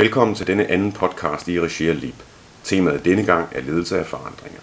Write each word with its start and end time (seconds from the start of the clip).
Velkommen 0.00 0.34
til 0.34 0.46
denne 0.46 0.70
anden 0.70 0.92
podcast 0.92 1.48
i 1.48 1.60
regi 1.60 1.88
af 1.88 2.00
LIB. 2.00 2.14
Temaet 2.64 3.04
denne 3.04 3.24
gang 3.24 3.48
er 3.52 3.60
ledelse 3.60 3.98
af 3.98 4.06
forandringer. 4.06 4.60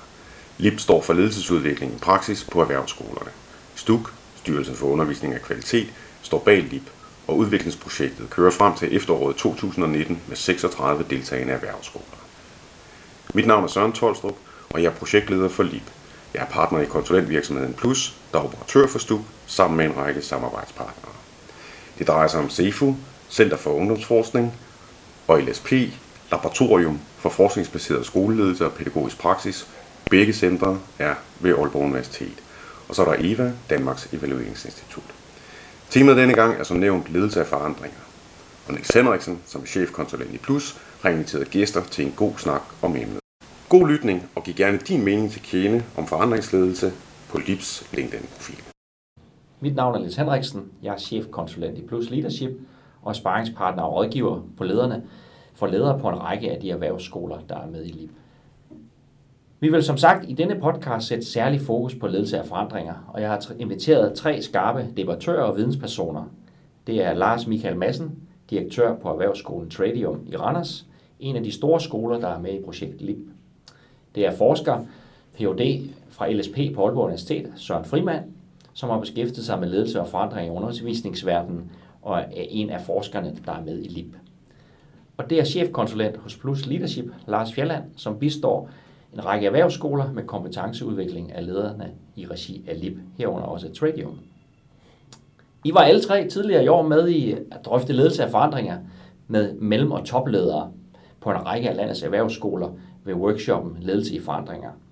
LIB 0.57 0.79
står 0.79 1.01
for 1.01 1.13
ledelsesudvikling 1.13 1.93
i 1.93 1.97
praksis 1.97 2.43
på 2.43 2.61
erhvervsskolerne. 2.61 3.31
STUK, 3.75 4.13
Styrelsen 4.35 4.75
for 4.75 4.87
Undervisning 4.87 5.33
af 5.33 5.41
Kvalitet, 5.41 5.87
står 6.21 6.39
bag 6.39 6.63
LIB, 6.63 6.89
og 7.27 7.37
udviklingsprojektet 7.37 8.29
kører 8.29 8.51
frem 8.51 8.75
til 8.75 8.95
efteråret 8.95 9.35
2019 9.35 10.21
med 10.27 10.35
36 10.35 11.05
deltagende 11.09 11.53
erhvervsskoler. 11.53 12.05
Mit 13.33 13.47
navn 13.47 13.63
er 13.63 13.67
Søren 13.67 13.91
Tolstrup, 13.91 14.35
og 14.69 14.83
jeg 14.83 14.89
er 14.89 14.93
projektleder 14.93 15.49
for 15.49 15.63
LIB. 15.63 15.83
Jeg 16.33 16.41
er 16.41 16.45
partner 16.45 16.79
i 16.79 16.85
konsulentvirksomheden 16.85 17.73
Plus, 17.73 18.15
der 18.31 18.39
er 18.39 18.43
operatør 18.43 18.87
for 18.87 18.99
STUK, 18.99 19.21
sammen 19.47 19.77
med 19.77 19.85
en 19.85 19.97
række 19.97 20.21
samarbejdspartnere. 20.21 21.11
Det 21.99 22.07
drejer 22.07 22.27
sig 22.27 22.39
om 22.39 22.49
CEFU, 22.49 22.95
Center 23.29 23.57
for 23.57 23.71
Ungdomsforskning, 23.71 24.53
og 25.27 25.41
LSP, 25.41 25.71
Laboratorium 26.31 26.99
for 27.17 27.29
Forskningsbaseret 27.29 28.05
Skoleledelse 28.05 28.65
og 28.65 28.73
Pædagogisk 28.73 29.17
Praksis. 29.19 29.67
Begge 30.09 30.33
centre 30.33 30.79
er 30.99 31.15
ved 31.39 31.51
Aalborg 31.51 31.83
Universitet. 31.83 32.43
Og 32.89 32.95
så 32.95 33.05
er 33.05 33.05
der 33.05 33.15
EVA, 33.19 33.51
Danmarks 33.69 34.07
Evalueringsinstitut. 34.13 35.16
Temaet 35.89 36.17
denne 36.17 36.33
gang 36.33 36.59
er 36.59 36.63
som 36.63 36.77
nævnt 36.77 37.13
ledelse 37.13 37.39
af 37.39 37.45
forandringer. 37.45 37.99
Og 38.67 38.73
Niels 38.73 38.93
Henriksen, 38.93 39.41
som 39.45 39.61
er 39.61 39.65
chefkonsulent 39.65 40.33
i 40.33 40.37
Plus, 40.37 40.77
har 41.01 41.09
inviteret 41.09 41.49
gæster 41.49 41.83
til 41.83 42.05
en 42.05 42.13
god 42.17 42.33
snak 42.37 42.61
om 42.81 42.95
emnet. 42.95 43.19
God 43.69 43.87
lytning, 43.87 44.29
og 44.35 44.43
giv 44.43 44.53
gerne 44.55 44.77
din 44.77 45.03
mening 45.03 45.31
til 45.31 45.41
kende 45.41 45.83
om 45.97 46.07
forandringsledelse 46.07 46.93
på 47.29 47.37
Lips 47.37 47.87
LinkedIn-profil. 47.93 48.63
Mit 49.59 49.75
navn 49.75 49.95
er 49.95 49.99
Niels 49.99 50.15
Henriksen. 50.15 50.71
Jeg 50.83 50.93
er 50.93 50.97
chefkonsulent 50.97 51.77
i 51.77 51.81
Plus 51.87 52.09
Leadership 52.09 52.51
og 53.01 53.15
sparringspartner 53.15 53.83
og 53.83 53.93
rådgiver 53.93 54.41
på 54.57 54.63
lederne 54.63 55.03
for 55.55 55.67
ledere 55.67 55.99
på 55.99 56.09
en 56.09 56.21
række 56.21 56.51
af 56.51 56.61
de 56.61 56.71
erhvervsskoler, 56.71 57.37
der 57.49 57.55
er 57.55 57.67
med 57.67 57.85
i 57.85 57.89
LIP. 57.89 58.09
Vi 59.59 59.71
vil 59.71 59.83
som 59.83 59.97
sagt 59.97 60.29
i 60.29 60.33
denne 60.33 60.59
podcast 60.61 61.07
sætte 61.07 61.25
særlig 61.25 61.61
fokus 61.61 61.95
på 61.95 62.07
ledelse 62.07 62.39
af 62.39 62.45
forandringer, 62.45 62.93
og 63.07 63.21
jeg 63.21 63.29
har 63.29 63.41
inviteret 63.59 64.13
tre 64.13 64.41
skarpe 64.41 64.87
debattører 64.97 65.43
og 65.43 65.57
videnspersoner. 65.57 66.23
Det 66.87 67.03
er 67.03 67.13
Lars 67.13 67.47
Michael 67.47 67.77
Madsen, 67.77 68.15
direktør 68.49 68.95
på 68.95 69.09
Erhvervsskolen 69.09 69.69
Tradium 69.69 70.19
i 70.27 70.35
Randers, 70.35 70.85
en 71.19 71.35
af 71.35 71.43
de 71.43 71.51
store 71.51 71.81
skoler, 71.81 72.19
der 72.19 72.27
er 72.27 72.39
med 72.39 72.53
i 72.53 72.63
projekt 72.63 73.01
LIB. 73.01 73.17
Det 74.15 74.25
er 74.25 74.31
forsker, 74.31 74.85
Ph.D. 75.33 75.89
fra 76.09 76.31
LSP 76.31 76.55
på 76.75 76.85
Aalborg 76.85 77.05
Universitet, 77.05 77.51
Søren 77.55 77.85
Frimand, 77.85 78.23
som 78.73 78.89
har 78.89 78.99
beskæftiget 78.99 79.45
sig 79.45 79.59
med 79.59 79.67
ledelse 79.67 80.01
og 80.01 80.07
forandring 80.07 80.47
i 80.47 80.55
undervisningsverdenen 80.55 81.71
og 82.01 82.19
er 82.19 82.25
en 82.49 82.69
af 82.69 82.81
forskerne, 82.81 83.37
der 83.45 83.51
er 83.51 83.63
med 83.63 83.83
i 83.83 83.87
LIB. 83.87 84.15
Og 85.17 85.29
det 85.29 85.39
er 85.39 85.43
chefkonsulent 85.43 86.17
hos 86.17 86.37
Plus 86.37 86.65
Leadership, 86.65 87.05
Lars 87.27 87.53
Fjelland, 87.53 87.83
som 87.95 88.19
bistår 88.19 88.69
en 89.17 89.25
række 89.25 89.47
erhvervsskoler 89.47 90.11
med 90.11 90.23
kompetenceudvikling 90.23 91.33
af 91.33 91.45
lederne 91.45 91.91
i 92.15 92.25
regi 92.25 92.65
af 92.67 92.81
LIB, 92.81 92.99
herunder 93.17 93.47
også 93.47 93.73
Tradium. 93.73 94.19
I 95.63 95.73
var 95.73 95.81
alle 95.81 96.01
tre 96.01 96.27
tidligere 96.27 96.63
i 96.63 96.67
år 96.67 96.81
med 96.81 97.09
i 97.09 97.31
at 97.31 97.65
drøfte 97.65 97.93
ledelse 97.93 98.23
af 98.23 98.31
forandringer 98.31 98.77
med 99.27 99.53
mellem- 99.53 99.91
og 99.91 100.05
topledere 100.05 100.71
på 101.21 101.29
en 101.29 101.45
række 101.45 101.69
af 101.69 101.75
landets 101.75 102.03
erhvervsskoler 102.03 102.69
ved 103.03 103.13
workshoppen 103.13 103.77
Ledelse 103.81 104.15
i 104.15 104.19
forandringer– 104.19 104.69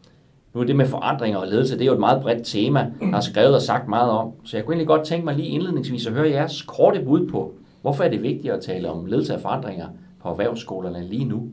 nu 0.56 0.62
er 0.62 0.66
det 0.66 0.76
med 0.76 0.86
forandringer 0.86 1.40
og 1.40 1.48
ledelse, 1.48 1.74
det 1.74 1.82
er 1.82 1.86
jo 1.86 1.94
et 1.94 2.00
meget 2.00 2.22
bredt 2.22 2.46
tema, 2.46 2.92
der 3.00 3.18
er 3.18 3.22
skrevet 3.22 3.56
og 3.56 3.62
sagt 3.62 3.88
meget 3.88 4.12
om. 4.12 4.32
Så 4.44 4.58
jeg 4.58 4.66
kunne 4.66 4.74
egentlig 4.74 4.88
godt 4.88 5.08
tænke 5.08 5.26
mig 5.26 5.36
lige 5.36 5.48
indledningsvis 5.48 6.08
at 6.08 6.14
høre 6.14 6.30
jeres 6.30 6.62
korte 6.62 7.02
bud 7.06 7.28
på, 7.28 7.54
hvorfor 7.82 8.04
er 8.04 8.10
det 8.10 8.24
vigtigt 8.24 8.54
at 8.54 8.62
tale 8.62 8.90
om 8.90 9.06
ledelse 9.06 9.34
af 9.34 9.42
forandringer 9.42 9.88
på 10.22 10.30
erhvervsskolerne 10.30 11.04
lige 11.04 11.26
nu? 11.26 11.50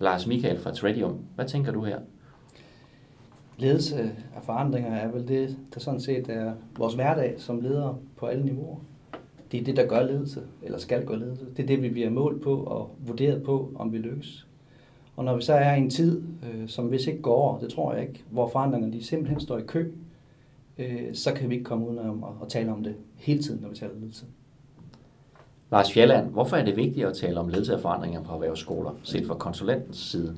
Lars 0.00 0.26
Michael 0.26 0.58
fra 0.58 0.74
Tradium, 0.74 1.18
hvad 1.34 1.46
tænker 1.46 1.72
du 1.72 1.84
her? 1.84 1.98
Ledelse 3.58 4.00
af 4.36 4.42
forandringer 4.42 4.90
er 4.90 5.10
vel 5.10 5.28
det, 5.28 5.56
der 5.74 5.80
sådan 5.80 6.00
set 6.00 6.28
er 6.28 6.52
vores 6.78 6.94
hverdag 6.94 7.34
som 7.38 7.60
ledere 7.60 7.96
på 8.16 8.26
alle 8.26 8.44
niveauer. 8.44 8.76
Det 9.52 9.60
er 9.60 9.64
det, 9.64 9.76
der 9.76 9.86
gør 9.86 10.02
ledelse, 10.02 10.40
eller 10.62 10.78
skal 10.78 11.06
gøre 11.06 11.18
ledelse. 11.18 11.46
Det 11.56 11.62
er 11.62 11.66
det, 11.66 11.82
vi 11.82 11.88
bliver 11.88 12.10
målt 12.10 12.42
på 12.42 12.56
og 12.56 12.90
vurderet 13.06 13.42
på, 13.42 13.72
om 13.74 13.92
vi 13.92 13.98
lykkes. 13.98 14.46
Og 15.16 15.24
når 15.24 15.36
vi 15.36 15.42
så 15.42 15.52
er 15.52 15.74
i 15.74 15.78
en 15.78 15.90
tid, 15.90 16.22
øh, 16.42 16.68
som 16.68 16.86
hvis 16.86 17.06
ikke 17.06 17.22
går 17.22 17.34
over, 17.34 17.58
det 17.58 17.70
tror 17.70 17.94
jeg 17.94 18.08
ikke, 18.08 18.24
hvor 18.30 18.48
forandringerne 18.48 18.92
de 18.92 19.04
simpelthen 19.04 19.40
står 19.40 19.58
i 19.58 19.62
kø, 19.62 19.92
øh, 20.78 21.14
så 21.14 21.34
kan 21.34 21.50
vi 21.50 21.54
ikke 21.54 21.64
komme 21.64 21.88
uden 21.88 21.98
om 21.98 22.24
at, 22.24 22.30
at 22.42 22.48
tale 22.48 22.72
om 22.72 22.82
det 22.82 22.94
hele 23.16 23.42
tiden, 23.42 23.60
når 23.62 23.68
vi 23.68 23.76
taler 23.76 23.94
ledelse. 23.94 24.24
Lars 25.72 25.92
Fjelland, 25.92 26.30
hvorfor 26.30 26.56
er 26.56 26.64
det 26.64 26.76
vigtigt 26.76 27.06
at 27.06 27.16
tale 27.16 27.40
om 27.40 27.48
ledelse 27.48 27.74
af 27.74 27.80
forandringer 27.80 28.22
på 28.22 28.32
erhvervsskoler, 28.32 28.90
set 29.02 29.26
fra 29.26 29.34
konsulentens 29.34 29.96
side? 29.96 30.36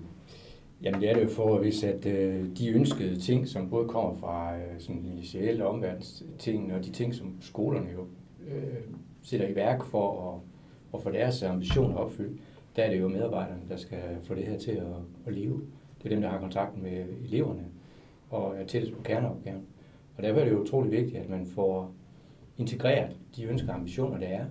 Jamen 0.82 1.00
det 1.00 1.10
er 1.10 1.14
det 1.14 1.22
jo 1.22 1.28
for, 1.28 1.58
hvis 1.58 1.84
at 1.84 2.06
øh, 2.06 2.46
de 2.58 2.68
ønskede 2.68 3.20
ting, 3.20 3.48
som 3.48 3.70
både 3.70 3.88
kommer 3.88 4.14
fra 4.14 4.56
øh, 4.56 4.62
sådan 4.78 5.04
initiale 5.04 5.66
omverdensting, 5.66 6.74
og 6.74 6.84
de 6.84 6.90
ting, 6.90 7.14
som 7.14 7.36
skolerne 7.40 7.86
jo 7.92 8.06
øh, 8.48 8.80
sætter 9.22 9.48
i 9.48 9.54
værk 9.54 9.84
for 9.84 10.32
at, 10.32 10.40
at 10.94 11.02
få 11.02 11.10
deres 11.10 11.42
ambitioner 11.42 11.96
opfyldt, 11.96 12.40
der 12.76 12.82
er 12.82 12.90
det 12.90 13.00
jo 13.00 13.08
medarbejderne, 13.08 13.62
der 13.68 13.76
skal 13.76 13.98
få 14.22 14.34
det 14.34 14.44
her 14.44 14.58
til 14.58 14.70
at, 14.70 14.86
at 15.26 15.34
leve. 15.34 15.60
Det 15.98 16.04
er 16.04 16.08
dem, 16.08 16.22
der 16.22 16.28
har 16.28 16.38
kontakten 16.38 16.82
med 16.82 17.04
eleverne 17.24 17.64
og 18.30 18.54
er 18.56 18.66
tættest 18.66 18.92
på 18.92 19.02
kerneopgaven. 19.02 19.62
Og 20.16 20.22
derfor 20.22 20.40
er 20.40 20.44
det 20.44 20.52
jo 20.52 20.60
utrolig 20.60 20.90
vigtigt, 20.90 21.16
at 21.16 21.28
man 21.28 21.46
får 21.46 21.92
integreret 22.58 23.16
de 23.36 23.44
ønsker 23.44 23.68
og 23.68 23.74
ambitioner, 23.74 24.18
der 24.18 24.26
er, 24.26 24.44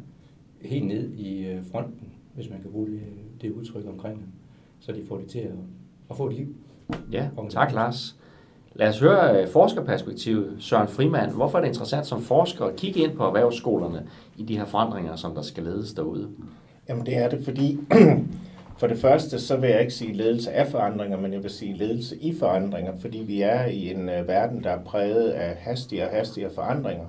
helt 0.64 0.88
ned 0.88 1.14
i 1.14 1.46
øh, 1.46 1.62
fronten, 1.72 2.08
hvis 2.36 2.50
man 2.50 2.62
kan 2.62 2.72
bruge 2.72 2.88
det, 2.88 3.02
det 3.42 3.52
udtryk 3.52 3.88
omkring 3.88 4.16
dem, 4.16 4.28
så 4.80 4.92
de 4.92 5.06
får 5.08 5.18
det 5.18 5.28
til 5.28 5.40
at, 5.40 5.52
at 6.10 6.18
få 6.18 6.28
et 6.28 6.34
liv. 6.34 6.56
Ja, 7.12 7.30
tak 7.50 7.74
Lars. 7.74 8.16
Lad 8.76 8.90
os 8.90 9.00
høre 9.00 9.42
øh, 9.42 9.48
forskerperspektivet, 9.48 10.56
Søren 10.60 10.88
Frimand. 10.88 11.32
Hvorfor 11.32 11.58
er 11.58 11.62
det 11.62 11.68
interessant 11.68 12.06
som 12.06 12.22
forsker 12.22 12.66
at 12.66 12.76
kigge 12.76 13.00
ind 13.00 13.18
på 13.18 13.24
erhvervsskolerne 13.24 14.08
i 14.38 14.44
de 14.44 14.58
her 14.58 14.66
forandringer, 14.66 15.16
som 15.16 15.36
der 15.36 15.42
skal 15.42 15.64
ledes 15.64 15.94
derude? 15.94 16.30
Jamen 16.90 17.06
det 17.06 17.18
er 17.18 17.30
det, 17.30 17.44
fordi 17.44 17.80
for 18.80 18.88
det 18.88 18.98
første, 18.98 19.40
så 19.40 19.58
vil 19.58 19.70
jeg 19.70 19.82
ikke 19.82 19.94
sige 19.94 20.14
ledelse 20.14 20.52
af 20.52 20.68
forandringer, 20.68 21.18
men 21.18 21.34
jeg 21.34 21.44
vil 21.44 21.52
sige 21.52 21.78
ledelse 21.78 22.18
i 22.18 22.36
forandringer, 22.40 22.94
fordi 23.00 23.18
vi 23.18 23.42
er 23.42 23.66
i 23.66 23.92
en 23.92 24.10
uh, 24.10 24.28
verden, 24.28 24.64
der 24.64 24.70
er 24.70 24.84
præget 24.84 25.30
af 25.30 25.56
hastigere 25.56 26.08
og 26.08 26.16
hastigere 26.16 26.52
forandringer. 26.56 27.06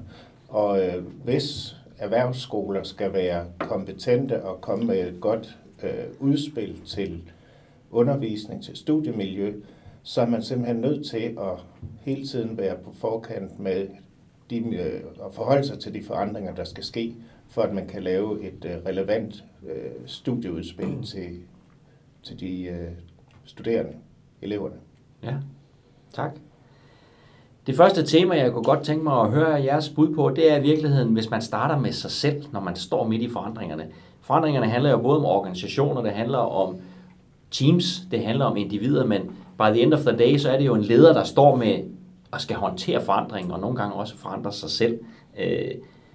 Og 0.49 0.81
hvis 1.25 1.77
erhvervsskoler 2.03 2.83
skal 2.83 3.13
være 3.13 3.47
kompetente 3.59 4.45
og 4.45 4.61
komme 4.61 4.85
med 4.85 5.09
et 5.09 5.21
godt 5.21 5.59
uh, 5.83 6.29
udspil 6.29 6.81
til 6.87 7.33
undervisning, 7.91 8.65
til 8.65 8.77
studiemiljø, 8.77 9.55
så 10.03 10.21
er 10.21 10.27
man 10.27 10.43
simpelthen 10.43 10.77
nødt 10.77 11.07
til 11.07 11.37
at 11.41 11.67
hele 12.01 12.27
tiden 12.27 12.59
være 12.59 12.77
på 12.77 12.93
forkant 12.93 13.59
med 13.59 13.89
de, 14.51 14.61
uh, 14.61 15.25
og 15.25 15.35
forholde 15.35 15.67
sig 15.67 15.79
til 15.79 15.95
de 15.95 16.03
forandringer, 16.05 16.55
der 16.55 16.65
skal 16.65 16.85
ske 16.85 17.15
for 17.53 17.63
at 17.63 17.75
man 17.75 17.87
kan 17.87 18.03
lave 18.03 18.43
et 18.43 18.65
øh, 18.65 18.87
relevant 18.87 19.45
øh, 19.69 19.93
studieudspil 20.07 20.89
mm. 20.89 21.03
til, 21.03 21.41
til 22.23 22.41
de 22.41 22.65
øh, 22.65 22.93
studerende, 23.45 23.93
eleverne. 24.43 24.77
Ja, 25.23 25.37
tak. 26.13 26.37
Det 27.67 27.77
første 27.77 28.03
tema, 28.03 28.35
jeg 28.35 28.53
kunne 28.53 28.65
godt 28.65 28.83
tænke 28.83 29.05
mig 29.05 29.21
at 29.21 29.31
høre 29.31 29.65
jeres 29.65 29.89
bud 29.89 30.15
på, 30.15 30.31
det 30.37 30.53
er 30.53 30.57
i 30.57 30.63
virkeligheden, 30.63 31.13
hvis 31.13 31.31
man 31.31 31.43
starter 31.43 31.79
med 31.79 31.93
sig 31.93 32.11
selv, 32.11 32.45
når 32.53 32.61
man 32.61 32.77
står 32.77 33.09
midt 33.09 33.23
i 33.23 33.29
forandringerne. 33.29 33.87
Forandringerne 34.21 34.67
handler 34.67 34.91
jo 34.91 34.99
både 34.99 35.19
om 35.19 35.25
organisationer, 35.25 36.03
det 36.03 36.13
handler 36.13 36.39
om 36.39 36.77
teams, 37.51 38.03
det 38.11 38.25
handler 38.25 38.45
om 38.45 38.57
individer, 38.57 39.07
men 39.07 39.21
by 39.59 39.63
the 39.73 39.83
end 39.83 39.95
of 39.95 40.01
the 40.01 40.17
day, 40.17 40.37
så 40.37 40.51
er 40.51 40.59
det 40.59 40.67
jo 40.67 40.75
en 40.75 40.83
leder, 40.83 41.13
der 41.13 41.25
står 41.25 41.57
med 41.57 41.79
og 42.31 42.41
skal 42.41 42.57
håndtere 42.57 43.03
forandringen, 43.03 43.53
og 43.53 43.61
nogle 43.61 43.77
gange 43.77 43.95
også 43.95 44.17
forandre 44.17 44.53
sig 44.53 44.71
selv. 44.71 44.99
Øh, 45.41 45.71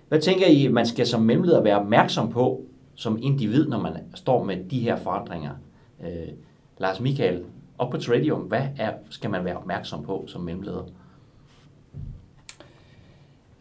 hvad 0.07 0.21
tænker 0.21 0.47
I, 0.47 0.67
man 0.67 0.85
skal 0.85 1.07
som 1.07 1.21
mellemleder 1.21 1.61
være 1.61 1.79
opmærksom 1.79 2.31
på 2.31 2.61
som 2.95 3.19
individ, 3.21 3.67
når 3.67 3.79
man 3.79 3.94
står 4.15 4.44
med 4.44 4.57
de 4.69 4.79
her 4.79 4.95
forandringer? 4.95 5.51
Øh, 6.03 6.33
Lars 6.77 6.99
Michael, 6.99 7.44
op 7.77 7.89
på 7.89 7.97
Tradium, 7.97 8.39
hvad 8.39 8.61
er, 8.77 8.91
skal 9.09 9.29
man 9.29 9.45
være 9.45 9.57
opmærksom 9.57 10.03
på 10.03 10.25
som 10.27 10.41
mellemleder? 10.41 10.83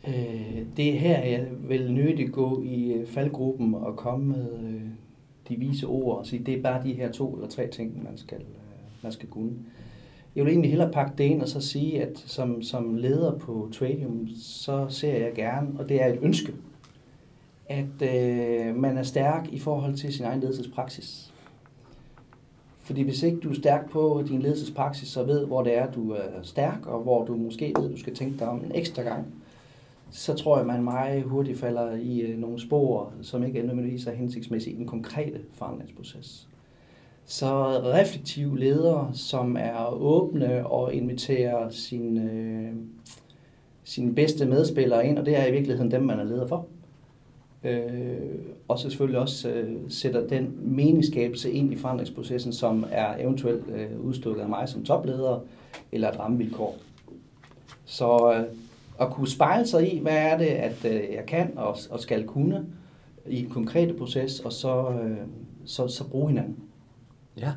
Øh, 0.09 0.63
det 0.77 0.95
er 0.95 0.99
her, 0.99 1.21
jeg 1.21 1.47
vil 1.69 1.93
nødigt 1.93 2.33
gå 2.33 2.63
i 2.63 2.93
øh, 2.93 3.07
faldgruppen 3.07 3.75
og 3.75 3.97
komme 3.97 4.27
med 4.27 4.47
øh, 4.65 4.83
de 5.49 5.57
vise 5.57 5.87
ord 5.87 6.19
og 6.19 6.27
sige, 6.27 6.45
det 6.45 6.59
er 6.59 6.63
bare 6.63 6.83
de 6.83 6.93
her 6.93 7.13
to 7.13 7.35
eller 7.35 7.49
tre 7.49 7.69
ting, 7.69 8.05
man 8.05 8.19
skal, 8.19 8.39
øh, 8.39 9.03
man 9.03 9.13
skal 9.13 9.29
kunne. 9.29 9.53
Jeg 10.37 10.45
vil 10.45 10.51
egentlig 10.51 10.71
hellere 10.71 10.93
pakke 10.93 11.13
det 11.19 11.25
ind 11.25 11.43
og 11.43 11.49
så 11.49 11.61
sige, 11.61 12.03
at 12.03 12.19
som, 12.19 12.63
som 12.63 12.95
leder 12.95 13.39
på 13.39 13.69
Tradium, 13.73 14.29
så 14.37 14.87
ser 14.89 15.17
jeg 15.17 15.33
gerne, 15.35 15.69
og 15.79 15.89
det 15.89 16.03
er 16.03 16.07
et 16.07 16.19
ønske, 16.23 16.53
at 17.69 18.03
øh, 18.03 18.77
man 18.77 18.99
er 18.99 19.03
stærk 19.03 19.49
i 19.53 19.59
forhold 19.59 19.95
til 19.95 20.13
sin 20.13 20.25
egen 20.25 20.41
ledelsespraksis. 20.41 21.33
Fordi 22.81 23.03
hvis 23.03 23.23
ikke 23.23 23.39
du 23.39 23.51
er 23.51 23.55
stærk 23.55 23.91
på 23.91 24.23
din 24.29 24.43
ledelsespraksis 24.43 25.09
så 25.09 25.25
ved, 25.25 25.47
hvor 25.47 25.63
det 25.63 25.79
er, 25.79 25.93
du 25.93 26.11
er 26.11 26.43
stærk, 26.43 26.87
og 26.87 27.03
hvor 27.03 27.25
du 27.25 27.37
måske 27.37 27.73
ved, 27.79 27.91
du 27.91 27.99
skal 27.99 28.15
tænke 28.15 28.39
dig 28.39 28.49
om 28.49 28.65
en 28.65 28.73
ekstra 28.75 29.03
gang, 29.03 29.27
så 30.11 30.35
tror 30.35 30.59
jeg, 30.59 30.67
man 30.67 30.83
meget 30.83 31.23
hurtigt 31.23 31.59
falder 31.59 31.93
i 31.97 32.21
øh, 32.21 32.39
nogle 32.39 32.61
spor, 32.61 33.13
som 33.23 33.45
ikke 33.45 33.63
nødvendigvis 33.63 34.07
er 34.07 34.13
hensigtsmæssige 34.13 34.75
i 34.75 34.79
den 34.79 34.87
konkrete 34.87 35.41
forandringsproces. 35.53 36.49
Så 37.25 37.81
reflektive 37.85 38.59
ledere, 38.59 39.11
som 39.15 39.57
er 39.57 39.87
åbne 39.93 40.67
og 40.67 40.95
inviterer 40.95 41.69
sine, 41.71 42.31
øh, 42.33 42.73
sine 43.85 44.15
bedste 44.15 44.47
medspillere 44.47 45.07
ind, 45.07 45.19
og 45.19 45.27
det 45.27 45.37
er 45.37 45.47
i 45.47 45.53
virkeligheden 45.53 45.91
dem, 45.91 46.03
man 46.03 46.19
er 46.19 46.25
leder 46.25 46.47
for. 46.47 46.67
Øh, 47.65 48.17
og 48.69 48.79
så 48.79 48.91
selvfølgelig 48.91 49.21
også 49.21 49.51
øh, 49.51 49.77
sætter 49.89 50.27
den 50.27 50.59
meningsskabelse 50.63 51.53
ind 51.53 51.73
i 51.73 51.77
forandringsprocessen, 51.77 52.53
som 52.53 52.87
er 52.91 53.17
eventuelt 53.19 53.65
øh, 53.69 54.01
udstukket 54.01 54.43
af 54.43 54.49
mig 54.49 54.69
som 54.69 54.85
topleder, 54.85 55.41
eller 55.93 56.11
et 56.11 56.19
rammevilkår. 56.19 56.77
Så 57.85 58.35
øh, 58.35 58.57
at 59.01 59.11
kunne 59.11 59.29
spejle 59.29 59.67
sig 59.67 59.95
i, 59.95 59.99
hvad 59.99 60.17
er 60.17 60.39
det, 60.39 60.47
at 60.47 60.85
øh, 60.85 61.15
jeg 61.15 61.25
kan 61.27 61.53
og, 61.57 61.77
og 61.91 62.01
skal 62.01 62.27
kunne 62.27 62.67
i 63.27 63.45
en 63.45 63.51
konkrete 63.51 63.95
proces, 63.95 64.41
og 64.41 64.53
så, 64.53 64.89
øh, 64.91 65.17
så, 65.65 65.89
så 65.89 66.09
bruge 66.09 66.29
hinanden. 66.29 66.57
Ja. 67.41 67.53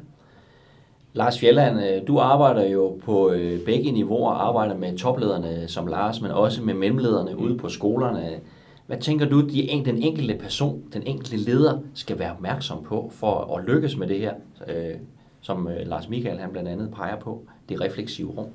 Lars 1.13 1.39
Fjelland, 1.39 1.79
øh, 1.83 2.07
du 2.07 2.19
arbejder 2.19 2.69
jo 2.69 2.99
på 3.03 3.31
øh, 3.31 3.65
begge 3.65 3.91
niveauer, 3.91 4.31
arbejder 4.31 4.77
med 4.77 4.97
toplederne 4.97 5.67
som 5.67 5.87
Lars, 5.87 6.21
men 6.21 6.31
også 6.31 6.63
med 6.63 6.73
mellemlederne 6.73 7.37
ude 7.37 7.57
på 7.57 7.69
skolerne. 7.69 8.39
Hvad 8.87 8.97
tænker 8.97 9.29
du, 9.29 9.41
de, 9.41 9.81
den 9.85 10.03
enkelte 10.03 10.37
person, 10.37 10.83
den 10.93 11.03
enkelte 11.03 11.37
leder, 11.37 11.79
skal 11.93 12.19
være 12.19 12.31
opmærksom 12.31 12.83
på 12.83 13.11
for 13.13 13.57
at 13.57 13.65
lykkes 13.65 13.97
med 13.97 14.07
det 14.07 14.19
her, 14.19 14.33
øh, 14.67 14.95
som 15.41 15.67
øh, 15.67 15.87
Lars 15.87 16.09
Michael 16.09 16.39
han 16.39 16.51
blandt 16.51 16.69
andet 16.69 16.91
peger 16.91 17.19
på, 17.19 17.43
det 17.69 17.81
refleksive 17.81 18.31
rum? 18.31 18.47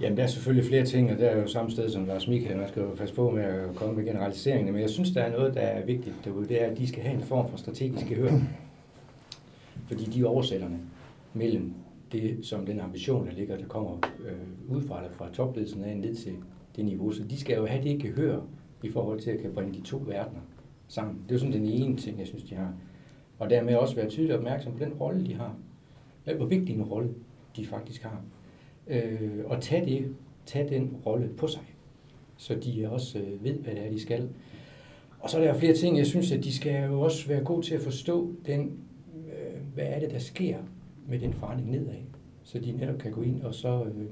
Jamen, 0.00 0.16
der 0.16 0.22
er 0.22 0.26
selvfølgelig 0.26 0.64
flere 0.64 0.84
ting, 0.84 1.10
og 1.12 1.18
der 1.18 1.26
er 1.26 1.40
jo 1.40 1.46
samme 1.46 1.70
sted 1.70 1.90
som 1.90 2.04
Lars 2.04 2.28
Michael. 2.28 2.56
Man 2.56 2.68
skal 2.68 2.82
jo 2.82 2.94
passe 2.94 3.14
på 3.14 3.30
med 3.30 3.42
at 3.42 3.74
komme 3.74 3.94
med 3.94 4.04
generaliseringene, 4.04 4.72
men 4.72 4.80
jeg 4.80 4.90
synes, 4.90 5.10
der 5.10 5.22
er 5.22 5.30
noget, 5.30 5.54
der 5.54 5.60
er 5.60 5.86
vigtigt 5.86 6.14
derude. 6.24 6.48
Det 6.48 6.62
er, 6.62 6.66
at 6.66 6.78
de 6.78 6.86
skal 6.88 7.02
have 7.02 7.14
en 7.14 7.22
form 7.22 7.50
for 7.50 7.56
strategisk 7.56 8.06
gehør. 8.06 8.30
Fordi 9.88 10.04
de 10.04 10.20
er 10.20 10.26
oversætterne 10.26 10.78
mellem 11.34 11.74
det, 12.12 12.38
som 12.42 12.66
den 12.66 12.80
ambition, 12.80 13.26
der 13.26 13.32
ligger, 13.32 13.56
der 13.56 13.66
kommer 13.66 13.98
øh, 14.24 14.76
ud 14.76 14.82
fra, 14.82 15.02
fra 15.10 15.28
topledelsen 15.32 15.84
af 15.84 15.96
ned 15.96 16.14
til 16.14 16.32
det 16.76 16.84
niveau. 16.84 17.12
Så 17.12 17.22
de 17.30 17.40
skal 17.40 17.56
jo 17.56 17.66
have 17.66 17.84
det 17.84 18.02
gehør 18.02 18.40
i 18.82 18.90
forhold 18.90 19.20
til 19.20 19.30
at 19.30 19.40
kan 19.40 19.52
bringe 19.52 19.74
de 19.74 19.80
to 19.80 19.96
verdener 19.96 20.40
sammen. 20.88 21.14
Det 21.22 21.30
er 21.30 21.34
jo 21.34 21.38
sådan 21.38 21.52
den 21.52 21.64
ene 21.64 21.96
ting, 21.96 22.18
jeg 22.18 22.26
synes, 22.26 22.44
de 22.44 22.54
har. 22.54 22.72
Og 23.38 23.50
dermed 23.50 23.74
også 23.74 23.94
være 23.94 24.08
tydeligt 24.08 24.36
opmærksom 24.36 24.72
på 24.72 24.84
den 24.84 24.92
rolle, 24.92 25.26
de 25.26 25.34
har. 25.34 25.54
Hvor 26.36 26.46
vigtig 26.46 26.74
en 26.74 26.82
rolle 26.82 27.10
de 27.56 27.66
faktisk 27.66 28.02
har. 28.02 28.22
Øh, 28.86 29.30
og 29.44 29.62
tage, 29.62 29.86
det, 29.86 30.14
tage 30.46 30.68
den 30.68 30.96
rolle 31.06 31.28
på 31.28 31.46
sig, 31.46 31.62
så 32.36 32.54
de 32.54 32.90
også 32.90 33.18
øh, 33.18 33.44
ved, 33.44 33.54
hvad 33.54 33.74
det 33.74 33.86
er, 33.86 33.90
de 33.90 34.00
skal. 34.00 34.28
Og 35.20 35.30
så 35.30 35.38
er 35.38 35.44
der 35.44 35.58
flere 35.58 35.74
ting, 35.74 35.98
jeg 35.98 36.06
synes, 36.06 36.32
at 36.32 36.44
de 36.44 36.52
skal 36.52 36.86
jo 36.86 37.00
også 37.00 37.28
være 37.28 37.44
gode 37.44 37.66
til 37.66 37.74
at 37.74 37.80
forstå 37.80 38.34
den, 38.46 38.78
øh, 39.16 39.74
hvad 39.74 39.84
er 39.86 40.00
det, 40.00 40.10
der 40.10 40.18
sker 40.18 40.58
med 41.08 41.18
den 41.18 41.32
forandring 41.32 41.70
nedad. 41.70 41.94
Så 42.42 42.58
de 42.58 42.72
netop 42.72 42.98
kan 42.98 43.12
gå 43.12 43.22
ind 43.22 43.42
og 43.42 43.54
så 43.54 43.84
øh, 43.84 44.06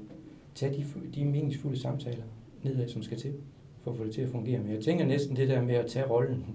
tage 0.55 0.73
de, 0.73 0.85
de 1.15 1.25
meningsfulde 1.25 1.79
samtaler 1.79 2.23
nedad, 2.63 2.87
som 2.87 3.03
skal 3.03 3.17
til, 3.17 3.33
for 3.81 3.91
at 3.91 3.97
få 3.97 4.03
det 4.03 4.13
til 4.13 4.21
at 4.21 4.29
fungere. 4.29 4.59
Men 4.59 4.71
jeg 4.71 4.83
tænker 4.83 5.05
næsten 5.05 5.35
det 5.35 5.47
der 5.47 5.61
med 5.61 5.75
at 5.75 5.87
tage 5.87 6.05
rollen 6.05 6.45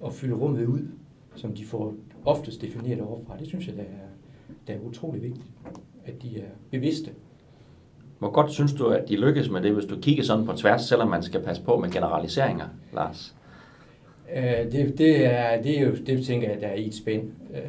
og 0.00 0.12
fylde 0.12 0.34
rummet 0.34 0.66
ud, 0.66 0.88
som 1.36 1.54
de 1.54 1.64
får 1.64 1.94
oftest 2.24 2.62
defineret 2.62 3.00
overfra, 3.00 3.38
det 3.38 3.46
synes 3.46 3.66
jeg, 3.66 3.76
der 3.76 3.82
er, 3.82 4.08
der 4.66 4.74
er 4.74 4.80
utrolig 4.80 5.22
vigtigt, 5.22 5.46
at 6.04 6.22
de 6.22 6.40
er 6.40 6.48
bevidste 6.70 7.10
hvor 8.22 8.30
godt 8.30 8.52
synes 8.52 8.72
du, 8.72 8.86
at 8.86 9.08
de 9.08 9.16
lykkes 9.16 9.50
med 9.50 9.62
det, 9.62 9.72
hvis 9.72 9.84
du 9.84 9.96
kigger 10.00 10.24
sådan 10.24 10.46
på 10.46 10.52
tværs, 10.52 10.82
selvom 10.82 11.08
man 11.08 11.22
skal 11.22 11.42
passe 11.42 11.62
på 11.62 11.76
med 11.76 11.90
generaliseringer, 11.90 12.66
Lars? 12.92 13.34
Øh, 14.36 14.72
det, 14.72 14.98
det, 14.98 15.26
er, 15.26 15.62
det 15.62 15.78
er 15.78 15.82
jo, 15.82 15.94
det 16.06 16.26
tænker 16.26 16.50
jeg, 16.50 16.60
der 16.60 16.66
er 16.66 16.74
i 16.74 16.86
et 16.86 16.94
spænd, 16.94 17.22
øh, 17.54 17.60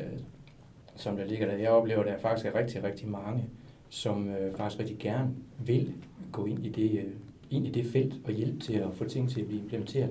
som 0.96 1.18
der 1.18 1.26
ligger 1.26 1.48
der. 1.48 1.58
Jeg 1.58 1.70
oplever, 1.70 2.00
at 2.00 2.06
der 2.06 2.18
faktisk 2.18 2.46
er 2.46 2.60
rigtig, 2.60 2.84
rigtig 2.84 3.08
mange, 3.08 3.44
som 3.90 4.30
øh, 4.30 4.54
faktisk 4.58 4.80
rigtig 4.80 4.98
gerne 5.00 5.30
vil 5.66 5.94
gå 6.32 6.46
ind 6.46 6.66
i 6.66 6.70
det, 6.70 6.92
øh, 7.00 7.12
ind 7.52 7.68
i 7.68 7.70
det 7.70 7.86
felt 7.86 8.14
og 8.26 8.32
hjælpe 8.32 8.60
til 8.60 8.74
at 8.74 8.88
få 8.94 9.06
ting 9.06 9.30
til 9.30 9.42
at 9.42 9.48
blive 9.48 9.62
implementeret. 9.62 10.10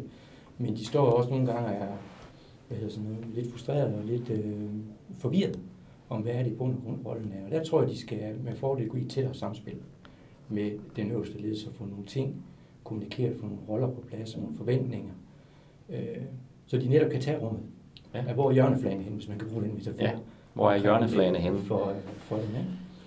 Men 0.59 0.77
de 0.77 0.87
står 0.87 1.11
også 1.11 1.31
nogle 1.31 1.47
gange 1.47 1.69
og 1.69 1.75
er 1.75 1.97
hvad 2.69 2.79
hedder 2.79 2.93
sådan 2.93 3.09
noget, 3.09 3.27
lidt 3.35 3.51
frustreret 3.51 3.95
og 3.95 4.05
lidt 4.05 4.31
øh, 4.31 4.69
forvirret 5.19 5.59
om, 6.09 6.23
hvad 6.23 6.33
er 6.33 6.43
det 6.43 6.53
i 6.53 6.55
bund 6.55 6.75
og 6.75 6.83
grund 6.85 7.07
rollen 7.07 7.33
er. 7.33 7.45
Og 7.45 7.51
der 7.51 7.65
tror 7.65 7.83
jeg, 7.83 7.91
de 7.91 8.01
skal 8.01 8.35
med 8.45 8.57
fordel 8.57 8.89
gå 8.89 8.97
i 8.97 9.05
tættere 9.05 9.35
samspil 9.35 9.77
med 10.49 10.71
den 10.97 11.11
øverste 11.11 11.39
ledelse 11.39 11.69
og 11.69 11.75
få 11.75 11.85
nogle 11.85 12.05
ting 12.07 12.45
kommunikeret, 12.85 13.37
få 13.37 13.47
nogle 13.47 13.59
roller 13.69 13.87
på 13.87 14.01
plads 14.09 14.35
og 14.35 14.41
nogle 14.41 14.57
forventninger, 14.57 15.13
øh, 15.91 15.99
så 16.67 16.77
de 16.77 16.89
netop 16.89 17.11
kan 17.11 17.21
tage 17.21 17.39
rummet. 17.39 17.63
Ja. 18.15 18.23
Hvor 18.35 18.49
er 18.49 18.55
hjørneflagene 18.55 19.03
hen, 19.03 19.13
hvis 19.13 19.29
man 19.29 19.39
kan 19.39 19.49
bruge 19.49 19.63
den 19.63 19.75
metafor? 19.75 20.03
Ja. 20.03 20.11
Hvor 20.55 20.71
er 20.71 20.79
hjørneflagene 20.79 21.39
hen? 21.39 21.59
For, 21.59 21.93
for 22.19 22.37
dem, 22.37 22.45
ja. 22.55 22.61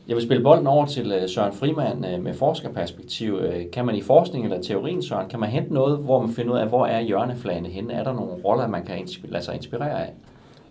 Jeg 0.08 0.16
vil 0.16 0.24
spille 0.24 0.44
bolden 0.44 0.68
over 0.68 0.86
til 0.86 1.12
øh, 1.12 1.30
Søren 1.30 1.54
Frimand 1.54 2.06
øh, 2.06 2.24
med 2.24 2.34
forskerperspektiv. 2.34 3.34
Øh, 3.34 3.72
kan 3.72 3.86
man 3.86 3.96
i 3.96 4.02
forskning 4.02 4.46
eller 4.46 4.62
teorien, 4.62 5.04
Søren, 5.04 5.30
kan 5.30 5.40
man 5.40 5.50
hente 5.50 5.74
noget, 5.74 6.00
hvor 6.00 6.22
man 6.22 6.30
finder 6.30 6.54
ud 6.54 6.60
af, 6.60 6.68
hvor 6.68 6.86
er 6.86 7.02
hjørneflagene 7.02 7.70
henne? 7.70 7.94
Er 7.94 8.04
der 8.04 8.14
nogle 8.14 8.32
roller, 8.32 8.68
man 8.68 8.86
kan 8.86 9.08
lade 9.24 9.44
sig 9.44 9.56
inspirere 9.56 10.06
af? 10.06 10.14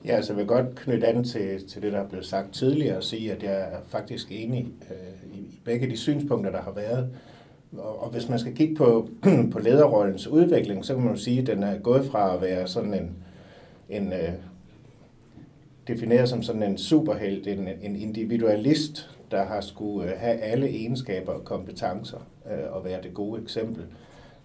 Ja, 0.05 0.17
altså 0.17 0.33
jeg 0.33 0.39
vil 0.39 0.47
godt 0.47 0.75
knytte 0.75 1.07
an 1.07 1.25
til, 1.25 1.69
til 1.69 1.83
det, 1.83 1.93
der 1.93 1.99
er 1.99 2.09
blevet 2.09 2.27
sagt 2.27 2.53
tidligere, 2.53 2.97
og 2.97 3.03
sige, 3.03 3.33
at 3.33 3.43
jeg 3.43 3.61
er 3.61 3.79
faktisk 3.87 4.33
enig 4.33 4.67
øh, 4.91 5.39
i 5.39 5.44
begge 5.65 5.91
de 5.91 5.97
synspunkter, 5.97 6.51
der 6.51 6.63
har 6.63 6.73
været. 6.73 7.09
Og, 7.79 8.03
og 8.03 8.11
hvis 8.11 8.29
man 8.29 8.39
skal 8.39 8.55
kigge 8.55 8.75
på, 8.75 9.09
på 9.53 9.59
lederrollens 9.59 10.27
udvikling, 10.27 10.85
så 10.85 10.95
kan 10.95 11.03
man 11.03 11.15
jo 11.15 11.21
sige, 11.21 11.41
at 11.41 11.47
den 11.47 11.63
er 11.63 11.79
gået 11.79 12.05
fra 12.05 12.35
at 12.35 12.43
være 12.43 12.67
sådan 12.67 12.95
en, 12.95 13.17
en 13.89 14.13
øh, 14.13 14.33
defineret 15.89 16.29
som 16.29 16.43
sådan 16.43 16.63
en 16.63 16.79
superhelt, 16.79 17.47
en, 17.47 17.69
en 17.83 17.97
individualist, 17.97 19.11
der 19.31 19.45
har 19.45 19.61
skulle 19.61 20.13
øh, 20.13 20.19
have 20.19 20.39
alle 20.39 20.69
egenskaber 20.69 21.33
og 21.33 21.45
kompetencer 21.45 22.27
øh, 22.51 22.77
og 22.77 22.85
være 22.85 23.03
det 23.03 23.15
gode 23.15 23.43
eksempel, 23.43 23.85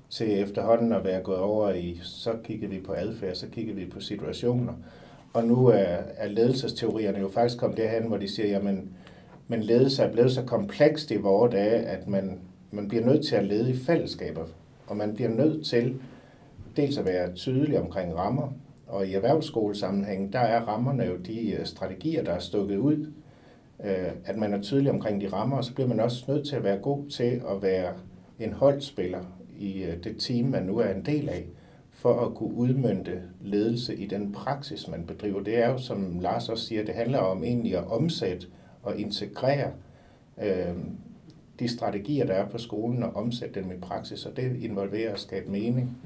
til 0.09 0.41
efterhånden 0.41 0.93
at 0.93 1.03
være 1.03 1.21
gået 1.21 1.37
over 1.37 1.69
i, 1.69 1.99
så 2.03 2.33
kiggede 2.43 2.71
vi 2.71 2.79
på 2.79 2.93
adfærd, 2.93 3.35
så 3.35 3.47
kiggede 3.47 3.77
vi 3.77 3.85
på 3.85 3.99
situationer, 3.99 4.73
og 5.33 5.43
nu 5.43 5.67
er, 5.67 5.97
er 6.17 6.27
ledelsesteorierne 6.27 7.19
jo 7.19 7.29
faktisk 7.29 7.59
kommet 7.59 7.77
derhen, 7.77 8.07
hvor 8.07 8.17
de 8.17 8.27
siger, 8.27 8.47
jamen, 8.47 8.89
men 9.51 9.63
ledelse 9.63 10.03
er 10.03 10.11
blevet 10.11 10.31
så 10.31 10.43
komplekst 10.43 11.11
i 11.11 11.17
vores 11.17 11.51
dage, 11.51 11.75
at 11.75 12.07
man, 12.07 12.39
man 12.71 12.87
bliver 12.87 13.05
nødt 13.05 13.25
til 13.25 13.35
at 13.35 13.45
lede 13.45 13.71
i 13.71 13.75
fællesskaber, 13.75 14.45
og 14.87 14.97
man 14.97 15.15
bliver 15.15 15.29
nødt 15.29 15.65
til 15.65 15.95
dels 16.75 16.97
at 16.97 17.05
være 17.05 17.33
tydelig 17.33 17.79
omkring 17.79 18.15
rammer, 18.15 18.53
og 18.87 19.07
i 19.07 19.13
erhvervsskolesammenhæng, 19.13 20.33
der 20.33 20.39
er 20.39 20.61
rammerne 20.61 21.03
jo 21.03 21.15
de 21.15 21.51
øh, 21.51 21.65
strategier, 21.65 22.23
der 22.23 22.31
er 22.31 22.39
stukket 22.39 22.77
ud, 22.77 23.11
øh, 23.85 24.11
at 24.25 24.37
man 24.37 24.53
er 24.53 24.61
tydelig 24.61 24.91
omkring 24.91 25.21
de 25.21 25.27
rammer, 25.27 25.57
og 25.57 25.63
så 25.63 25.73
bliver 25.73 25.87
man 25.87 25.99
også 25.99 26.25
nødt 26.27 26.47
til 26.47 26.55
at 26.55 26.63
være 26.63 26.77
god 26.77 27.09
til 27.09 27.41
at 27.49 27.61
være 27.61 27.93
en 28.39 28.53
holdspiller 28.53 29.21
i 29.57 29.83
øh, 29.83 30.03
det 30.03 30.15
team, 30.19 30.47
man 30.47 30.63
nu 30.63 30.77
er 30.77 30.89
en 30.89 31.05
del 31.05 31.29
af 31.29 31.45
for 31.91 32.25
at 32.25 32.35
kunne 32.35 32.53
udmønte 32.53 33.21
ledelse 33.41 33.95
i 33.95 34.05
den 34.05 34.31
praksis, 34.31 34.87
man 34.87 35.05
bedriver. 35.05 35.43
Det 35.43 35.63
er 35.63 35.69
jo, 35.69 35.77
som 35.77 36.19
Lars 36.19 36.49
også 36.49 36.65
siger, 36.65 36.85
det 36.85 36.95
handler 36.95 37.19
om 37.19 37.43
egentlig 37.43 37.77
at 37.77 37.87
omsætte 37.87 38.47
og 38.83 38.99
integrere 38.99 39.71
øh, 40.43 40.75
de 41.59 41.67
strategier, 41.67 42.25
der 42.25 42.33
er 42.33 42.49
på 42.49 42.57
skolen, 42.57 43.03
og 43.03 43.15
omsætte 43.15 43.61
dem 43.61 43.71
i 43.71 43.79
praksis, 43.81 44.25
og 44.25 44.37
det 44.37 44.63
involverer 44.63 45.13
at 45.13 45.19
skabe 45.19 45.51
mening, 45.51 45.97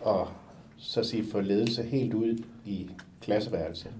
og 0.00 0.28
så 0.76 1.02
sige 1.02 1.24
få 1.32 1.40
ledelse 1.40 1.82
helt 1.82 2.14
ud 2.14 2.38
i 2.64 2.90
klasseværelset. 3.20 3.90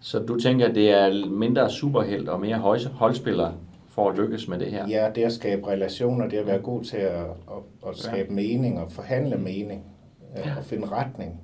Så 0.00 0.18
du 0.18 0.40
tænker, 0.40 0.68
at 0.68 0.74
det 0.74 0.90
er 0.90 1.28
mindre 1.28 1.70
superheld 1.70 2.28
og 2.28 2.40
mere 2.40 2.58
holdspiller 2.92 3.52
for 3.88 4.10
at 4.10 4.16
lykkes 4.16 4.48
med 4.48 4.58
det 4.58 4.70
her? 4.70 4.88
Ja, 4.88 5.10
det 5.14 5.22
at 5.22 5.32
skabe 5.32 5.68
relationer, 5.68 6.28
det 6.28 6.36
at 6.36 6.46
være 6.46 6.58
god 6.58 6.84
til 6.84 6.96
at, 6.96 7.20
at, 7.24 7.88
at 7.88 7.96
skabe 7.96 8.28
ja. 8.28 8.34
mening 8.34 8.80
og 8.80 8.92
forhandle 8.92 9.36
mening 9.36 9.84
ja. 10.36 10.56
og 10.56 10.64
finde 10.64 10.86
retning. 10.86 11.40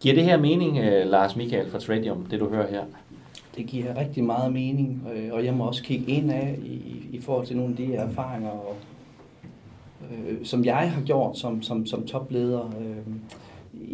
Giver 0.00 0.14
det 0.14 0.24
her 0.24 0.36
mening, 0.36 0.78
øh, 0.78 1.06
Lars 1.06 1.36
Michael 1.36 1.70
fra 1.70 1.78
Tradium, 1.78 2.26
det 2.26 2.40
du 2.40 2.48
hører 2.48 2.70
her? 2.70 2.84
Det 3.56 3.66
giver 3.66 3.96
rigtig 3.96 4.24
meget 4.24 4.52
mening, 4.52 5.06
øh, 5.14 5.32
og 5.32 5.44
jeg 5.44 5.54
må 5.54 5.66
også 5.66 5.82
kigge 5.82 6.12
ind 6.12 6.32
af 6.32 6.58
i, 6.64 7.06
i 7.12 7.20
forhold 7.20 7.46
til 7.46 7.56
nogle 7.56 7.70
af 7.70 7.76
de 7.76 7.94
erfaringer, 7.94 8.50
og, 8.50 8.76
øh, 10.10 10.44
som 10.44 10.64
jeg 10.64 10.92
har 10.92 11.02
gjort 11.02 11.38
som, 11.38 11.62
som, 11.62 11.86
som 11.86 12.06
topleder. 12.06 12.74
Øh, 12.80 13.14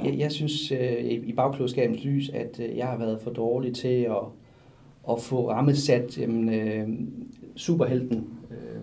jeg, 0.04 0.18
jeg 0.18 0.32
synes 0.32 0.72
øh, 0.72 1.04
i 1.04 1.32
bagklodskabens 1.32 2.04
lys, 2.04 2.28
at 2.28 2.60
øh, 2.60 2.76
jeg 2.76 2.86
har 2.86 2.98
været 2.98 3.20
for 3.20 3.30
dårlig 3.30 3.74
til 3.74 3.88
at, 3.88 4.22
at 5.10 5.20
få 5.20 5.50
rammesat 5.50 6.18
jamen, 6.18 6.54
øh, 6.54 6.88
superhelten. 7.56 8.26
Øh, 8.50 8.80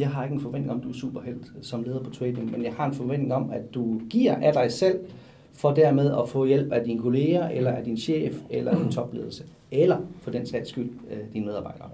jeg 0.00 0.08
har 0.08 0.24
ikke 0.24 0.34
en 0.34 0.40
forventning 0.40 0.72
om, 0.72 0.78
at 0.78 0.84
du 0.84 0.88
er 0.88 0.94
superhelt 0.94 1.52
som 1.62 1.82
leder 1.82 2.02
på 2.02 2.10
trading, 2.10 2.50
men 2.50 2.64
jeg 2.64 2.72
har 2.72 2.86
en 2.86 2.94
forventning 2.94 3.34
om, 3.34 3.50
at 3.50 3.74
du 3.74 4.00
giver 4.10 4.34
af 4.34 4.52
dig 4.52 4.72
selv, 4.72 4.98
for 5.52 5.74
dermed 5.74 6.12
at 6.22 6.28
få 6.28 6.44
hjælp 6.44 6.72
af 6.72 6.84
dine 6.84 7.00
kolleger, 7.00 7.48
eller 7.48 7.70
af 7.70 7.84
din 7.84 7.96
chef, 7.96 8.36
eller 8.50 8.82
din 8.82 8.92
topledelse, 8.92 9.44
eller 9.70 9.96
for 10.20 10.30
den 10.30 10.46
sags 10.46 10.68
skyld, 10.68 10.90
øh, 11.10 11.18
dine 11.34 11.46
medarbejdere. 11.46 11.88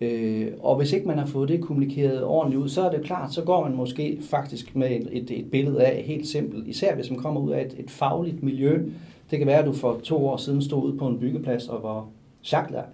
Øh, 0.00 0.52
og 0.60 0.76
hvis 0.76 0.92
ikke 0.92 1.08
man 1.08 1.18
har 1.18 1.26
fået 1.26 1.48
det 1.48 1.60
kommunikeret 1.60 2.24
ordentligt 2.24 2.62
ud, 2.62 2.68
så 2.68 2.82
er 2.82 2.90
det 2.90 3.04
klart, 3.04 3.34
så 3.34 3.42
går 3.42 3.68
man 3.68 3.76
måske 3.76 4.18
faktisk 4.30 4.76
med 4.76 4.90
et, 4.90 5.08
et, 5.12 5.38
et 5.38 5.50
billede 5.50 5.84
af 5.84 6.02
helt 6.02 6.28
simpelt, 6.28 6.68
især 6.68 6.94
hvis 6.94 7.10
man 7.10 7.18
kommer 7.18 7.40
ud 7.40 7.50
af 7.50 7.64
et, 7.64 7.74
et 7.78 7.90
fagligt 7.90 8.42
miljø. 8.42 8.84
Det 9.30 9.38
kan 9.38 9.46
være, 9.46 9.58
at 9.58 9.66
du 9.66 9.72
for 9.72 10.00
to 10.02 10.26
år 10.26 10.36
siden 10.36 10.62
stod 10.62 10.82
ude 10.82 10.98
på 10.98 11.06
en 11.06 11.18
byggeplads 11.18 11.68
og 11.68 11.82
var 11.82 12.06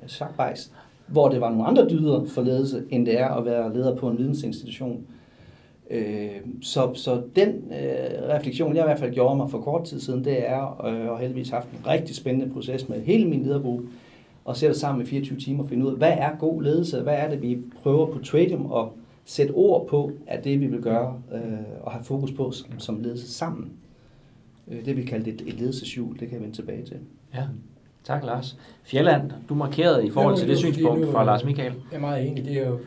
sjakbejs, 0.06 0.73
hvor 1.06 1.28
det 1.28 1.40
var 1.40 1.50
nogle 1.50 1.66
andre 1.66 1.88
dyder 1.88 2.25
for 2.25 2.42
ledelse, 2.42 2.85
end 2.90 3.06
det 3.06 3.20
er 3.20 3.28
at 3.28 3.44
være 3.44 3.75
leder 3.75 3.97
på 3.97 4.08
en 4.08 4.18
vidensinstitution. 4.18 5.06
Øh, 5.90 6.30
så, 6.62 6.95
så 6.95 7.23
den 7.37 7.49
øh, 7.49 8.28
refleksion, 8.28 8.76
jeg 8.76 8.85
i 8.85 8.87
hvert 8.87 8.99
fald 8.99 9.14
gjorde 9.14 9.37
mig 9.37 9.50
for 9.50 9.61
kort 9.61 9.85
tid 9.85 10.00
siden, 10.00 10.25
det 10.25 10.49
er, 10.49 10.87
øh, 10.87 11.11
og 11.11 11.18
heldigvis 11.18 11.50
haft 11.50 11.68
en 11.71 11.87
rigtig 11.87 12.16
spændende 12.16 12.54
proces 12.54 12.88
med 12.88 13.00
hele 13.00 13.28
min 13.28 13.42
ledergruppe, 13.42 13.88
og 14.45 14.57
sætte 14.57 14.78
sammen 14.78 15.07
i 15.07 15.09
24 15.09 15.38
timer 15.38 15.62
og 15.62 15.68
finde 15.68 15.87
ud 15.87 15.90
af, 15.90 15.97
hvad 15.97 16.12
er 16.12 16.30
god 16.38 16.62
ledelse, 16.62 17.00
hvad 17.00 17.14
er 17.14 17.30
det, 17.30 17.42
vi 17.42 17.59
prøver 17.83 18.07
på 18.07 18.18
Tradium 18.18 18.66
og 18.66 18.92
sætte 19.25 19.52
ord 19.52 19.88
på, 19.88 20.12
at 20.26 20.45
det 20.45 20.61
vi 20.61 20.66
vil 20.66 20.80
gøre 20.80 21.23
øh, 21.33 21.40
og 21.83 21.92
have 21.92 22.04
fokus 22.04 22.33
på 22.33 22.50
som, 22.50 22.78
som 22.78 23.00
ledelse 23.00 23.33
sammen. 23.33 23.73
Øh, 24.68 24.85
det 24.85 24.97
vi 24.97 25.02
kalder 25.02 25.33
et, 25.33 25.42
et 25.47 25.54
ledelseshjul, 25.54 26.12
det 26.12 26.18
kan 26.18 26.33
jeg 26.33 26.40
vende 26.40 26.57
tilbage 26.57 26.85
til. 26.85 26.97
Ja. 27.35 27.42
Tak, 28.04 28.25
Lars. 28.25 28.59
Fjelland, 28.83 29.30
du 29.49 29.54
markerede 29.54 30.07
i 30.07 30.11
forhold 30.11 30.37
til 30.37 30.49
det, 30.49 30.57
det 30.57 30.59
synspunkt 30.59 31.09
fra 31.09 31.25
Lars 31.25 31.45
Michael. 31.45 31.73
Jeg 31.90 31.97
er 31.97 32.00
meget 32.00 32.28
enig. 32.28 32.45
Det 32.45 32.52
er 32.52 32.66
jo 32.66 32.75
en 32.75 32.80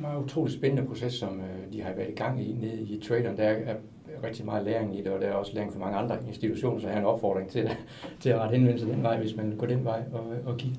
meget 0.00 0.24
utrolig 0.24 0.54
spændende 0.54 0.88
proces, 0.88 1.12
som 1.12 1.40
øh, 1.40 1.72
de 1.72 1.82
har 1.82 1.94
været 1.94 2.10
i 2.10 2.14
gang 2.14 2.42
i 2.42 2.52
nede 2.52 2.82
i 2.82 3.00
Traderen. 3.00 3.36
Der 3.36 3.44
er 3.44 3.76
rigtig 4.24 4.44
meget 4.44 4.64
læring 4.64 4.98
i 4.98 5.02
det, 5.02 5.12
og 5.12 5.20
der 5.20 5.26
er 5.26 5.32
også 5.32 5.54
læring 5.54 5.72
for 5.72 5.80
mange 5.80 5.96
andre 5.96 6.18
institutioner, 6.26 6.80
så 6.80 6.86
jeg 6.86 6.94
har 6.94 7.00
en 7.00 7.06
opfordring 7.06 7.48
til, 7.48 7.70
til 8.20 8.30
at 8.30 8.38
rette 8.38 8.56
henvendelse 8.56 8.86
den 8.86 9.02
vej, 9.02 9.18
hvis 9.18 9.36
man 9.36 9.56
går 9.58 9.66
den 9.66 9.84
vej 9.84 10.02
og, 10.12 10.32
øh, 10.34 10.46
og 10.46 10.56
kigge. 10.56 10.78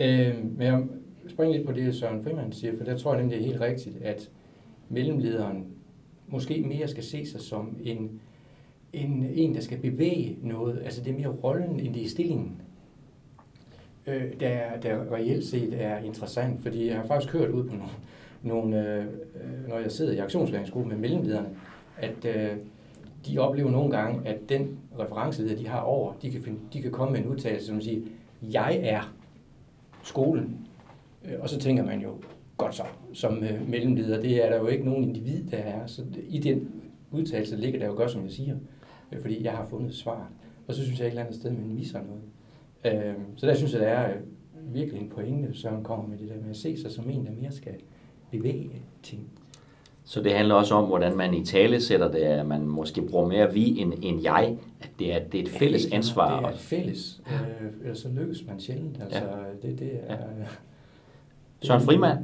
Øh, 0.00 0.44
men 0.56 0.66
jeg 0.66 0.82
springer 1.28 1.56
lidt 1.56 1.66
på 1.66 1.72
det, 1.72 1.94
Søren 1.94 2.24
Frimand 2.24 2.52
siger, 2.52 2.76
for 2.76 2.84
der 2.84 2.98
tror 2.98 3.14
jeg 3.14 3.22
nemlig, 3.22 3.38
det 3.38 3.44
er 3.44 3.48
helt 3.48 3.60
rigtigt, 3.60 3.96
at 4.02 4.30
mellemlederen 4.88 5.66
måske 6.28 6.62
mere 6.62 6.88
skal 6.88 7.02
se 7.04 7.26
sig 7.26 7.40
som 7.40 7.76
en, 7.82 8.20
en, 8.92 9.26
en 9.34 9.54
der 9.54 9.60
skal 9.60 9.78
bevæge 9.78 10.38
noget. 10.42 10.82
Altså 10.84 11.04
det 11.04 11.10
er 11.10 11.16
mere 11.16 11.28
rollen, 11.28 11.80
end 11.80 11.94
det 11.94 12.04
er 12.04 12.08
stillingen 12.08 12.60
øh, 14.06 14.40
der, 14.40 14.76
der 14.82 15.12
reelt 15.12 15.44
set 15.44 15.82
er 15.82 15.98
interessant, 15.98 16.62
fordi 16.62 16.86
jeg 16.86 16.96
har 16.96 17.06
faktisk 17.06 17.32
hørt 17.32 17.50
ud 17.50 17.64
på 17.64 17.74
nogle, 17.76 17.90
nogle 18.44 18.98
øh, 18.98 19.06
når 19.68 19.78
jeg 19.78 19.92
sidder 19.92 20.12
i 20.12 20.18
aktionslæringsgruppen 20.18 20.92
med 20.92 21.00
mellemlederne, 21.00 21.48
at 21.98 22.24
øh, 22.24 22.56
de 23.26 23.38
oplever 23.38 23.70
nogle 23.70 23.90
gange, 23.90 24.28
at 24.28 24.48
den 24.48 24.78
referenceleder, 24.98 25.56
de 25.56 25.68
har 25.68 25.80
over, 25.80 26.12
de 26.22 26.30
kan, 26.30 26.42
finde, 26.42 26.58
de 26.72 26.82
kan 26.82 26.90
komme 26.90 27.12
med 27.12 27.20
en 27.20 27.26
udtalelse, 27.26 27.66
som 27.66 27.80
siger, 27.80 28.00
jeg 28.42 28.80
er 28.82 29.14
skolen. 30.02 30.58
Øh, 31.24 31.40
og 31.40 31.48
så 31.48 31.58
tænker 31.58 31.84
man 31.84 32.00
jo, 32.00 32.10
godt 32.56 32.74
så, 32.74 32.82
som 33.12 33.44
øh, 33.44 33.68
mellemleder, 33.68 34.20
det 34.20 34.44
er 34.44 34.50
der 34.50 34.56
jo 34.56 34.66
ikke 34.66 34.84
nogen 34.84 35.04
individ, 35.04 35.44
der 35.44 35.56
er. 35.56 35.86
Så 35.86 36.02
i 36.28 36.38
den 36.38 36.70
udtalelse 37.10 37.56
ligger 37.56 37.78
der 37.78 37.86
jo 37.86 37.92
godt, 37.92 38.10
som 38.10 38.22
jeg 38.22 38.30
siger, 38.30 38.56
øh, 39.12 39.20
fordi 39.20 39.44
jeg 39.44 39.52
har 39.52 39.66
fundet 39.66 39.94
svar. 39.94 40.30
Og 40.66 40.74
så 40.74 40.84
synes 40.84 40.98
jeg 40.98 41.06
et 41.06 41.10
eller 41.10 41.22
andet 41.22 41.36
sted, 41.36 41.50
man 41.50 41.74
misser 41.74 42.00
noget. 42.02 42.22
Øh, 42.84 43.14
så 43.36 43.46
der 43.46 43.54
synes 43.54 43.72
jeg, 43.72 43.80
der 43.80 43.86
er 43.86 44.14
øh, 44.14 44.20
virkelig 44.74 45.00
en 45.00 45.08
pointe, 45.08 45.54
som 45.54 45.82
kommer 45.82 46.08
med 46.08 46.18
det 46.18 46.28
der 46.28 46.40
med 46.40 46.50
at 46.50 46.56
se 46.56 46.82
sig 46.82 46.90
som 46.90 47.10
en, 47.10 47.26
der 47.26 47.32
mere 47.32 47.52
skal 47.52 47.74
bevæge 48.38 48.70
ting. 49.02 49.22
Så 50.04 50.22
det 50.22 50.34
handler 50.34 50.54
også 50.54 50.74
om, 50.74 50.84
hvordan 50.84 51.16
man 51.16 51.34
i 51.34 51.44
tale 51.44 51.80
sætter 51.80 52.10
det, 52.10 52.18
at 52.18 52.46
man 52.46 52.66
måske 52.66 53.02
bruger 53.02 53.28
mere 53.28 53.52
vi 53.52 53.78
end, 53.78 53.92
end 54.02 54.22
jeg, 54.22 54.56
at 54.82 54.90
det 54.98 55.14
er, 55.14 55.18
det 55.18 55.40
er 55.40 55.44
et 55.44 55.48
fælles 55.48 55.86
ja, 55.90 55.96
ansvar. 55.96 56.40
Det 56.40 56.46
er 56.46 56.50
et 56.50 56.58
fælles, 56.58 57.22
øh, 57.26 57.66
ellers 57.82 57.98
så 57.98 58.08
lykkes 58.08 58.44
man 58.48 58.60
sjældent. 58.60 59.02
Altså, 59.02 59.18
ja. 59.18 59.68
det, 59.68 59.78
det 59.78 59.90
er, 60.06 60.14
ja. 60.14 60.46
Søren 61.62 61.82
Frimand, 61.82 62.18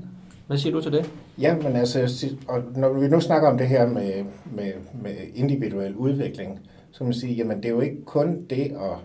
hvad 0.47 0.59
siger 0.59 0.73
du 0.73 0.83
til 0.83 0.93
det? 0.93 1.11
Ja, 1.41 1.57
men 1.57 1.77
altså, 1.77 2.27
og 2.49 2.63
når 2.77 2.93
vi 2.93 3.09
nu 3.09 3.21
snakker 3.21 3.49
om 3.49 3.59
det 3.59 3.69
her 3.69 3.89
med, 3.89 4.25
med, 4.53 4.73
med 5.03 5.15
individuel 5.35 5.95
udvikling, 5.95 6.61
så 6.91 6.99
kan 6.99 7.07
man 7.07 7.15
sige, 7.15 7.35
jamen 7.35 7.57
det 7.57 7.65
er 7.65 7.71
jo 7.71 7.81
ikke 7.81 8.05
kun 8.05 8.45
det 8.51 8.63
at 8.63 8.99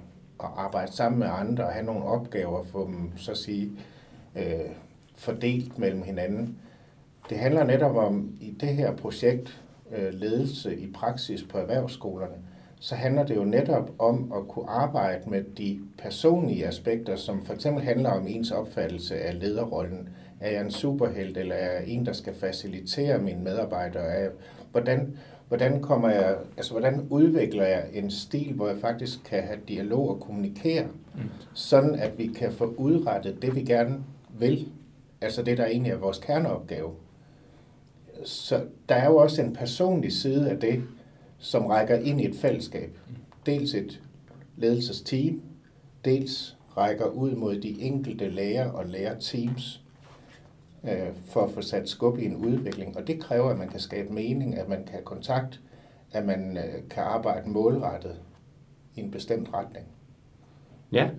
at 0.43 0.49
arbejde 0.55 0.91
sammen 0.91 1.19
med 1.19 1.27
andre 1.39 1.63
og 1.63 1.71
have 1.71 1.85
nogle 1.85 2.03
opgaver, 2.03 2.63
få 2.63 2.87
dem 2.87 3.17
så 3.17 3.31
at 3.31 3.37
sige 3.37 3.71
øh, 4.35 4.43
fordelt 5.15 5.79
mellem 5.79 6.03
hinanden. 6.03 6.57
Det 7.29 7.37
handler 7.37 7.63
netop 7.63 7.95
om 7.95 8.37
i 8.41 8.51
det 8.51 8.69
her 8.69 8.95
projekt 8.95 9.61
øh, 9.97 10.13
ledelse 10.13 10.77
i 10.77 10.91
praksis 10.91 11.43
på 11.43 11.57
erhvervsskolerne, 11.57 12.35
så 12.79 12.95
handler 12.95 13.25
det 13.25 13.35
jo 13.35 13.43
netop 13.43 13.91
om 13.99 14.33
at 14.35 14.47
kunne 14.47 14.69
arbejde 14.69 15.29
med 15.29 15.43
de 15.57 15.79
personlige 15.97 16.67
aspekter, 16.67 17.15
som 17.15 17.45
for 17.45 17.53
eksempel 17.53 17.83
handler 17.83 18.11
om 18.11 18.27
ens 18.27 18.51
opfattelse 18.51 19.15
af 19.15 19.39
lederrollen. 19.39 20.09
Er 20.39 20.51
jeg 20.51 20.61
en 20.61 20.71
superhelt, 20.71 21.37
eller 21.37 21.55
er 21.55 21.71
jeg 21.71 21.87
en, 21.87 22.05
der 22.05 22.13
skal 22.13 22.33
facilitere 22.33 23.17
mine 23.17 23.43
medarbejdere? 23.43 24.03
Er, 24.03 24.29
hvordan, 24.71 25.17
hvordan, 25.47 25.81
kommer 25.81 26.09
jeg, 26.09 26.35
altså, 26.57 26.71
hvordan 26.71 27.07
udvikler 27.09 27.65
jeg 27.65 27.85
en 27.93 28.11
stil, 28.11 28.53
hvor 28.53 28.67
jeg 28.67 28.77
faktisk 28.77 29.23
kan 29.23 29.43
have 29.43 29.59
dialog 29.67 30.09
og 30.09 30.19
kommunikere, 30.19 30.83
mm. 30.83 31.21
sådan 31.53 31.95
at 31.95 32.17
vi 32.17 32.27
kan 32.27 32.51
få 32.51 32.73
udrettet 32.77 33.41
det, 33.41 33.55
vi 33.55 33.61
gerne 33.61 34.03
vil, 34.39 34.67
altså 35.21 35.43
det, 35.43 35.57
der 35.57 35.65
egentlig 35.65 35.91
er 35.91 35.97
vores 35.97 36.17
kerneopgave. 36.17 36.91
Så 38.23 38.63
der 38.89 38.95
er 38.95 39.05
jo 39.05 39.17
også 39.17 39.41
en 39.41 39.53
personlig 39.53 40.11
side 40.11 40.49
af 40.49 40.59
det, 40.59 40.83
som 41.37 41.65
rækker 41.65 41.95
ind 41.95 42.21
i 42.21 42.25
et 42.25 42.35
fællesskab. 42.35 42.97
Dels 43.45 43.73
et 43.73 44.01
ledelsesteam, 44.57 45.41
dels 46.05 46.57
rækker 46.77 47.05
ud 47.05 47.31
mod 47.31 47.55
de 47.55 47.81
enkelte 47.81 48.29
lærer 48.29 48.71
og 48.71 48.85
lærerteams, 48.85 49.81
øh, 50.83 51.09
for 51.25 51.41
at 51.41 51.51
få 51.51 51.61
sat 51.61 51.89
skub 51.89 52.19
i 52.19 52.25
en 52.25 52.35
udvikling. 52.35 52.97
Og 52.97 53.07
det 53.07 53.19
kræver, 53.19 53.49
at 53.49 53.57
man 53.57 53.69
kan 53.69 53.79
skabe 53.79 54.13
mening, 54.13 54.57
at 54.57 54.69
man 54.69 54.77
kan 54.77 54.91
have 54.91 55.03
kontakt, 55.03 55.61
at 56.11 56.25
man 56.25 56.57
øh, 56.57 56.89
kan 56.89 57.03
arbejde 57.03 57.49
målrettet 57.49 58.15
i 58.95 58.99
en 58.99 59.11
bestemt 59.11 59.49
retning. 59.53 59.85
Ja, 60.91 61.09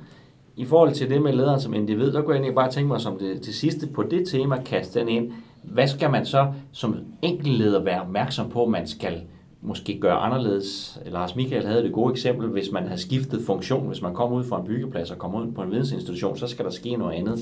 i 0.57 0.65
forhold 0.65 0.93
til 0.93 1.11
det 1.11 1.23
med 1.23 1.33
lederen 1.33 1.61
som 1.61 1.75
individ, 1.75 2.13
der 2.13 2.23
kunne 2.23 2.35
jeg 2.35 2.41
egentlig 2.41 2.55
bare 2.55 2.71
tænke 2.71 2.89
mig 2.89 3.01
som 3.01 3.19
det, 3.19 3.47
det 3.47 3.55
sidste 3.55 3.87
på 3.87 4.03
det 4.03 4.29
tema, 4.29 4.63
kaste 4.63 5.01
den 5.01 5.09
ind. 5.09 5.33
Hvad 5.67 5.87
skal 5.87 6.11
man 6.11 6.27
så 6.27 6.53
som 6.73 6.97
enkeltleder 7.23 7.83
være 7.83 8.01
opmærksom 8.01 8.51
på, 8.51 8.67
man 8.67 8.87
skal 8.87 9.23
måske 9.61 9.99
gøre 10.01 10.17
anderledes? 10.17 10.99
Lars 11.07 11.37
Michael 11.37 11.67
havde 11.67 11.83
det 11.83 11.93
gode 11.93 12.13
eksempel, 12.13 12.49
hvis 12.49 12.73
man 12.73 12.89
har 12.89 12.97
skiftet 12.97 13.43
funktion, 13.47 13.87
hvis 13.87 14.03
man 14.03 14.15
kommer 14.15 14.39
ud 14.39 14.45
fra 14.45 14.61
en 14.61 14.67
byggeplads 14.67 15.11
og 15.11 15.19
kommer 15.19 15.41
ud 15.41 15.53
på 15.53 15.63
en 15.63 15.71
vidensinstitution, 15.71 16.37
så 16.37 16.47
skal 16.47 16.65
der 16.65 16.71
ske 16.71 16.97
noget 16.97 17.15
andet. 17.15 17.39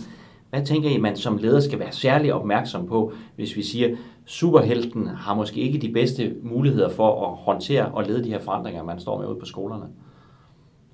Hvad 0.50 0.64
tænker 0.66 0.90
I, 0.90 0.96
man 0.96 1.16
som 1.16 1.36
leder 1.36 1.60
skal 1.60 1.78
være 1.78 1.92
særlig 1.92 2.34
opmærksom 2.34 2.86
på, 2.86 3.12
hvis 3.36 3.56
vi 3.56 3.62
siger, 3.62 3.96
superhelten 4.24 5.06
har 5.06 5.34
måske 5.34 5.60
ikke 5.60 5.78
de 5.78 5.92
bedste 5.92 6.34
muligheder 6.42 6.88
for 6.88 7.26
at 7.26 7.36
håndtere 7.36 7.86
og 7.86 8.04
lede 8.04 8.24
de 8.24 8.28
her 8.28 8.38
forandringer, 8.38 8.82
man 8.82 9.00
står 9.00 9.18
med 9.18 9.28
ude 9.28 9.38
på 9.38 9.46
skolerne? 9.46 9.84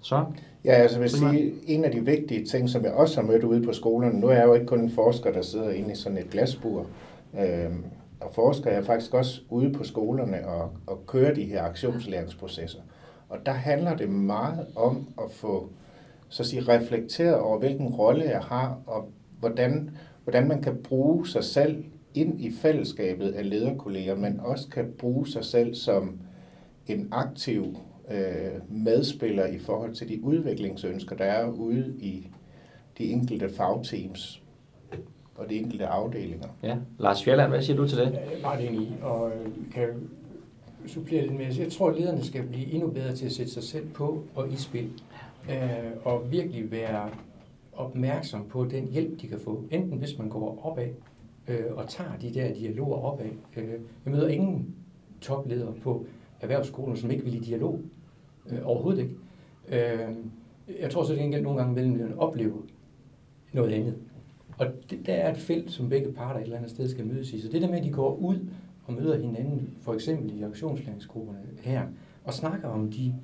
Så? 0.00 0.24
Ja, 0.64 0.72
altså 0.72 0.98
vil 0.98 1.10
sige, 1.10 1.52
en 1.66 1.84
af 1.84 1.90
de 1.90 2.04
vigtige 2.04 2.44
ting, 2.44 2.70
som 2.70 2.84
jeg 2.84 2.92
også 2.92 3.20
har 3.20 3.28
mødt 3.28 3.44
ude 3.44 3.62
på 3.62 3.72
skolerne, 3.72 4.20
nu 4.20 4.26
er 4.26 4.34
jeg 4.34 4.44
jo 4.46 4.54
ikke 4.54 4.66
kun 4.66 4.80
en 4.80 4.90
forsker, 4.90 5.32
der 5.32 5.42
sidder 5.42 5.70
inde 5.70 5.92
i 5.92 5.94
sådan 5.94 6.18
et 6.18 6.30
glasbur, 6.30 6.86
øh, 7.38 7.70
og 8.20 8.34
forsker 8.34 8.70
jeg 8.70 8.84
faktisk 8.84 9.14
også 9.14 9.40
ude 9.48 9.72
på 9.72 9.84
skolerne 9.84 10.48
og, 10.48 10.70
og 10.86 11.06
kører 11.06 11.34
de 11.34 11.44
her 11.44 11.62
aktionslæringsprocesser. 11.62 12.80
Og 13.28 13.38
der 13.46 13.52
handler 13.52 13.96
det 13.96 14.08
meget 14.08 14.66
om 14.76 15.08
at 15.24 15.30
få 15.30 15.70
så 16.28 16.42
at 16.42 16.46
sige, 16.46 16.62
reflekteret 16.62 17.38
over, 17.38 17.58
hvilken 17.58 17.86
rolle 17.86 18.24
jeg 18.24 18.40
har, 18.40 18.78
og 18.86 19.10
hvordan, 19.40 19.90
hvordan 20.24 20.48
man 20.48 20.62
kan 20.62 20.76
bruge 20.82 21.28
sig 21.28 21.44
selv 21.44 21.84
ind 22.14 22.40
i 22.40 22.52
fællesskabet 22.52 23.30
af 23.32 23.50
lederkolleger, 23.50 24.16
men 24.16 24.40
også 24.40 24.68
kan 24.68 24.92
bruge 24.98 25.28
sig 25.28 25.44
selv 25.44 25.74
som 25.74 26.20
en 26.86 27.08
aktiv 27.12 27.76
øh, 28.10 28.60
medspiller 28.68 29.46
i 29.46 29.58
forhold 29.58 29.94
til 29.94 30.08
de 30.08 30.24
udviklingsønsker, 30.24 31.16
der 31.16 31.24
er 31.24 31.48
ude 31.48 31.94
i 31.98 32.28
de 32.98 33.04
enkelte 33.04 33.48
fagteams 33.48 34.42
og 35.40 35.50
de 35.50 35.56
enkelte 35.56 35.86
afdelinger. 35.86 36.48
Ja. 36.62 36.76
Lars 36.98 37.24
Fjelland, 37.24 37.50
hvad 37.50 37.62
siger 37.62 37.76
du 37.76 37.88
til 37.88 37.98
det? 37.98 38.12
Jeg 38.12 38.22
er 38.36 38.42
meget 38.42 38.68
enig 38.68 38.98
og 39.02 39.32
kan 39.74 39.88
supplere 40.86 41.22
lidt 41.22 41.36
med. 41.36 41.56
Jeg 41.58 41.72
tror, 41.72 41.90
at 41.90 41.96
lederne 41.96 42.24
skal 42.24 42.42
blive 42.42 42.72
endnu 42.72 42.90
bedre 42.90 43.14
til 43.14 43.26
at 43.26 43.32
sætte 43.32 43.52
sig 43.52 43.62
selv 43.62 43.88
på 43.88 44.22
og 44.34 44.52
i 44.52 44.56
spil. 44.56 44.90
Øh, 45.50 45.56
og 46.04 46.32
virkelig 46.32 46.70
være 46.70 47.10
opmærksom 47.72 48.44
på 48.48 48.64
den 48.64 48.88
hjælp, 48.88 49.20
de 49.20 49.28
kan 49.28 49.38
få. 49.38 49.64
Enten 49.70 49.98
hvis 49.98 50.18
man 50.18 50.28
går 50.28 50.60
opad 50.62 50.88
øh, 51.48 51.64
og 51.76 51.88
tager 51.88 52.10
de 52.20 52.34
der 52.34 52.54
dialoger 52.54 52.96
opad. 52.96 53.30
Øh, 53.56 53.68
jeg 54.04 54.12
møder 54.12 54.28
ingen 54.28 54.74
topledere 55.20 55.72
på 55.82 56.06
erhvervsskolen, 56.40 56.96
som 56.96 57.10
ikke 57.10 57.24
vil 57.24 57.34
i 57.34 57.38
dialog. 57.38 57.80
Øh, 58.50 58.58
overhovedet 58.64 59.02
ikke. 59.02 59.14
Øh, 59.68 60.14
jeg 60.80 60.90
tror 60.90 61.04
så, 61.04 61.12
at 61.12 61.18
det 61.18 61.42
nogle 61.42 61.58
gange 61.58 61.74
mellem 61.74 62.18
oplever 62.18 62.56
noget 63.52 63.72
andet. 63.72 63.94
Og 64.60 64.66
det, 64.90 65.06
der 65.06 65.14
er 65.14 65.30
et 65.30 65.36
felt, 65.36 65.72
som 65.72 65.88
begge 65.88 66.12
parter 66.12 66.40
et 66.40 66.44
eller 66.44 66.56
andet 66.56 66.70
sted 66.70 66.88
skal 66.88 67.06
mødes 67.06 67.32
i. 67.32 67.40
Så 67.40 67.48
det 67.48 67.62
der 67.62 67.68
med, 67.68 67.78
at 67.78 67.84
de 67.84 67.90
går 67.90 68.16
ud 68.16 68.48
og 68.86 68.92
møder 68.92 69.18
hinanden, 69.18 69.74
for 69.80 69.94
eksempel 69.94 70.38
i 70.38 70.42
aktionslæringsgrupperne 70.42 71.38
her, 71.62 71.82
og 72.24 72.34
snakker 72.34 72.68
om 72.68 72.90
de 72.90 73.14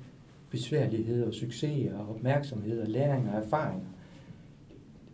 besværligheder, 0.49 1.31
succeser, 1.31 2.07
opmærksomheder, 2.09 2.85
læringer 2.85 3.31
og 3.31 3.43
erfaringer, 3.43 3.85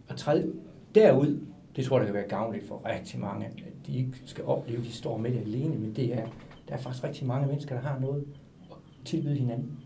og 0.10 0.18
træde 0.18 0.54
derud, 0.96 1.40
det 1.76 1.86
tror 1.86 1.98
jeg, 1.98 2.02
der 2.02 2.14
kan 2.14 2.20
være 2.20 2.30
gavnligt 2.30 2.68
for 2.68 2.82
rigtig 2.86 3.20
mange, 3.20 3.46
at 3.46 3.88
de 3.88 3.98
ikke 3.98 4.22
skal 4.26 4.46
opleve, 4.46 4.80
at 4.80 4.86
de 4.86 4.92
står 4.92 5.18
med 5.18 5.32
det 5.32 5.40
alene, 5.40 5.76
men 5.76 5.96
det 5.96 6.14
er, 6.14 6.28
der 6.68 6.74
er 6.74 6.78
faktisk 6.78 7.04
rigtig 7.04 7.28
mange 7.28 7.48
mennesker, 7.48 7.76
der 7.76 7.82
har 7.82 8.00
noget 8.00 8.26
at 8.72 8.78
tilbyde 9.06 9.36
hinanden. 9.36 9.80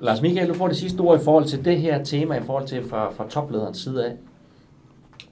Lars 0.00 0.22
Michael, 0.22 0.48
du 0.48 0.54
får 0.54 0.68
det 0.68 0.76
sidste 0.76 1.00
ord 1.00 1.20
i 1.20 1.24
forhold 1.24 1.44
til 1.44 1.64
det 1.64 1.78
her 1.78 2.04
tema, 2.04 2.34
i 2.34 2.42
forhold 2.42 2.66
til 2.66 2.82
fra, 2.82 3.10
fra 3.10 3.28
toplederens 3.28 3.78
side 3.78 4.06
af. 4.06 4.12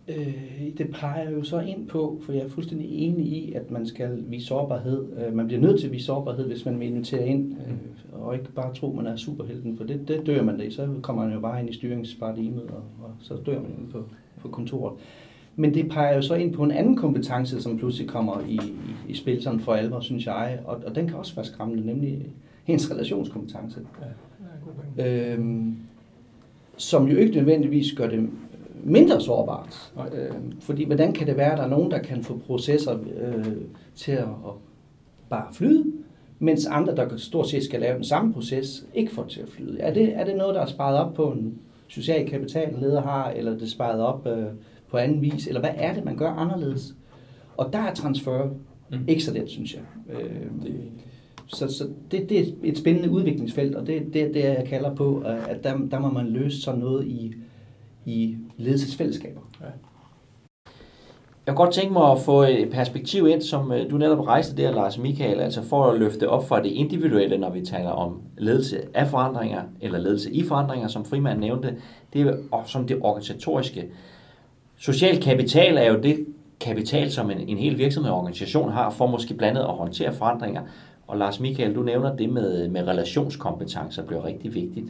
Øh, 0.08 0.34
det 0.78 0.90
peger 0.92 1.30
jo 1.30 1.42
så 1.42 1.60
ind 1.60 1.88
på, 1.88 2.20
for 2.22 2.32
jeg 2.32 2.42
er 2.42 2.48
fuldstændig 2.48 2.88
enig 2.90 3.26
i, 3.26 3.52
at 3.52 3.70
man 3.70 3.86
skal 3.86 4.24
vise 4.26 4.46
sårbarhed. 4.46 5.04
Øh, 5.18 5.36
man 5.36 5.46
bliver 5.46 5.60
nødt 5.60 5.80
til 5.80 5.86
at 5.86 5.92
vise 5.92 6.06
sårbarhed, 6.06 6.46
hvis 6.46 6.64
man 6.64 6.80
vil 6.80 6.88
invitere 6.88 7.26
ind, 7.26 7.52
øh, 7.52 8.22
og 8.22 8.34
ikke 8.34 8.52
bare 8.52 8.74
tro, 8.74 8.92
man 8.92 9.06
er 9.06 9.16
superhelten, 9.16 9.76
for 9.76 9.84
det, 9.84 10.08
det 10.08 10.26
dør 10.26 10.42
man 10.42 10.58
det. 10.58 10.72
Så 10.72 10.88
kommer 11.02 11.24
man 11.24 11.34
jo 11.34 11.40
bare 11.40 11.60
ind 11.60 11.70
i 11.70 11.74
styringsparadigmet, 11.74 12.62
og, 12.62 12.82
og 13.02 13.10
så 13.20 13.34
dør 13.46 13.60
man 13.60 13.70
inde 13.78 13.92
på, 13.92 14.04
på 14.40 14.48
kontoret. 14.48 14.94
Men 15.56 15.74
det 15.74 15.88
peger 15.88 16.14
jo 16.14 16.22
så 16.22 16.34
ind 16.34 16.52
på 16.52 16.62
en 16.62 16.70
anden 16.70 16.96
kompetence, 16.96 17.62
som 17.62 17.78
pludselig 17.78 18.08
kommer 18.08 18.40
i, 18.48 18.54
i, 18.54 18.74
i 19.08 19.14
spil 19.14 19.42
sådan 19.42 19.60
for 19.60 19.72
alvor, 19.72 20.00
synes 20.00 20.26
jeg, 20.26 20.60
og, 20.64 20.82
og 20.86 20.94
den 20.94 21.08
kan 21.08 21.16
også 21.16 21.34
være 21.34 21.44
skræmmende, 21.44 21.86
nemlig 21.86 22.26
ens 22.66 22.90
relationskompetence. 22.90 23.80
Ja, 24.00 24.06
øhm, 24.98 25.76
som 26.76 27.08
jo 27.08 27.16
ikke 27.16 27.36
nødvendigvis 27.36 27.92
gør 27.92 28.08
det 28.08 28.30
mindre 28.84 29.20
sårbart. 29.20 29.92
Øh, 30.14 30.30
fordi 30.60 30.84
hvordan 30.84 31.12
kan 31.12 31.26
det 31.26 31.36
være, 31.36 31.52
at 31.52 31.58
der 31.58 31.64
er 31.64 31.68
nogen, 31.68 31.90
der 31.90 31.98
kan 31.98 32.22
få 32.22 32.40
processer 32.46 32.98
øh, 33.20 33.56
til 33.94 34.12
at, 34.12 34.22
at 34.22 34.52
bare 35.30 35.46
flyde, 35.52 35.84
mens 36.38 36.66
andre, 36.66 36.96
der 36.96 37.16
stort 37.16 37.48
set 37.48 37.64
skal 37.64 37.80
lave 37.80 37.94
den 37.94 38.04
samme 38.04 38.32
proces, 38.32 38.86
ikke 38.94 39.12
får 39.12 39.24
til 39.24 39.40
at 39.40 39.48
flyde? 39.48 39.80
Er 39.80 39.94
det, 39.94 40.16
er 40.16 40.24
det 40.24 40.36
noget, 40.36 40.54
der 40.54 40.60
er 40.60 40.66
sparet 40.66 40.98
op 40.98 41.14
på 41.14 41.30
en 41.30 41.58
social 41.88 42.28
kapital, 42.28 42.74
en 42.74 42.80
leder 42.80 43.02
har, 43.02 43.30
eller 43.30 43.52
det 43.52 43.62
er 43.62 43.66
sparet 43.66 44.00
op 44.00 44.26
øh, 44.26 44.46
på 44.90 44.96
anden 44.96 45.22
vis, 45.22 45.46
eller 45.46 45.60
hvad 45.60 45.74
er 45.76 45.94
det, 45.94 46.04
man 46.04 46.16
gør 46.16 46.30
anderledes? 46.30 46.94
Og 47.56 47.72
der 47.72 47.78
er 47.78 47.94
transfer 47.94 48.48
mm. 48.90 48.98
ikke 49.08 49.24
så 49.24 49.32
let, 49.32 49.50
synes 49.50 49.74
jeg. 49.74 49.82
Øh, 50.20 50.62
det, 50.62 50.74
så, 51.46 51.68
så 51.68 51.88
det, 52.10 52.28
det 52.28 52.40
er 52.40 52.44
et 52.62 52.78
spændende 52.78 53.10
udviklingsfelt, 53.10 53.74
og 53.74 53.86
det 53.86 53.96
er 53.96 54.00
det, 54.00 54.34
det, 54.34 54.44
jeg 54.44 54.66
kalder 54.68 54.94
på, 54.94 55.22
at 55.48 55.64
der, 55.64 55.78
der 55.90 55.98
må 55.98 56.10
man 56.10 56.26
løse 56.26 56.62
sådan 56.62 56.80
noget 56.80 57.06
i, 57.06 57.34
i 58.04 58.36
ledelsesfællesskaber. 58.56 59.40
Ja. 59.60 59.66
Jeg 61.46 61.54
kunne 61.54 61.64
godt 61.64 61.74
tænke 61.74 61.92
mig 61.92 62.10
at 62.10 62.20
få 62.20 62.42
et 62.42 62.68
perspektiv 62.70 63.28
ind, 63.28 63.42
som 63.42 63.72
øh, 63.72 63.90
du 63.90 63.98
netop 63.98 64.26
rejste 64.26 64.56
der, 64.56 64.70
Lars 64.70 64.98
Michael, 64.98 65.40
altså 65.40 65.62
for 65.62 65.84
at 65.84 65.98
løfte 65.98 66.28
op 66.28 66.48
fra 66.48 66.62
det 66.62 66.70
individuelle, 66.70 67.38
når 67.38 67.50
vi 67.50 67.60
taler 67.60 67.90
om 67.90 68.22
ledelse 68.38 68.80
af 68.94 69.08
forandringer, 69.08 69.62
eller 69.80 69.98
ledelse 69.98 70.32
i 70.32 70.44
forandringer, 70.44 70.88
som 70.88 71.04
Frimand 71.04 71.38
nævnte, 71.38 71.76
det 72.12 72.20
er 72.20 72.62
som 72.66 72.86
det 72.86 72.98
organisatoriske. 73.00 73.84
Social 74.76 75.22
kapital 75.22 75.76
er 75.76 75.92
jo 75.92 76.00
det 76.00 76.26
kapital, 76.60 77.10
som 77.10 77.30
en, 77.30 77.38
en 77.48 77.58
hel 77.58 77.78
virksomhed 77.78 78.12
og 78.12 78.18
organisation 78.18 78.72
har, 78.72 78.90
for 78.90 79.06
måske 79.06 79.34
blandet 79.34 79.60
at 79.60 79.74
håndtere 79.74 80.12
forandringer. 80.12 80.62
Og 81.06 81.18
Lars 81.18 81.40
Michael, 81.40 81.74
du 81.74 81.82
nævner 81.82 82.16
det 82.16 82.28
med, 82.28 82.68
med 82.68 82.88
relationskompetencer, 82.88 84.06
bliver 84.06 84.24
rigtig 84.24 84.54
vigtigt. 84.54 84.86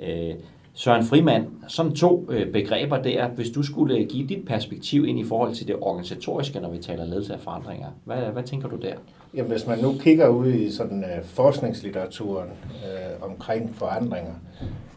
Øh, 0.00 0.34
Søren 0.78 1.04
Frimand, 1.04 1.46
sådan 1.68 1.94
to 1.94 2.26
øh, 2.30 2.52
begreber 2.52 3.02
der, 3.02 3.28
hvis 3.28 3.50
du 3.50 3.62
skulle 3.62 3.96
øh, 3.96 4.08
give 4.08 4.28
dit 4.28 4.44
perspektiv 4.46 5.06
ind 5.06 5.18
i 5.18 5.24
forhold 5.24 5.54
til 5.54 5.66
det 5.66 5.76
organisatoriske, 5.80 6.60
når 6.60 6.70
vi 6.70 6.78
taler 6.78 7.04
ledelse 7.04 7.34
af 7.34 7.40
forandringer, 7.40 7.88
hvad, 8.04 8.16
hvad 8.16 8.42
tænker 8.42 8.68
du 8.68 8.76
der? 8.76 8.94
Jamen, 9.34 9.50
hvis 9.50 9.66
man 9.66 9.78
nu 9.78 9.94
kigger 10.00 10.28
ud 10.28 10.52
i 10.52 10.70
sådan 10.70 11.04
øh, 11.04 11.24
forskningslitteraturen 11.24 12.48
øh, 12.68 13.30
omkring 13.30 13.74
forandringer, 13.74 14.34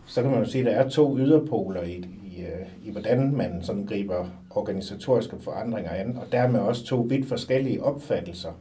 så 0.06 0.21
kan 0.21 0.32
man 0.32 0.39
jo 0.39 0.45
sige, 0.45 0.69
at 0.69 0.76
der 0.76 0.84
er 0.84 0.89
to 0.89 1.17
yderpoler 1.17 1.84
i, 1.84 2.06
i, 2.26 2.41
øh, 2.41 2.88
i 2.88 2.91
hvordan 2.91 3.36
man 3.36 3.60
sådan 3.62 3.86
griber 3.86 4.26
organisatoriske 4.50 5.36
forandringer 5.39 5.91
an, 5.91 6.17
og 6.17 6.32
dermed 6.32 6.60
også 6.60 6.86
to 6.86 6.95
vidt 7.10 7.28
forskellige 7.28 7.84
opfattelser 7.84 8.52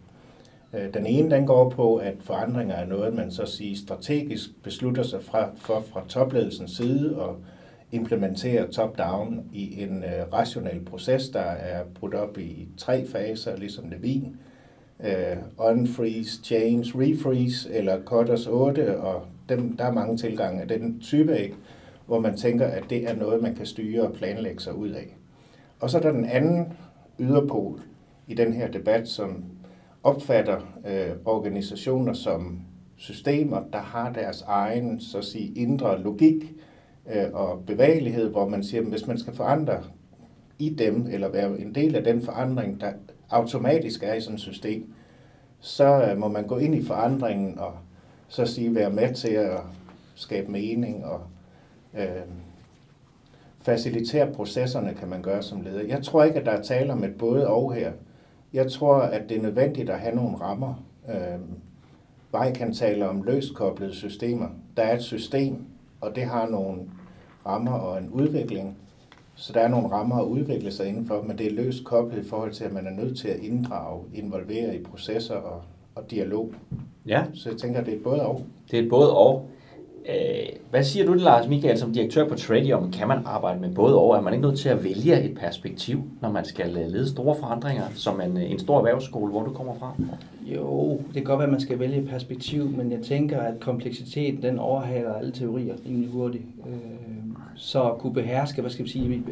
Øh, 0.74 0.94
den 0.94 1.06
ene 1.06 1.30
den 1.30 1.46
går 1.46 1.70
på, 1.70 1.96
at 1.96 2.14
forandringer 2.20 2.74
er 2.74 2.86
noget, 2.86 3.14
man 3.14 3.30
så 3.30 3.46
siger 3.46 3.76
strategisk 3.76 4.50
beslutter 4.62 5.02
sig 5.02 5.22
fra, 5.22 5.50
for 5.56 5.80
fra 5.92 6.02
topledelsens 6.08 6.76
side 6.76 7.18
og 7.18 7.36
implementerer 7.92 8.70
top-down 8.70 9.44
i 9.52 9.82
en 9.82 10.04
øh, 10.04 10.32
rationel 10.32 10.84
proces, 10.84 11.28
der 11.28 11.40
er 11.40 11.84
brudt 11.84 12.14
op 12.14 12.38
i 12.38 12.68
tre 12.76 13.06
faser, 13.06 13.56
ligesom 13.56 13.90
Levin. 13.90 14.36
Øh, 15.04 15.36
unfreeze, 15.58 16.44
change, 16.44 16.92
refreeze 16.94 17.74
eller 17.74 18.02
Cutters 18.04 18.46
8, 18.46 19.00
og 19.00 19.22
dem, 19.48 19.76
der 19.76 19.84
er 19.84 19.92
mange 19.92 20.16
tilgange 20.16 20.62
af 20.62 20.68
den 20.68 21.00
type, 21.00 21.38
ikke? 21.38 21.54
hvor 22.06 22.20
man 22.20 22.36
tænker, 22.36 22.66
at 22.66 22.84
det 22.90 23.10
er 23.10 23.16
noget, 23.16 23.42
man 23.42 23.54
kan 23.54 23.66
styre 23.66 24.02
og 24.02 24.12
planlægge 24.12 24.60
sig 24.60 24.74
ud 24.74 24.88
af. 24.88 25.16
Og 25.80 25.90
så 25.90 25.98
er 25.98 26.02
der 26.02 26.12
den 26.12 26.24
anden 26.24 26.72
yderpol 27.18 27.80
i 28.26 28.34
den 28.34 28.52
her 28.52 28.70
debat, 28.70 29.08
som 29.08 29.44
opfatter 30.02 30.60
øh, 30.86 31.16
organisationer 31.24 32.12
som 32.12 32.60
systemer, 32.96 33.62
der 33.72 33.78
har 33.78 34.12
deres 34.12 34.42
egen 34.42 35.00
så 35.00 35.18
at 35.18 35.24
sige, 35.24 35.52
indre 35.54 36.02
logik 36.02 36.52
øh, 37.14 37.24
og 37.32 37.62
bevægelighed, 37.66 38.30
hvor 38.30 38.48
man 38.48 38.64
siger, 38.64 38.82
at 38.82 38.88
hvis 38.88 39.06
man 39.06 39.18
skal 39.18 39.34
forandre 39.34 39.82
i 40.58 40.68
dem, 40.68 41.06
eller 41.10 41.28
være 41.28 41.60
en 41.60 41.74
del 41.74 41.96
af 41.96 42.04
den 42.04 42.22
forandring, 42.22 42.80
der 42.80 42.92
automatisk 43.30 44.02
er 44.02 44.14
i 44.14 44.20
sådan 44.20 44.34
et 44.34 44.40
system, 44.40 44.92
så 45.60 46.10
øh, 46.10 46.18
må 46.18 46.28
man 46.28 46.46
gå 46.46 46.58
ind 46.58 46.74
i 46.74 46.84
forandringen 46.84 47.58
og 47.58 47.72
så 48.28 48.46
sige 48.46 48.74
være 48.74 48.90
med 48.90 49.14
til 49.14 49.32
at 49.32 49.60
skabe 50.14 50.52
mening 50.52 51.04
og 51.04 51.20
øh, 51.98 52.22
facilitere 53.62 54.32
processerne, 54.32 54.94
kan 54.94 55.08
man 55.08 55.22
gøre 55.22 55.42
som 55.42 55.60
leder. 55.60 55.82
Jeg 55.82 56.02
tror 56.02 56.24
ikke, 56.24 56.40
at 56.40 56.46
der 56.46 56.52
er 56.52 56.62
tale 56.62 56.92
om 56.92 57.04
et 57.04 57.18
både 57.18 57.48
og 57.48 57.74
her. 57.74 57.92
Jeg 58.52 58.70
tror, 58.72 58.96
at 58.96 59.28
det 59.28 59.36
er 59.36 59.42
nødvendigt 59.42 59.90
at 59.90 59.98
have 59.98 60.16
nogle 60.16 60.36
rammer. 60.36 60.74
Øh, 61.08 61.40
Vej 62.32 62.52
kan 62.52 62.74
tale 62.74 63.08
om 63.08 63.22
løskoblede 63.22 63.94
systemer. 63.94 64.48
Der 64.76 64.82
er 64.82 64.96
et 64.96 65.02
system, 65.02 65.64
og 66.00 66.16
det 66.16 66.22
har 66.22 66.48
nogle 66.48 66.80
rammer 67.46 67.72
og 67.72 67.98
en 67.98 68.08
udvikling. 68.08 68.76
Så 69.34 69.52
der 69.52 69.60
er 69.60 69.68
nogle 69.68 69.88
rammer 69.88 70.16
at 70.16 70.24
udvikle 70.24 70.72
sig 70.72 70.88
indenfor, 70.88 71.22
men 71.22 71.38
det 71.38 71.46
er 71.46 71.50
løst 71.50 71.84
koblet 71.84 72.24
i 72.24 72.28
forhold 72.28 72.52
til, 72.52 72.64
at 72.64 72.72
man 72.72 72.86
er 72.86 72.90
nødt 72.90 73.18
til 73.18 73.28
at 73.28 73.38
inddrage, 73.38 74.04
involvere 74.14 74.76
i 74.76 74.82
processer 74.82 75.34
og, 75.34 75.62
og 75.94 76.10
dialog. 76.10 76.52
Ja. 77.06 77.24
Så 77.34 77.50
jeg 77.50 77.58
tænker, 77.58 77.80
at 77.80 77.86
det 77.86 77.94
er 77.94 78.02
både 78.02 78.26
og. 78.26 78.44
Det 78.70 78.78
er 78.78 78.90
både 78.90 79.16
og. 79.16 79.48
Øh, 80.08 80.46
hvad 80.70 80.84
siger 80.84 81.06
du, 81.06 81.12
Lars 81.12 81.48
Michael, 81.48 81.78
som 81.78 81.92
direktør 81.92 82.28
på 82.28 82.34
Tradium? 82.34 82.92
Kan 82.92 83.08
man 83.08 83.18
arbejde 83.24 83.60
med 83.60 83.74
både 83.74 83.98
over? 83.98 84.16
Er 84.16 84.20
man 84.20 84.32
ikke 84.32 84.46
nødt 84.46 84.58
til 84.58 84.68
at 84.68 84.84
vælge 84.84 85.22
et 85.22 85.38
perspektiv, 85.38 86.02
når 86.20 86.30
man 86.30 86.44
skal 86.44 86.76
øh, 86.76 86.88
lede 86.88 87.08
store 87.08 87.36
forandringer, 87.40 87.84
som 87.94 88.20
en, 88.20 88.36
øh, 88.36 88.50
en 88.50 88.58
stor 88.58 88.78
erhvervsskole, 88.78 89.30
hvor 89.30 89.42
du 89.42 89.52
kommer 89.52 89.74
fra? 89.78 89.94
Jo, 90.46 90.90
det 91.06 91.14
kan 91.14 91.24
godt 91.24 91.38
være, 91.38 91.46
at 91.46 91.52
man 91.52 91.60
skal 91.60 91.78
vælge 91.78 91.96
et 91.96 92.08
perspektiv, 92.08 92.70
men 92.70 92.92
jeg 92.92 93.00
tænker, 93.02 93.40
at 93.40 93.60
kompleksiteten 93.60 94.42
den 94.42 94.58
overhaler 94.58 95.14
alle 95.14 95.32
teorier 95.32 95.74
rimelig 95.86 96.10
hurtigt. 96.10 96.44
Så 97.56 97.82
at 97.82 97.98
kunne 97.98 98.14
beherske, 98.14 98.60
hvad 98.60 98.70
skal 98.70 98.84
vi 98.84 98.90
sige, 98.90 99.22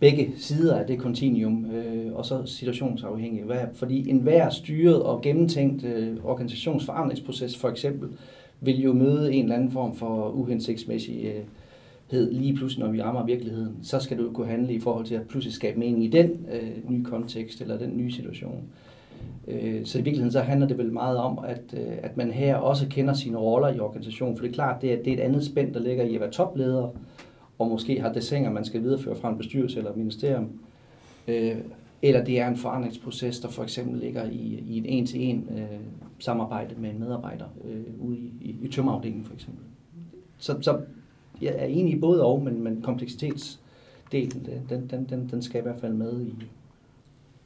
begge 0.00 0.32
sider 0.38 0.76
af 0.76 0.86
det 0.86 0.98
kontinuum, 0.98 1.66
og 2.14 2.26
så 2.26 2.42
situationsafhængig. 2.46 3.44
Fordi 3.74 4.10
enhver 4.10 4.50
styret 4.50 5.02
og 5.02 5.22
gennemtænkt 5.22 5.84
organisationsforandringsproces 6.24 7.56
for 7.56 7.68
eksempel, 7.68 8.08
vil 8.60 8.82
jo 8.82 8.92
møde 8.92 9.34
en 9.34 9.42
eller 9.42 9.56
anden 9.56 9.70
form 9.70 9.94
for 9.94 10.30
uhensigtsmæssighed 10.30 12.32
lige 12.32 12.54
pludselig, 12.54 12.84
når 12.84 12.92
vi 12.92 13.02
rammer 13.02 13.24
virkeligheden. 13.24 13.76
Så 13.82 14.00
skal 14.00 14.18
du 14.18 14.32
kunne 14.32 14.46
handle 14.46 14.72
i 14.72 14.80
forhold 14.80 15.06
til 15.06 15.14
at 15.14 15.28
pludselig 15.28 15.54
skabe 15.54 15.78
mening 15.78 16.04
i 16.04 16.08
den 16.08 16.46
øh, 16.52 16.90
nye 16.90 17.04
kontekst 17.04 17.60
eller 17.60 17.78
den 17.78 17.96
nye 17.96 18.10
situation. 18.10 18.64
Øh, 19.48 19.84
så 19.84 19.98
i 19.98 20.02
virkeligheden 20.02 20.32
så 20.32 20.40
handler 20.40 20.68
det 20.68 20.78
vel 20.78 20.92
meget 20.92 21.18
om, 21.18 21.38
at, 21.46 21.62
øh, 21.74 21.98
at 22.02 22.16
man 22.16 22.30
her 22.30 22.56
også 22.56 22.86
kender 22.90 23.14
sine 23.14 23.38
roller 23.38 23.68
i 23.68 23.78
organisationen. 23.78 24.36
For 24.36 24.42
det 24.42 24.50
er 24.50 24.54
klart, 24.54 24.82
det 24.82 24.92
er, 24.92 24.96
det 24.96 25.08
er 25.08 25.14
et 25.14 25.20
andet 25.20 25.44
spænd, 25.44 25.74
der 25.74 25.80
ligger 25.80 26.04
i 26.04 26.14
at 26.14 26.20
være 26.20 26.30
topleder, 26.30 26.88
og 27.58 27.68
måske 27.68 28.00
har 28.00 28.12
desinger, 28.12 28.50
man 28.50 28.64
skal 28.64 28.82
videreføre 28.82 29.16
fra 29.16 29.30
en 29.30 29.38
bestyrelse 29.38 29.78
eller 29.78 29.90
et 29.90 29.96
ministerium. 29.96 30.48
Øh, 31.28 31.56
eller 32.02 32.24
det 32.24 32.40
er 32.40 32.48
en 32.48 32.56
forandringsproces, 32.56 33.40
der 33.40 33.48
for 33.48 33.62
eksempel 33.62 34.00
ligger 34.00 34.24
i, 34.24 34.64
i 34.68 34.78
en 34.78 34.86
en-til-en 34.86 35.48
øh, 35.50 35.80
samarbejde 36.18 36.74
med 36.78 36.90
en 36.90 37.00
medarbejder 37.00 37.44
øh, 37.64 38.08
ude 38.08 38.16
i, 38.16 38.32
i, 38.40 38.56
i 38.62 38.68
tømmerafdelingen 38.68 39.24
for 39.24 39.34
eksempel. 39.34 39.64
Så, 40.38 40.56
så 40.60 40.80
jeg 41.42 41.54
er 41.58 41.66
enig 41.66 41.92
i 41.94 42.00
både 42.00 42.24
og, 42.24 42.42
men, 42.42 42.62
men 42.62 42.82
kompleksitetsdelen, 42.82 44.48
den, 44.68 44.86
den, 44.90 45.06
den, 45.10 45.28
den 45.30 45.42
skal 45.42 45.60
i 45.60 45.62
hvert 45.62 45.80
fald 45.80 45.92
med 45.92 46.20
i, 46.20 46.34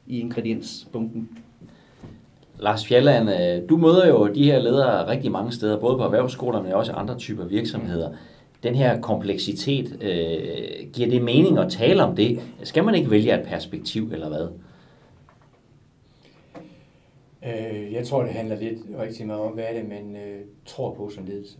i 0.07 0.19
ingrediensbunken. 0.19 1.29
Lars 2.59 2.87
Fjelland, 2.87 3.29
øh, 3.29 3.69
du 3.69 3.77
møder 3.77 4.07
jo 4.07 4.27
de 4.27 4.43
her 4.43 4.59
ledere 4.59 5.07
rigtig 5.07 5.31
mange 5.31 5.51
steder, 5.51 5.79
både 5.79 5.97
på 5.97 6.03
erhvervsskoler, 6.03 6.61
men 6.61 6.71
også 6.73 6.91
andre 6.91 7.17
typer 7.17 7.45
virksomheder. 7.45 8.09
den 8.63 8.75
her 8.75 9.01
kompleksitet, 9.01 9.97
øh, 10.01 10.91
giver 10.93 11.09
det 11.09 11.21
mening 11.21 11.57
at 11.57 11.71
tale 11.71 12.03
om 12.03 12.15
det? 12.15 12.39
Skal 12.63 12.83
man 12.83 12.95
ikke 12.95 13.11
vælge 13.11 13.39
et 13.39 13.47
perspektiv, 13.47 14.09
eller 14.13 14.27
hvad? 14.27 14.47
Øh, 17.45 17.93
jeg 17.93 18.07
tror, 18.07 18.23
det 18.23 18.31
handler 18.31 18.55
lidt 18.55 18.79
rigtig 18.99 19.27
meget 19.27 19.41
om, 19.41 19.51
hvad 19.51 19.63
er 19.63 19.73
det, 19.73 19.89
man 19.89 20.15
øh, 20.15 20.41
tror 20.65 20.93
på 20.93 21.09
som 21.09 21.25
ledelse. 21.25 21.57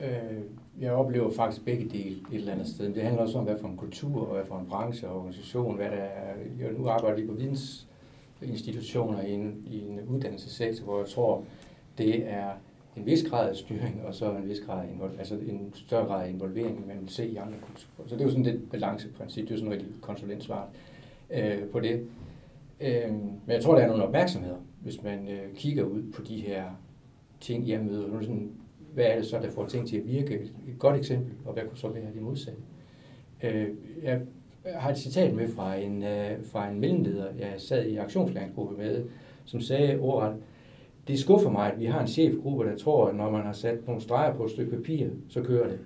Øh, 0.00 0.40
jeg 0.80 0.92
oplever 0.92 1.30
faktisk 1.30 1.64
begge 1.64 1.84
dele 1.84 2.16
et 2.32 2.38
eller 2.38 2.52
andet 2.52 2.68
sted. 2.68 2.94
Det 2.94 3.02
handler 3.02 3.22
også 3.22 3.38
om, 3.38 3.44
hvad 3.44 3.58
for 3.60 3.68
en 3.68 3.76
kultur, 3.76 4.26
og 4.26 4.34
hvad 4.34 4.44
for 4.44 4.58
en 4.58 4.66
branche 4.66 5.08
og 5.08 5.16
organisation, 5.16 5.76
hvad 5.76 5.86
der 5.86 5.96
er. 5.96 6.34
Jeg 6.60 6.72
nu 6.78 6.88
arbejder 6.88 7.16
lige 7.16 7.28
på 7.28 7.34
vidensinstitutioner 7.34 9.22
i 9.22 9.32
en, 9.32 9.62
i 9.66 9.80
en 9.80 10.00
uddannelsessektor, 10.08 10.84
hvor 10.84 10.98
jeg 10.98 11.08
tror, 11.08 11.44
det 11.98 12.28
er 12.28 12.50
en 12.96 13.06
vis 13.06 13.24
grad 13.30 13.48
af 13.50 13.56
styring, 13.56 14.02
og 14.06 14.14
så 14.14 14.30
en 14.30 14.48
vis 14.48 14.60
grad 14.60 14.84
af 14.84 15.18
altså 15.18 15.34
en 15.34 15.72
større 15.74 16.06
grad 16.06 16.24
af 16.24 16.30
involvering, 16.30 16.86
man 16.86 16.96
vil 17.00 17.08
se 17.08 17.26
i 17.26 17.36
andre 17.36 17.58
kulturer. 17.66 18.08
Så 18.08 18.14
det 18.14 18.20
er 18.20 18.24
jo 18.24 18.30
sådan 18.30 18.46
et 18.46 18.70
balanceprincip, 18.70 19.42
det 19.42 19.50
er 19.50 19.54
jo 19.54 19.58
sådan 19.58 19.72
et 19.72 19.86
konsulentsvar 20.00 20.68
øh, 21.30 21.64
på 21.72 21.80
det. 21.80 22.06
Øh, 22.80 23.12
men 23.12 23.40
jeg 23.48 23.62
tror, 23.62 23.74
der 23.74 23.82
er 23.82 23.88
nogle 23.88 24.04
opmærksomheder, 24.04 24.56
hvis 24.82 25.02
man 25.02 25.28
øh, 25.28 25.54
kigger 25.54 25.84
ud 25.84 26.02
på 26.12 26.22
de 26.22 26.36
her 26.36 26.64
ting, 27.40 27.68
jeg 27.68 27.80
møder. 27.80 28.08
Nu 28.08 28.22
sådan, 28.22 28.50
hvad 28.94 29.04
er 29.04 29.16
det 29.16 29.26
så, 29.26 29.38
der 29.38 29.50
får 29.50 29.66
ting 29.66 29.88
til 29.88 29.96
at 29.96 30.06
virke? 30.06 30.34
Et 30.68 30.78
godt 30.78 30.96
eksempel, 30.96 31.32
og 31.44 31.52
hvad 31.52 31.62
kunne 31.68 31.78
så 31.78 31.88
være 31.88 32.12
det 32.14 32.22
modsatte? 32.22 32.60
Øh, 33.42 33.68
jeg 34.02 34.20
har 34.66 34.90
et 34.90 34.98
citat 34.98 35.34
med 35.34 35.48
fra 35.48 35.76
en, 35.76 36.02
øh, 36.02 36.44
fra 36.44 36.70
en 36.70 36.80
mellemleder, 36.80 37.26
jeg 37.38 37.54
sad 37.56 37.86
i 37.86 37.96
aktionslæringsgruppe 37.96 38.76
med, 38.76 39.04
som 39.44 39.60
sagde 39.60 39.98
ordret, 39.98 40.36
det 41.08 41.18
skuffer 41.18 41.50
mig, 41.50 41.72
at 41.72 41.80
vi 41.80 41.84
har 41.84 42.00
en 42.00 42.06
chefgruppe, 42.06 42.64
der 42.64 42.76
tror, 42.76 43.08
at 43.08 43.16
når 43.16 43.30
man 43.30 43.42
har 43.42 43.52
sat 43.52 43.86
nogle 43.86 44.00
streger 44.02 44.34
på 44.34 44.44
et 44.44 44.50
stykke 44.50 44.76
papir, 44.76 45.08
så 45.28 45.42
kører 45.42 45.68
det. 45.68 45.78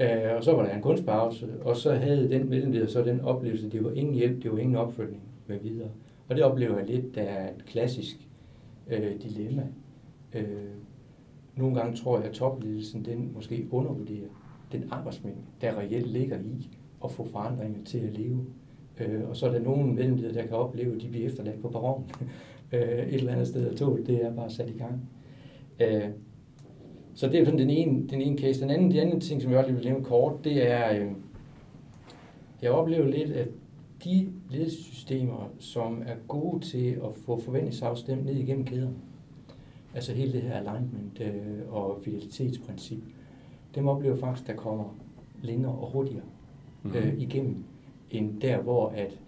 Øh, 0.00 0.36
og 0.36 0.44
så 0.44 0.52
var 0.52 0.62
der 0.62 0.74
en 0.74 0.82
kunstpause, 0.82 1.48
og 1.62 1.76
så 1.76 1.92
havde 1.92 2.30
den 2.30 2.48
mellemleder 2.48 2.86
så 2.86 3.02
den 3.02 3.20
oplevelse, 3.20 3.66
at 3.66 3.72
det 3.72 3.84
var 3.84 3.92
ingen 3.92 4.14
hjælp, 4.14 4.42
det 4.42 4.52
var 4.52 4.58
ingen 4.58 4.76
opfølgning 4.76 5.22
med 5.46 5.58
videre. 5.58 5.90
Og 6.28 6.36
det 6.36 6.44
oplever 6.44 6.78
jeg 6.78 6.86
lidt, 6.86 7.14
der 7.14 7.22
er 7.22 7.50
et 7.54 7.64
klassisk 7.64 8.28
øh, 8.90 9.22
dilemma. 9.22 9.66
Øh, 10.34 10.46
nogle 11.56 11.74
gange 11.74 11.96
tror 11.96 12.18
jeg, 12.18 12.26
at 12.26 12.32
topledelsen 12.32 13.04
den 13.04 13.30
måske 13.34 13.68
undervurderer 13.70 14.28
den 14.72 14.84
arbejdsmængde, 14.90 15.42
der 15.60 15.78
reelt 15.78 16.06
ligger 16.06 16.38
i 16.38 16.68
at 17.04 17.10
få 17.10 17.24
forandringer 17.24 17.84
til 17.84 17.98
at 17.98 18.18
leve. 18.18 18.46
Øh, 19.00 19.28
og 19.28 19.36
så 19.36 19.46
er 19.46 19.52
der 19.52 19.60
nogen 19.60 19.94
mellemledere, 19.94 20.34
der 20.34 20.46
kan 20.46 20.56
opleve, 20.56 20.94
at 20.94 21.02
de 21.02 21.08
bliver 21.08 21.26
efterladt 21.26 21.60
på 21.60 21.68
perronen 21.68 22.10
øh, 22.72 23.08
et 23.08 23.14
eller 23.14 23.32
andet 23.32 23.48
sted, 23.48 23.70
og 23.70 23.76
toget 23.76 24.06
det 24.06 24.24
er 24.24 24.34
bare 24.34 24.50
sat 24.50 24.70
i 24.70 24.78
gang. 24.78 25.08
Øh, 25.80 26.10
så 27.14 27.28
det 27.28 27.40
er 27.40 27.44
sådan 27.44 27.58
den 27.58 27.70
ene, 27.70 28.08
den 28.08 28.20
ene 28.20 28.38
case. 28.38 28.60
Den 28.60 28.70
anden, 28.70 28.90
den 28.90 28.98
anden 28.98 29.20
ting, 29.20 29.42
som 29.42 29.50
jeg 29.50 29.58
også 29.58 29.70
lige 29.70 29.80
vil 29.80 29.88
nævne 29.88 30.04
kort, 30.04 30.44
det 30.44 30.70
er, 30.70 31.00
øh, 31.00 31.10
jeg 32.62 32.70
oplever 32.70 33.06
lidt, 33.06 33.30
at 33.30 33.48
de 34.04 34.32
ledelsessystemer, 34.50 35.48
som 35.58 36.02
er 36.06 36.14
gode 36.28 36.64
til 36.64 37.00
at 37.04 37.14
få 37.14 37.40
forventningsafstemt 37.40 38.24
ned 38.24 38.34
igennem 38.34 38.64
kæderne, 38.64 38.94
altså 39.94 40.12
hele 40.12 40.32
det 40.32 40.42
her 40.42 40.54
alignment 40.54 41.20
øh, 41.20 41.72
og 41.74 42.00
fidelsitetsprincip, 42.04 43.02
dem 43.74 43.88
oplever 43.88 44.16
faktisk, 44.16 44.46
der 44.46 44.54
kommer 44.54 44.96
længere 45.42 45.72
og 45.72 45.90
hurtigere 45.90 46.24
mm-hmm. 46.82 46.98
øh, 46.98 47.20
igennem, 47.20 47.64
end 48.10 48.40
der, 48.40 48.58
hvor 48.58 48.88
at 48.88 49.18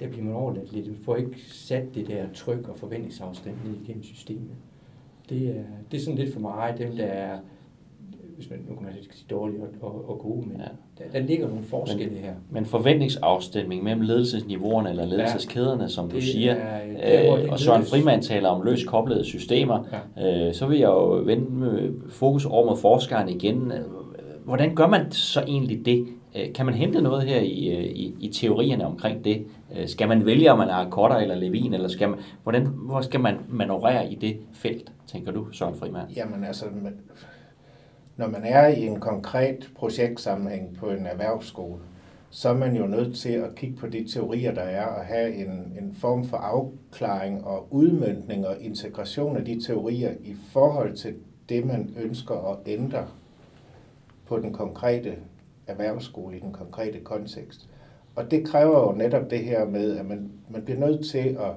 der 0.00 0.08
bliver 0.08 0.24
man 0.24 0.34
overladt 0.34 0.72
lidt. 0.72 0.86
Du 0.86 0.94
får 1.02 1.16
ikke 1.16 1.40
sat 1.40 1.94
det 1.94 2.08
der 2.08 2.26
tryk 2.34 2.68
og 2.68 2.76
forventningsafstand 2.76 3.56
ned 3.64 3.80
igennem 3.80 4.02
systemet. 4.02 4.56
Det 5.28 5.48
er, 5.48 5.64
det 5.90 5.96
er 5.96 6.00
sådan 6.00 6.18
lidt 6.18 6.32
for 6.32 6.40
mig, 6.40 6.74
dem 6.78 6.96
der 6.96 7.04
er 7.04 7.40
hvis 8.36 8.50
man 8.50 8.58
nu 8.68 8.74
kan 8.74 8.84
man 8.84 8.92
sige 9.12 9.26
dårlige 9.30 9.60
og, 9.62 9.94
og, 9.94 10.10
og 10.10 10.18
gode, 10.18 10.48
men 10.48 10.56
ja. 10.56 10.64
der, 11.04 11.10
der 11.12 11.26
ligger 11.26 11.48
nogle 11.48 11.62
forskelle 11.62 12.12
men, 12.12 12.22
her. 12.22 12.34
Men 12.50 12.66
forventningsafstemning 12.66 13.84
mellem 13.84 14.02
ledelsesniveauerne 14.02 14.90
eller 14.90 15.06
ledelseskæderne, 15.06 15.88
som 15.88 16.10
du 16.10 16.20
siger, 16.20 16.54
er, 16.54 17.42
øh, 17.42 17.48
og 17.50 17.58
Søren 17.58 17.82
Frimand 17.82 18.22
taler 18.22 18.48
om 18.48 18.62
løs 18.62 18.84
koblede 18.84 19.24
systemer, 19.24 19.84
ja. 20.16 20.46
øh, 20.48 20.54
så 20.54 20.66
vil 20.66 20.78
jeg 20.78 20.88
jo 20.88 21.08
vende 21.08 21.94
fokus 22.08 22.44
over 22.44 22.66
mod 22.66 22.76
forskeren 22.76 23.28
igen. 23.28 23.72
Hvordan 24.44 24.74
gør 24.74 24.86
man 24.86 25.10
så 25.10 25.40
egentlig 25.40 25.86
det? 25.86 26.06
Øh, 26.36 26.52
kan 26.52 26.66
man 26.66 26.74
hente 26.74 27.02
noget 27.02 27.22
her 27.22 27.40
i, 27.40 27.68
øh, 27.68 27.84
i, 27.84 28.14
i 28.20 28.28
teorierne 28.28 28.86
omkring 28.86 29.24
det? 29.24 29.46
Øh, 29.76 29.88
skal 29.88 30.08
man 30.08 30.26
vælge, 30.26 30.52
om 30.52 30.58
man 30.58 30.68
har 30.68 30.88
Kotter 30.90 31.16
eller 31.16 31.34
Levin, 31.34 31.74
eller 31.74 31.88
skal 31.88 32.08
man, 32.08 32.18
hvordan, 32.42 32.66
hvor 32.66 33.00
skal 33.00 33.20
man 33.20 33.36
manøvrere 33.48 34.12
i 34.12 34.14
det 34.14 34.36
felt, 34.52 34.92
tænker 35.06 35.32
du, 35.32 35.52
Søren 35.52 35.74
Frimand? 35.74 36.08
Jamen 36.16 36.44
altså, 36.44 36.64
når 38.16 38.28
man 38.28 38.44
er 38.44 38.66
i 38.66 38.86
en 38.86 39.00
konkret 39.00 39.70
projektsammenhæng 39.74 40.76
på 40.76 40.90
en 40.90 41.06
erhvervsskole, 41.06 41.80
så 42.30 42.48
er 42.48 42.54
man 42.54 42.76
jo 42.76 42.86
nødt 42.86 43.16
til 43.16 43.32
at 43.32 43.54
kigge 43.54 43.76
på 43.76 43.86
de 43.86 44.08
teorier, 44.12 44.54
der 44.54 44.62
er, 44.62 44.86
og 44.86 45.04
have 45.04 45.34
en, 45.34 45.76
en 45.80 45.96
form 46.00 46.24
for 46.24 46.36
afklaring 46.36 47.44
og 47.44 47.66
udmyndning 47.70 48.46
og 48.46 48.56
integration 48.60 49.36
af 49.36 49.44
de 49.44 49.60
teorier 49.66 50.12
i 50.20 50.36
forhold 50.52 50.96
til 50.96 51.14
det, 51.48 51.66
man 51.66 51.94
ønsker 52.02 52.52
at 52.52 52.58
ændre 52.66 53.06
på 54.26 54.38
den 54.38 54.52
konkrete 54.52 55.14
erhvervsskole, 55.66 56.36
i 56.36 56.40
den 56.40 56.52
konkrete 56.52 57.00
kontekst. 57.00 57.68
Og 58.16 58.30
det 58.30 58.46
kræver 58.46 58.80
jo 58.80 58.92
netop 58.92 59.30
det 59.30 59.38
her 59.38 59.66
med, 59.66 59.96
at 59.96 60.06
man, 60.06 60.30
man 60.48 60.62
bliver 60.62 60.80
nødt 60.80 61.06
til 61.06 61.18
at 61.40 61.52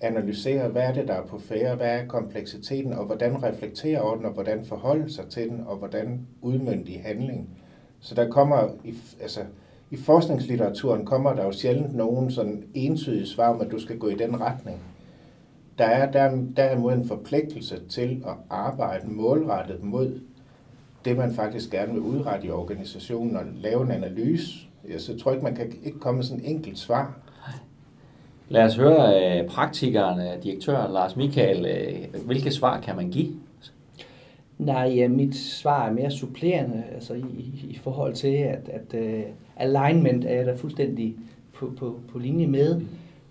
analysere, 0.00 0.68
hvad 0.68 0.82
er 0.82 0.92
det, 0.92 1.08
der 1.08 1.14
er 1.14 1.26
på 1.26 1.38
færre, 1.38 1.76
hvad 1.76 2.00
er 2.00 2.06
kompleksiteten, 2.06 2.92
og 2.92 3.04
hvordan 3.04 3.42
reflektere 3.42 4.00
over 4.00 4.16
den, 4.16 4.24
og 4.24 4.32
hvordan 4.32 4.64
forholde 4.64 5.12
sig 5.12 5.26
til 5.26 5.48
den, 5.48 5.64
og 5.66 5.76
hvordan 5.76 6.26
udmyndte 6.42 6.92
i 6.92 6.96
handling. 6.96 7.48
Så 8.00 8.14
der 8.14 8.28
kommer, 8.28 8.68
i, 8.84 8.94
altså, 9.20 9.40
i 9.90 9.96
forskningslitteraturen 9.96 11.06
kommer 11.06 11.34
der 11.34 11.44
jo 11.44 11.52
sjældent 11.52 11.94
nogen 11.94 12.30
sådan 12.30 12.64
entydige 12.74 13.26
svar 13.26 13.48
om, 13.48 13.60
at 13.60 13.70
du 13.70 13.80
skal 13.80 13.98
gå 13.98 14.08
i 14.08 14.14
den 14.14 14.40
retning. 14.40 14.78
Der 15.78 15.84
er 15.84 16.10
der, 16.10 16.42
derimod 16.56 16.92
en 16.92 17.08
forpligtelse 17.08 17.88
til 17.88 18.24
at 18.26 18.34
arbejde 18.50 19.08
målrettet 19.08 19.84
mod 19.84 20.20
det, 21.04 21.16
man 21.16 21.34
faktisk 21.34 21.70
gerne 21.70 21.92
vil 21.92 22.02
udrette 22.02 22.46
i 22.46 22.50
organisationen 22.50 23.36
og 23.36 23.44
lave 23.54 23.82
en 23.82 23.90
analyse. 23.90 24.54
Så 24.98 25.18
tror 25.18 25.32
ikke, 25.32 25.44
man 25.44 25.54
kan 25.54 25.72
ikke 25.84 25.98
komme 25.98 26.18
med 26.18 26.24
sådan 26.24 26.44
et 26.44 26.50
enkelt 26.50 26.78
svar. 26.78 27.18
Lad 28.50 28.64
os 28.64 28.76
høre 28.76 29.40
uh, 29.40 29.46
praktikeren, 29.48 30.18
uh, 30.18 30.42
direktøren 30.42 30.92
Lars 30.92 31.16
Michael. 31.16 31.66
Uh, 32.14 32.26
hvilke 32.26 32.50
svar 32.50 32.80
kan 32.80 32.96
man 32.96 33.10
give? 33.10 33.28
Nej, 34.58 34.92
ja, 34.96 35.08
mit 35.08 35.36
svar 35.36 35.88
er 35.88 35.92
mere 35.92 36.10
supplerende, 36.10 36.82
altså 36.94 37.14
i, 37.14 37.66
i 37.70 37.78
forhold 37.82 38.14
til, 38.14 38.28
at, 38.28 38.68
at 38.68 39.00
uh, 39.00 39.20
alignment 39.56 40.24
er 40.24 40.34
jeg 40.34 40.46
da 40.46 40.54
fuldstændig 40.54 41.16
på, 41.54 41.72
på, 41.78 42.00
på 42.12 42.18
linje 42.18 42.46
med. 42.46 42.78
Mm. 42.78 42.86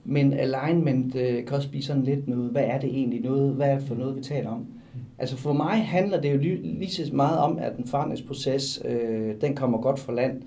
Men 0.06 0.34
alignment 0.34 1.15
uh, 1.15 1.21
kan 1.21 1.51
også 1.51 1.69
blive 1.69 1.84
sådan 1.84 2.03
lidt 2.03 2.27
noget, 2.27 2.51
hvad 2.51 2.63
er 2.63 2.80
det 2.80 2.89
egentlig 2.89 3.21
noget, 3.21 3.53
hvad 3.53 3.69
er 3.69 3.77
det 3.77 3.88
for 3.88 3.95
noget, 3.95 4.15
vi 4.15 4.21
taler 4.21 4.49
om? 4.49 4.60
Mm. 4.60 4.99
Altså 5.17 5.38
for 5.38 5.53
mig 5.53 5.86
handler 5.86 6.21
det 6.21 6.34
jo 6.34 6.38
lige, 6.38 6.62
lige 6.80 6.91
så 6.91 7.10
meget 7.13 7.39
om, 7.39 7.58
at 7.62 7.77
den 7.77 7.88
forandringsproces, 7.88 8.82
øh, 8.86 9.34
den 9.41 9.56
kommer 9.56 9.82
godt 9.82 9.99
for 9.99 10.12
land, 10.12 10.41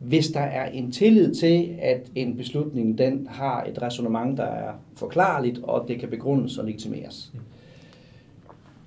hvis 0.00 0.28
der 0.28 0.40
er 0.40 0.70
en 0.70 0.92
tillid 0.92 1.34
til, 1.34 1.76
at 1.82 2.10
en 2.14 2.36
beslutning 2.36 2.98
den 2.98 3.26
har 3.30 3.64
et 3.64 3.82
resonemang, 3.82 4.36
der 4.36 4.44
er 4.44 4.72
forklarligt, 4.96 5.60
og 5.62 5.88
det 5.88 6.00
kan 6.00 6.08
begrundes 6.08 6.58
og 6.58 6.64
legitimeres. 6.64 7.32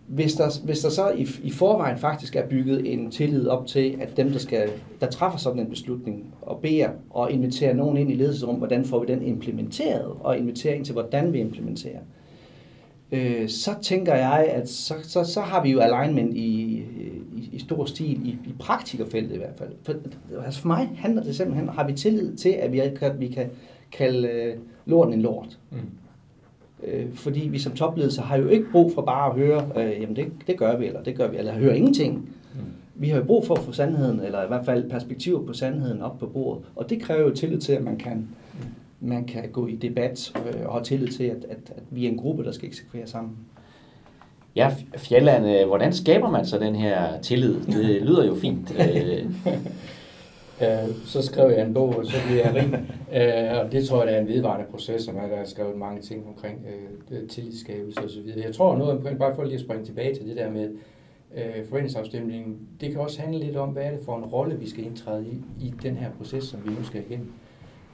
Hvis 0.08 0.34
der, 0.34 0.65
hvis 0.65 0.80
der 0.80 0.89
så 0.89 1.12
i, 1.12 1.28
i 1.43 1.52
forvejen 1.52 1.97
faktisk 1.97 2.36
er 2.36 2.47
bygget 2.47 2.93
en 2.93 3.12
tillid 3.12 3.47
op 3.47 3.67
til, 3.67 3.97
at 4.02 4.17
dem, 4.17 4.32
der, 4.32 4.39
skal, 4.39 4.69
der 5.02 5.08
træffer 5.08 5.39
sådan 5.39 5.60
en 5.60 5.69
beslutning, 5.69 6.34
og 6.41 6.60
beder 6.62 6.89
og 7.10 7.32
inviterer 7.32 7.73
nogen 7.73 7.97
ind 7.97 8.12
i 8.12 8.15
ledelsesrum, 8.15 8.56
hvordan 8.56 8.86
får 8.86 8.99
vi 8.99 9.06
den 9.06 9.21
implementeret, 9.21 10.12
og 10.19 10.38
inviterer 10.38 10.76
ind 10.76 10.86
til, 10.86 10.93
hvordan 10.93 11.34
vi 11.34 11.39
implementerer, 11.39 11.99
øh, 13.12 13.49
så 13.49 13.71
tænker 13.82 14.15
jeg, 14.15 14.47
at 14.49 14.69
så, 14.69 14.93
så, 15.04 15.23
så 15.23 15.41
har 15.41 15.63
vi 15.63 15.71
jo 15.71 15.80
alignment 15.80 16.38
i, 16.38 16.84
i, 17.54 17.60
stor 17.60 17.86
stil, 17.86 18.28
i, 18.28 18.30
i 18.30 18.54
praktikerfeltet 18.60 19.36
i 19.36 19.38
hvert 19.38 19.56
fald. 19.58 19.70
For, 19.84 19.94
altså 20.46 20.62
for 20.62 20.68
mig 20.68 20.89
handler 20.96 21.24
det 21.24 21.36
simpelthen, 21.36 21.70
har 21.70 21.88
vi 21.88 21.94
tillid 21.94 22.36
til, 22.36 22.50
at 22.50 22.72
vi 22.72 22.82
kan, 23.00 23.20
vi 23.20 23.28
kan 23.28 23.50
kalde 23.92 24.28
øh, 24.28 24.56
lorten 24.86 25.13
en 25.13 25.22
lort. 25.22 25.60
Mm. 25.72 25.78
Øh, 26.84 27.13
fordi 27.13 27.39
vi 27.39 27.60
som 27.60 27.74
topledelse 27.74 28.22
har 28.22 28.38
jo 28.38 28.48
ikke 28.48 28.66
brug 28.72 28.94
for 28.94 29.02
bare 29.02 29.30
at 29.30 29.36
høre, 29.36 29.70
øh, 29.78 30.02
jamen 30.02 30.16
det, 30.16 30.32
det 30.48 30.58
gør 30.58 30.78
vi, 30.78 30.86
eller 30.86 31.04
det 31.04 31.16
gør 31.16 31.28
vi, 31.28 31.38
eller 31.38 31.54
høre 31.54 31.78
ingenting. 31.78 32.16
Mm. 32.16 32.60
Vi 32.96 33.10
har 33.10 33.18
jo 33.18 33.24
brug 33.24 33.48
for 33.48 33.56
at 33.56 33.63
få 33.63 33.72
sandheden, 33.72 34.20
eller 34.20 34.44
i 34.44 34.48
hvert 34.48 34.66
fald 34.66 34.89
perspektiver 34.89 35.46
på 35.46 35.54
sandheden 35.54 36.02
op 36.02 36.20
på 36.20 36.26
bordet. 36.26 36.63
Og 36.76 36.89
det 36.89 37.02
kræver 37.02 37.22
jo 37.22 37.36
tillid 37.36 37.60
til, 37.60 37.74
at 37.74 37.84
man 37.84 37.98
kan, 37.98 38.18
mm. 38.18 39.08
man 39.08 39.26
kan 39.26 39.50
gå 39.52 39.68
i 39.68 39.76
debat 39.76 40.34
øh, 40.36 40.66
og 40.66 40.74
have 40.74 40.84
tillid 40.84 41.08
til, 41.08 41.24
at, 41.24 41.46
at, 41.50 41.74
at 41.76 41.84
vi 41.89 42.06
er 42.06 42.10
en 42.10 42.18
gruppe, 42.18 42.44
der 42.44 42.52
skal 42.52 42.68
eksekvere 42.68 43.08
sammen. 43.08 43.38
Ja, 44.56 44.72
Fjelland, 44.98 45.46
øh, 45.46 45.68
hvordan 45.68 45.94
skaber 45.94 46.30
man 46.30 46.46
så 46.46 46.60
den 46.60 46.76
her 46.76 47.22
tillid? 47.22 47.60
Det 47.66 48.02
lyder 48.08 48.26
jo 48.26 48.36
fint. 48.36 48.76
Øh, 50.62 50.96
så 51.06 51.22
skrev 51.22 51.52
jeg 51.52 51.66
en 51.66 51.74
bog, 51.74 51.96
og 51.98 52.06
så 52.06 52.18
blev 52.28 52.38
jeg 52.38 52.56
rig. 52.56 52.74
Øh, 53.22 53.60
og 53.60 53.72
det 53.72 53.88
tror 53.88 53.98
jeg, 53.98 54.08
det 54.08 54.16
er 54.16 54.22
en 54.22 54.28
vedvarende 54.28 54.66
proces, 54.72 55.02
som 55.02 55.16
der 55.16 55.22
er 55.22 55.46
skrevet 55.46 55.78
mange 55.78 56.02
ting 56.02 56.28
omkring 56.28 56.66
tillidsskabelse 57.30 58.00
osv. 58.00 58.42
Jeg 58.46 58.56
tror 58.56 58.78
noget, 58.78 59.18
bare 59.20 59.36
for 59.36 59.44
lige 59.44 59.56
at 59.56 59.62
springe 59.62 59.86
tilbage 59.86 60.16
til 60.16 60.28
det 60.28 60.38
der 60.38 60.52
med, 60.52 60.70
øh, 61.36 61.66
forventningsafstemningen, 61.66 62.60
det 62.82 62.92
kan 62.92 63.02
også 63.02 63.22
handle 63.22 63.39
lidt 63.39 63.56
om, 63.56 63.70
hvad 63.70 63.84
er 63.84 63.92
det 63.92 64.00
for 64.06 64.18
en 64.18 64.26
rolle, 64.26 64.60
vi 64.60 64.70
skal 64.70 64.86
indtræde 64.86 65.26
i, 65.26 65.66
i 65.66 65.74
den 65.84 65.96
her 65.96 66.12
proces, 66.12 66.44
som 66.44 66.60
vi 66.66 66.70
nu 66.70 66.84
skal 66.84 67.04
igennem. 67.10 67.32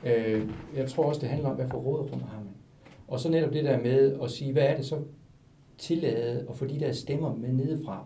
Øh, 0.06 0.43
jeg 0.78 0.89
tror 0.89 1.04
også, 1.04 1.22
det 1.22 1.30
handler 1.30 1.50
om, 1.50 1.56
hvad 1.56 1.67
for 1.67 1.78
råderum 1.78 2.22
har 2.22 2.38
man. 2.38 2.54
Og 3.08 3.19
så 3.19 3.30
netop 3.30 3.54
det 3.54 3.63
der 3.63 3.80
med 3.80 4.17
at 4.24 4.32
sige, 4.32 4.54
hvad 4.54 4.63
er 4.63 4.76
det 4.76 4.86
så 4.86 4.95
tillade 5.80 6.46
at 6.50 6.56
få 6.56 6.65
de 6.65 6.80
der 6.80 6.92
stemmer 6.92 7.36
med 7.36 7.54
nedefra 7.54 8.06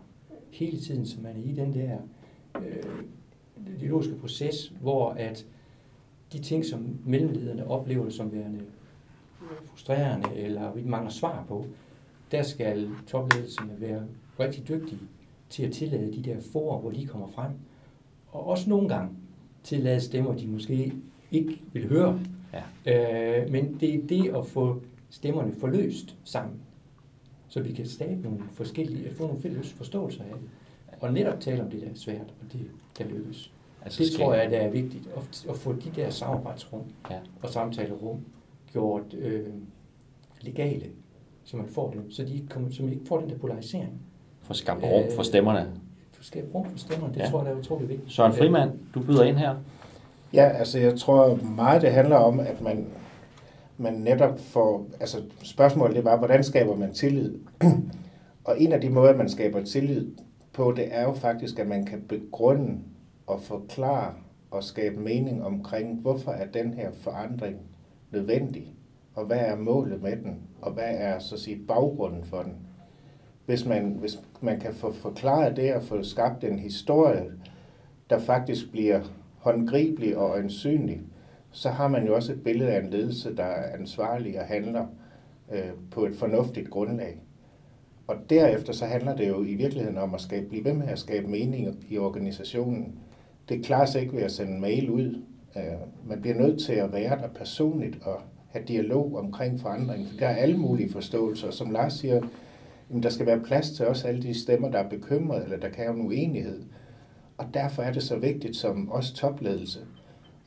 hele 0.50 0.78
tiden, 0.80 1.06
så 1.06 1.20
man 1.20 1.36
er 1.36 1.50
i 1.50 1.52
den 1.52 1.74
der 1.74 1.98
øh, 2.56 2.82
dialogiske 3.80 4.14
proces, 4.14 4.72
hvor 4.80 5.10
at 5.10 5.46
de 6.32 6.38
ting, 6.38 6.64
som 6.64 6.98
mellemlederne 7.04 7.66
oplever 7.66 8.10
som 8.10 8.32
værende 8.32 8.60
frustrerende, 9.64 10.36
eller 10.36 10.74
vi 10.74 10.84
mangler 10.84 11.10
svar 11.10 11.44
på, 11.48 11.64
der 12.30 12.42
skal 12.42 12.88
topledelserne 13.06 13.80
være 13.80 14.02
rigtig 14.40 14.68
dygtige 14.68 15.00
til 15.50 15.62
at 15.62 15.72
tillade 15.72 16.12
de 16.12 16.22
der 16.22 16.40
forer, 16.52 16.80
hvor 16.80 16.90
de 16.90 17.06
kommer 17.06 17.28
frem. 17.28 17.50
Og 18.28 18.46
også 18.46 18.68
nogle 18.70 18.88
gange 18.88 19.10
tillade 19.62 20.00
stemmer, 20.00 20.34
de 20.34 20.46
måske 20.46 20.92
ikke 21.30 21.62
vil 21.72 21.88
høre. 21.88 22.20
Ja. 22.52 23.42
Øh, 23.42 23.50
men 23.52 23.76
det 23.80 23.94
er 23.94 24.06
det 24.06 24.36
at 24.36 24.46
få 24.46 24.82
stemmerne 25.10 25.52
forløst 25.52 26.16
sammen, 26.24 26.60
så 27.54 27.60
vi 27.60 27.72
kan 27.72 27.86
skabe 27.86 28.22
nogle 28.22 28.38
forskellige, 28.52 29.14
få 29.14 29.26
nogle 29.26 29.42
fælles 29.42 29.72
forståelser 29.72 30.24
af 30.24 30.30
det. 30.40 30.48
Og 31.00 31.12
netop 31.12 31.40
tale 31.40 31.62
om 31.62 31.70
det, 31.70 31.80
der 31.80 31.86
er 31.86 31.94
svært, 31.94 32.20
og 32.20 32.52
det 32.52 32.60
kan 32.96 33.06
lykkes. 33.06 33.52
Altså, 33.82 34.02
det 34.02 34.12
tror 34.12 34.34
jeg, 34.34 34.50
der 34.50 34.58
er 34.58 34.70
vigtigt, 34.70 35.08
at, 35.16 35.46
at 35.50 35.56
få 35.56 35.72
de 35.72 35.90
der 35.96 36.10
samarbejdsrum 36.10 36.82
ja. 37.10 37.18
og 37.42 37.48
samtalerum 37.48 38.20
gjort 38.72 39.14
øh, 39.14 39.46
legale, 40.40 40.86
så 41.44 41.56
man 41.56 41.66
får 41.66 41.90
dem, 41.90 42.10
så 42.10 42.24
de 42.24 42.34
ikke, 42.34 42.48
kommer, 42.48 42.70
så 42.70 42.82
man 42.82 42.92
ikke 42.92 43.06
får 43.06 43.20
den 43.20 43.30
der 43.30 43.38
polarisering. 43.38 44.00
For 44.40 44.54
skabt 44.54 44.82
rum 44.82 45.04
for 45.16 45.22
stemmerne. 45.22 45.72
For 46.12 46.24
skabt 46.24 46.54
rum 46.54 46.70
for 46.70 46.78
stemmerne, 46.78 47.14
det 47.14 47.20
ja. 47.20 47.30
tror 47.30 47.38
jeg, 47.38 47.46
der 47.46 47.52
er 47.52 47.58
utroligt 47.58 47.88
vigtigt. 47.90 48.12
Søren 48.12 48.32
Frimand, 48.32 48.70
du 48.94 49.02
byder 49.02 49.22
ind 49.24 49.36
her. 49.36 49.56
Ja, 50.32 50.48
altså 50.48 50.78
jeg 50.78 50.98
tror 50.98 51.34
meget, 51.36 51.82
det 51.82 51.92
handler 51.92 52.16
om, 52.16 52.40
at 52.40 52.60
man, 52.60 52.86
man 53.76 53.94
netop 53.94 54.38
får, 54.40 54.86
altså 55.00 55.22
spørgsmålet 55.42 55.96
det 55.96 56.04
var, 56.04 56.16
hvordan 56.18 56.44
skaber 56.44 56.76
man 56.76 56.92
tillid? 56.92 57.38
og 58.44 58.60
en 58.60 58.72
af 58.72 58.80
de 58.80 58.90
måder, 58.90 59.16
man 59.16 59.28
skaber 59.28 59.64
tillid 59.64 60.10
på, 60.52 60.72
det 60.76 60.88
er 60.90 61.02
jo 61.02 61.12
faktisk, 61.12 61.58
at 61.58 61.66
man 61.66 61.86
kan 61.86 62.04
begrunde 62.08 62.78
og 63.26 63.40
forklare 63.42 64.14
og 64.50 64.64
skabe 64.64 65.00
mening 65.00 65.44
omkring, 65.44 66.00
hvorfor 66.00 66.32
er 66.32 66.46
den 66.46 66.74
her 66.74 66.90
forandring 66.92 67.56
nødvendig, 68.10 68.74
og 69.14 69.24
hvad 69.24 69.38
er 69.38 69.56
målet 69.56 70.02
med 70.02 70.16
den, 70.16 70.38
og 70.62 70.72
hvad 70.72 70.88
er 70.88 71.18
så 71.18 71.34
at 71.34 71.40
sige 71.40 71.66
baggrunden 71.68 72.24
for 72.24 72.42
den. 72.42 72.56
Hvis 73.46 73.66
man, 73.66 73.96
hvis 74.00 74.18
man 74.40 74.60
kan 74.60 74.74
få 74.74 74.92
forklaret 74.92 75.56
det 75.56 75.74
og 75.74 75.82
få 75.82 76.02
skabt 76.02 76.44
en 76.44 76.58
historie, 76.58 77.24
der 78.10 78.18
faktisk 78.18 78.70
bliver 78.72 79.00
håndgribelig 79.38 80.16
og 80.16 80.30
øjensynlig, 80.30 81.00
så 81.54 81.70
har 81.70 81.88
man 81.88 82.06
jo 82.06 82.14
også 82.14 82.32
et 82.32 82.42
billede 82.42 82.70
af 82.70 82.80
en 82.80 82.90
ledelse, 82.90 83.36
der 83.36 83.44
er 83.44 83.78
ansvarlig 83.78 84.40
og 84.40 84.46
handler 84.46 84.86
øh, 85.52 85.70
på 85.90 86.04
et 86.06 86.14
fornuftigt 86.14 86.70
grundlag. 86.70 87.18
Og 88.06 88.16
derefter 88.30 88.72
så 88.72 88.86
handler 88.86 89.16
det 89.16 89.28
jo 89.28 89.44
i 89.44 89.54
virkeligheden 89.54 89.98
om 89.98 90.14
at 90.14 90.20
skabe, 90.20 90.46
blive 90.46 90.64
ved 90.64 90.72
med 90.72 90.88
at 90.88 90.98
skabe 90.98 91.26
mening 91.26 91.84
i 91.88 91.98
organisationen. 91.98 92.98
Det 93.48 93.64
klarer 93.64 93.86
sig 93.86 94.00
ikke 94.00 94.16
ved 94.16 94.22
at 94.22 94.32
sende 94.32 94.60
mail 94.60 94.90
ud. 94.90 95.22
Øh, 95.56 95.62
man 96.08 96.20
bliver 96.20 96.36
nødt 96.36 96.60
til 96.60 96.72
at 96.72 96.92
være 96.92 97.18
der 97.18 97.28
personligt 97.28 97.98
og 98.02 98.20
have 98.48 98.64
dialog 98.64 99.16
omkring 99.16 99.60
forandring. 99.60 100.06
For 100.08 100.16
der 100.16 100.26
er 100.26 100.36
alle 100.36 100.56
mulige 100.56 100.92
forståelser. 100.92 101.50
Som 101.50 101.70
Lars 101.70 101.92
siger, 101.92 102.20
jamen, 102.90 103.02
der 103.02 103.10
skal 103.10 103.26
være 103.26 103.40
plads 103.40 103.70
til 103.70 103.86
også 103.86 104.08
alle 104.08 104.22
de 104.22 104.40
stemmer, 104.40 104.70
der 104.70 104.78
er 104.78 104.88
bekymrede, 104.88 105.44
eller 105.44 105.56
der 105.56 105.68
kan 105.68 105.84
have 105.84 105.96
en 105.96 106.06
uenighed. 106.06 106.62
Og 107.38 107.46
derfor 107.54 107.82
er 107.82 107.92
det 107.92 108.02
så 108.02 108.18
vigtigt 108.18 108.56
som 108.56 108.90
også 108.90 109.14
topledelse 109.14 109.80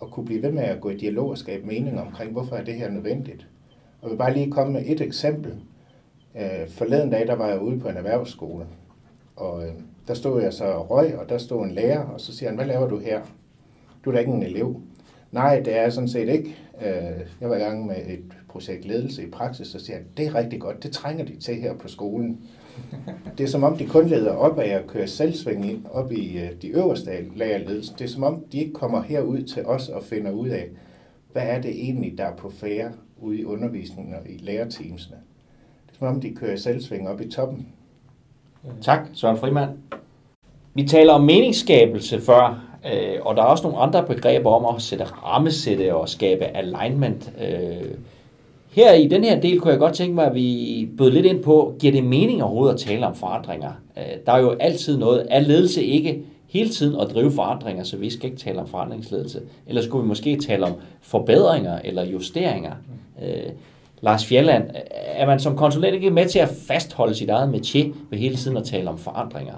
at 0.01 0.11
kunne 0.11 0.25
blive 0.25 0.43
ved 0.43 0.51
med 0.51 0.63
at 0.63 0.81
gå 0.81 0.89
i 0.89 0.97
dialog 0.97 1.29
og 1.29 1.37
skabe 1.37 1.67
mening 1.67 1.99
omkring, 1.99 2.31
hvorfor 2.31 2.55
er 2.55 2.63
det 2.63 2.73
her 2.73 2.89
nødvendigt. 2.89 3.47
Og 4.01 4.03
jeg 4.03 4.11
vil 4.11 4.17
bare 4.17 4.33
lige 4.33 4.51
komme 4.51 4.73
med 4.73 4.83
et 4.85 5.01
eksempel. 5.01 5.55
Øh, 6.37 6.69
forleden 6.69 7.09
dag, 7.09 7.27
der 7.27 7.35
var 7.35 7.47
jeg 7.47 7.61
ude 7.61 7.79
på 7.79 7.89
en 7.89 7.97
erhvervsskole, 7.97 8.65
og 9.35 9.63
øh, 9.67 9.73
der 10.07 10.13
stod 10.13 10.41
jeg 10.41 10.53
så 10.53 10.65
og 10.65 10.91
røg, 10.91 11.17
og 11.17 11.29
der 11.29 11.37
stod 11.37 11.65
en 11.65 11.71
lærer, 11.71 12.03
og 12.03 12.21
så 12.21 12.35
siger 12.35 12.49
han, 12.49 12.57
hvad 12.57 12.65
laver 12.65 12.87
du 12.87 12.97
her? 12.97 13.21
Du 14.05 14.09
er 14.09 14.13
da 14.13 14.19
ikke 14.19 14.31
en 14.31 14.43
elev. 14.43 14.81
Nej, 15.31 15.59
det 15.59 15.77
er 15.77 15.81
jeg 15.81 15.93
sådan 15.93 16.09
set 16.09 16.29
ikke. 16.29 16.57
Øh, 16.85 17.21
jeg 17.41 17.49
var 17.49 17.55
i 17.55 17.59
gang 17.59 17.85
med 17.85 17.95
et 17.95 18.23
projekt 18.49 18.85
ledelse 18.85 19.23
i 19.23 19.29
praksis, 19.29 19.75
og 19.75 19.81
siger 19.81 19.97
han, 19.97 20.05
det 20.17 20.25
er 20.25 20.35
rigtig 20.35 20.61
godt, 20.61 20.83
det 20.83 20.91
trænger 20.91 21.25
de 21.25 21.35
til 21.35 21.55
her 21.55 21.73
på 21.73 21.87
skolen. 21.87 22.41
Det 23.37 23.43
er 23.43 23.47
som 23.47 23.63
om, 23.63 23.77
de 23.77 23.85
kun 23.85 24.07
leder 24.07 24.31
op 24.31 24.59
af 24.59 24.69
at 24.69 24.87
køre 24.87 25.07
selvsving 25.07 25.87
op 25.91 26.11
i 26.11 26.37
øh, 26.37 26.49
de 26.61 26.67
øverste 26.67 27.11
lag 27.35 27.53
af 27.53 27.65
ledelsen. 27.67 27.95
Det 27.99 28.05
er 28.05 28.09
som 28.09 28.23
om, 28.23 28.43
de 28.51 28.57
ikke 28.59 28.73
kommer 28.73 29.01
herud 29.01 29.41
til 29.41 29.65
os 29.65 29.89
og 29.89 30.03
finder 30.03 30.31
ud 30.31 30.47
af, 30.47 30.67
hvad 31.31 31.43
er 31.45 31.61
det 31.61 31.71
egentlig, 31.71 32.17
der 32.17 32.23
er 32.25 32.35
på 32.35 32.49
færre 32.49 32.91
ude 33.17 33.39
i 33.39 33.45
undervisningen 33.45 34.13
og 34.13 34.21
i 34.29 34.37
lærerteamsene. 34.37 35.17
Det 35.87 35.93
er 35.93 35.97
som 35.99 36.07
om, 36.07 36.21
de 36.21 36.35
kører 36.35 36.57
selvsving 36.57 37.09
op 37.09 37.21
i 37.21 37.29
toppen. 37.29 37.67
Tak, 38.81 38.99
Søren 39.13 39.37
Frimand. 39.37 39.69
Vi 40.73 40.83
taler 40.83 41.13
om 41.13 41.21
meningsskabelse 41.21 42.21
før, 42.21 42.63
øh, 42.85 43.21
og 43.21 43.35
der 43.35 43.41
er 43.41 43.45
også 43.45 43.63
nogle 43.63 43.77
andre 43.77 44.05
begreber 44.05 44.51
om 44.51 44.75
at 44.75 44.81
sætte 44.81 45.05
rammesætte 45.05 45.95
og 45.95 46.09
skabe 46.09 46.43
alignment. 46.43 47.33
Øh, 47.41 47.91
her 48.77 48.93
i 48.93 49.07
den 49.07 49.23
her 49.23 49.39
del 49.39 49.59
kunne 49.59 49.71
jeg 49.71 49.79
godt 49.79 49.93
tænke 49.93 50.15
mig, 50.15 50.25
at 50.25 50.35
vi 50.35 50.89
bød 50.97 51.11
lidt 51.11 51.25
ind 51.25 51.43
på, 51.43 51.75
giver 51.79 51.91
det 51.91 52.03
mening 52.03 52.43
overhovedet 52.43 52.73
at 52.73 52.79
tale 52.79 53.07
om 53.07 53.15
forandringer? 53.15 53.71
Øh, 53.97 54.03
der 54.25 54.31
er 54.31 54.39
jo 54.39 54.49
altid 54.59 54.97
noget, 54.97 55.27
er 55.29 55.39
ledelse 55.39 55.83
ikke 55.83 56.21
hele 56.47 56.69
tiden 56.69 56.99
at 56.99 57.07
drive 57.13 57.31
forandringer, 57.31 57.83
så 57.83 57.97
vi 57.97 58.09
skal 58.09 58.25
ikke 58.25 58.41
tale 58.41 58.59
om 58.59 58.67
forandringsledelse. 58.67 59.41
Eller 59.67 59.81
skulle 59.81 60.01
vi 60.01 60.07
måske 60.07 60.37
tale 60.37 60.65
om 60.65 60.73
forbedringer 61.01 61.79
eller 61.83 62.05
justeringer? 62.05 62.71
Øh, 63.23 63.51
Lars 64.01 64.25
Fjelland, 64.25 64.63
er 64.91 65.25
man 65.25 65.39
som 65.39 65.57
konsulent 65.57 65.95
ikke 65.95 66.09
med 66.09 66.25
til 66.25 66.39
at 66.39 66.49
fastholde 66.67 67.15
sit 67.15 67.29
eget 67.29 67.53
métier 67.53 67.95
ved 68.09 68.17
hele 68.17 68.35
tiden 68.35 68.57
at 68.57 68.63
tale 68.63 68.89
om 68.89 68.97
forandringer? 68.97 69.53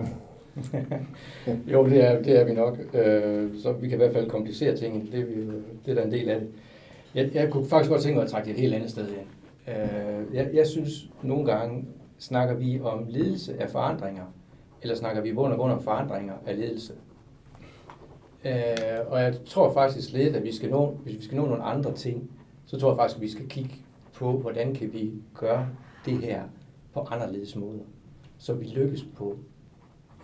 jo, 1.74 1.86
det 1.86 2.06
er, 2.06 2.22
det 2.22 2.40
er 2.40 2.46
vi 2.46 2.54
nok. 2.54 2.78
Øh, 2.94 3.48
så 3.64 3.72
vi 3.72 3.88
kan 3.88 3.96
i 3.96 4.02
hvert 4.02 4.14
fald 4.14 4.30
komplicere 4.30 4.78
tingene. 4.78 5.06
Det 5.12 5.20
er, 5.20 5.26
vi, 5.26 5.34
det 5.86 5.92
er 5.92 5.96
der 5.96 6.04
en 6.04 6.12
del 6.12 6.30
af 6.30 6.40
det. 6.40 6.48
Jeg, 7.16 7.36
jeg 7.36 7.52
kunne 7.52 7.66
faktisk 7.66 7.92
godt 7.92 8.02
tænke 8.02 8.16
mig 8.16 8.24
at 8.24 8.32
trække 8.32 8.48
det 8.48 8.54
et 8.54 8.62
helt 8.62 8.74
andet 8.74 8.92
sted 8.92 9.08
hen. 9.08 9.28
Øh, 9.68 10.36
jeg, 10.36 10.50
jeg 10.54 10.68
synes, 10.68 11.10
nogle 11.24 11.46
gange 11.46 11.86
snakker 12.18 12.56
vi 12.56 12.80
om 12.82 13.06
ledelse 13.10 13.62
af 13.62 13.70
forandringer, 13.70 14.26
eller 14.82 14.96
snakker 14.96 15.22
vi 15.22 15.30
i 15.30 15.34
bund 15.34 15.54
og 15.54 15.60
grund 15.60 15.72
om 15.72 15.82
forandringer 15.82 16.34
af 16.46 16.58
ledelse. 16.58 16.94
Øh, 18.46 18.52
og 19.08 19.22
jeg 19.22 19.34
tror 19.46 19.74
faktisk 19.74 20.14
lidt, 20.14 20.36
at 20.36 20.44
vi 20.44 20.56
skal 20.56 20.70
nå, 20.70 20.92
hvis 21.04 21.16
vi 21.16 21.24
skal 21.24 21.38
nå 21.38 21.46
nogle 21.46 21.64
andre 21.64 21.94
ting, 21.94 22.32
så 22.66 22.80
tror 22.80 22.90
jeg 22.90 22.98
faktisk, 22.98 23.18
at 23.18 23.22
vi 23.22 23.30
skal 23.30 23.48
kigge 23.48 23.76
på, 24.14 24.32
hvordan 24.32 24.74
kan 24.74 24.94
vi 24.94 25.12
gøre 25.34 25.68
det 26.06 26.18
her 26.18 26.44
på 26.94 27.00
anderledes 27.00 27.56
måder, 27.56 27.84
så 28.38 28.54
vi 28.54 28.66
lykkes 28.66 29.06
på 29.16 29.38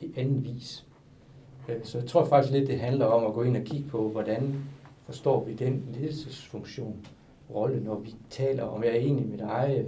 en 0.01 0.13
anden 0.17 0.43
vis. 0.43 0.85
Øh, 1.69 1.75
så 1.83 1.97
jeg 1.97 2.07
tror 2.07 2.25
faktisk 2.25 2.53
lidt, 2.53 2.67
det 2.67 2.79
handler 2.79 3.05
om 3.05 3.25
at 3.25 3.33
gå 3.33 3.43
ind 3.43 3.57
og 3.57 3.63
kigge 3.63 3.89
på, 3.89 4.09
hvordan 4.09 4.55
forstår 5.05 5.43
vi 5.43 5.53
den 5.53 5.83
ledelsesfunktion, 5.93 7.05
rolle, 7.49 7.83
når 7.83 7.99
vi 7.99 8.15
taler 8.29 8.63
om, 8.63 8.83
jeg 8.83 8.91
er 8.91 8.99
enig 8.99 9.27
med 9.27 9.37
dig, 9.37 9.85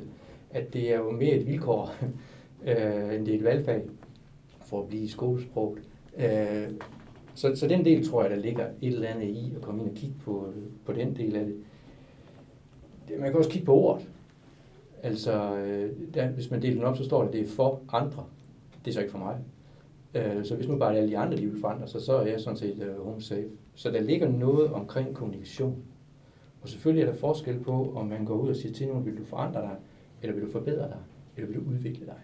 at 0.51 0.73
det 0.73 0.93
er 0.93 0.97
jo 0.97 1.12
mere 1.12 1.36
et 1.36 1.47
vilkår, 1.47 1.91
øh, 2.67 3.15
end 3.15 3.25
det 3.25 3.34
er 3.34 3.38
et 3.38 3.43
valgfag 3.43 3.82
for 4.65 4.82
at 4.82 4.88
blive 4.88 5.03
i 5.03 5.08
skolesproget. 5.08 5.80
Øh, 6.17 6.71
så, 7.36 7.56
så 7.56 7.67
den 7.67 7.86
del 7.86 8.10
tror 8.10 8.21
jeg, 8.21 8.32
der 8.32 8.38
ligger 8.38 8.65
et 8.82 8.93
eller 8.93 9.08
andet 9.08 9.27
i 9.27 9.53
at 9.56 9.62
komme 9.62 9.82
ind 9.82 9.89
og 9.89 9.95
kigge 9.95 10.15
på, 10.25 10.53
på 10.86 10.93
den 10.93 11.15
del 11.15 11.36
af 11.36 11.45
det. 11.45 11.56
Man 13.19 13.32
kan 13.32 13.38
også 13.38 13.49
kigge 13.49 13.65
på 13.65 13.73
ordet. 13.73 14.10
Altså, 15.03 15.58
øh, 15.58 15.91
der, 16.13 16.27
hvis 16.27 16.51
man 16.51 16.62
deler 16.62 16.75
den 16.75 16.84
op, 16.84 16.97
så 16.97 17.03
står 17.03 17.23
det, 17.23 17.34
det 17.34 17.41
er 17.41 17.47
for 17.47 17.82
andre. 17.89 18.25
Det 18.86 18.91
er 18.91 18.93
så 18.93 18.99
ikke 18.99 19.12
for 19.12 19.19
mig. 19.19 19.38
Øh, 20.13 20.45
så 20.45 20.56
hvis 20.56 20.67
nu 20.67 20.77
bare 20.77 20.97
alle 20.97 21.10
de 21.10 21.17
andre, 21.17 21.38
de 21.38 21.47
vil 21.47 21.62
forandre 21.62 21.88
sig, 21.88 22.01
så 22.01 22.13
er 22.13 22.25
jeg 22.25 22.39
sådan 22.39 22.58
set 22.58 22.88
uh, 22.89 23.06
home 23.06 23.21
safe. 23.21 23.49
Så 23.78 23.92
der 23.92 24.02
ligger 24.02 24.30
noget 24.30 24.72
omkring 24.72 25.16
kommunikation. 25.16 25.84
Og 26.62 26.70
selvfølgelig 26.70 27.08
er 27.08 27.12
der 27.12 27.18
forskel 27.18 27.60
på, 27.60 27.94
om 27.96 28.08
man 28.08 28.26
går 28.26 28.36
ud 28.36 28.50
og 28.50 28.56
siger 28.56 28.74
til 28.74 28.88
nogen, 28.88 29.06
vil 29.06 29.18
du 29.18 29.24
forandre 29.24 29.62
dig, 29.62 29.76
eller 30.22 30.36
vil 30.36 30.44
du 30.44 30.52
forbedre 30.52 30.88
dig, 30.88 31.00
eller 31.36 31.48
vil 31.48 31.56
du 31.56 31.70
udvikle 31.70 32.06
dig. 32.06 32.22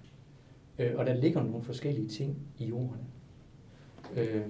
Øh, 0.79 0.91
og 0.95 1.05
der 1.05 1.13
ligger 1.13 1.43
nogle 1.43 1.61
forskellige 1.61 2.07
ting 2.07 2.37
i 2.57 2.71
ordene. 2.71 3.05
Øh, 4.15 4.47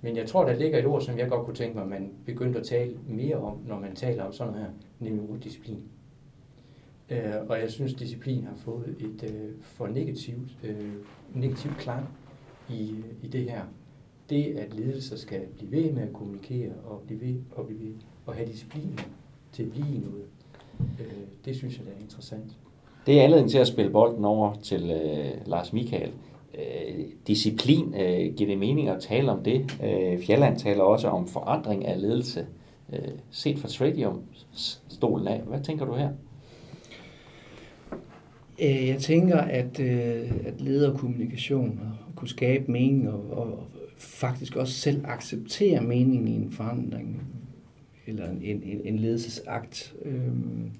men 0.00 0.16
jeg 0.16 0.28
tror, 0.28 0.44
der 0.44 0.54
ligger 0.54 0.78
et 0.78 0.86
ord, 0.86 1.00
som 1.00 1.18
jeg 1.18 1.28
godt 1.28 1.44
kunne 1.44 1.56
tænke 1.56 1.74
mig, 1.74 1.82
at 1.82 1.90
man 1.90 2.12
begyndte 2.26 2.58
at 2.58 2.66
tale 2.66 2.98
mere 3.08 3.36
om, 3.36 3.58
når 3.66 3.78
man 3.78 3.94
taler 3.94 4.24
om 4.24 4.32
sådan 4.32 4.52
noget 4.52 4.66
her, 4.66 4.72
nemlig 5.00 5.30
ordet 5.30 5.44
disciplin. 5.44 5.82
Øh, 7.10 7.34
og 7.48 7.60
jeg 7.60 7.70
synes, 7.70 7.94
disciplin 7.94 8.44
har 8.44 8.56
fået 8.56 8.96
et 8.98 9.32
øh, 9.34 9.50
for 9.60 9.86
negativt, 9.86 10.58
øh, 10.64 10.92
negativt 11.34 11.76
klang 11.76 12.08
i, 12.68 13.04
i 13.22 13.28
det 13.28 13.50
her. 13.50 13.62
Det, 14.32 14.58
at 14.58 14.74
ledelser 14.74 15.16
skal 15.16 15.40
blive 15.56 15.72
ved 15.72 15.92
med 15.92 16.02
at 16.02 16.12
kommunikere 16.12 16.72
og 16.84 17.00
blive 17.06 17.20
ved 17.20 17.34
og 17.56 17.66
blive 17.66 17.80
ved 17.80 17.92
og 18.26 18.34
have 18.34 18.48
disciplin 18.48 18.98
til 19.52 19.62
at 19.62 19.70
blive 19.70 19.98
noget, 19.98 20.24
øh, 21.00 21.06
det 21.44 21.56
synes 21.56 21.78
jeg, 21.78 21.86
der 21.86 21.92
er 21.92 22.02
interessant. 22.02 22.56
Det 23.06 23.18
er 23.18 23.24
anledning 23.24 23.50
til 23.50 23.58
at 23.58 23.66
spille 23.66 23.90
bolden 23.90 24.24
over 24.24 24.54
til 24.54 24.90
øh, 24.90 25.46
Lars 25.46 25.72
Michael. 25.72 26.12
øh, 26.54 27.04
disciplin, 27.26 27.94
øh, 27.94 28.34
giver 28.34 28.50
det 28.50 28.58
mening 28.58 28.88
at 28.88 29.00
tale 29.00 29.32
om 29.32 29.42
det? 29.42 29.78
Øh, 29.84 30.18
Fjelland 30.18 30.58
taler 30.58 30.82
også 30.82 31.08
om 31.08 31.28
forandring 31.28 31.86
af 31.86 32.00
ledelse. 32.00 32.46
Øh, 32.92 32.98
set 33.30 33.58
fra 33.58 33.68
Tradium 33.68 34.22
stolen 34.88 35.28
af. 35.28 35.40
Hvad 35.40 35.60
tænker 35.60 35.84
du 35.84 35.94
her? 35.94 36.10
Øh, 38.62 38.88
jeg 38.88 38.98
tænker, 38.98 39.38
at, 39.38 39.80
øh, 39.80 40.30
at 40.46 40.60
lederkommunikation 40.60 41.80
og 41.82 42.16
kunne 42.16 42.28
skabe 42.28 42.72
mening 42.72 43.10
og, 43.10 43.30
og 43.30 43.58
faktisk 44.02 44.56
også 44.56 44.74
selv 44.74 45.00
acceptere 45.04 45.80
meningen 45.80 46.28
i 46.28 46.32
en 46.32 46.50
forandring 46.50 47.22
eller 48.06 48.30
en, 48.30 48.62
en, 48.62 48.80
en 48.84 48.98
ledelsesakt. 48.98 49.94
Øhm, 50.04 50.70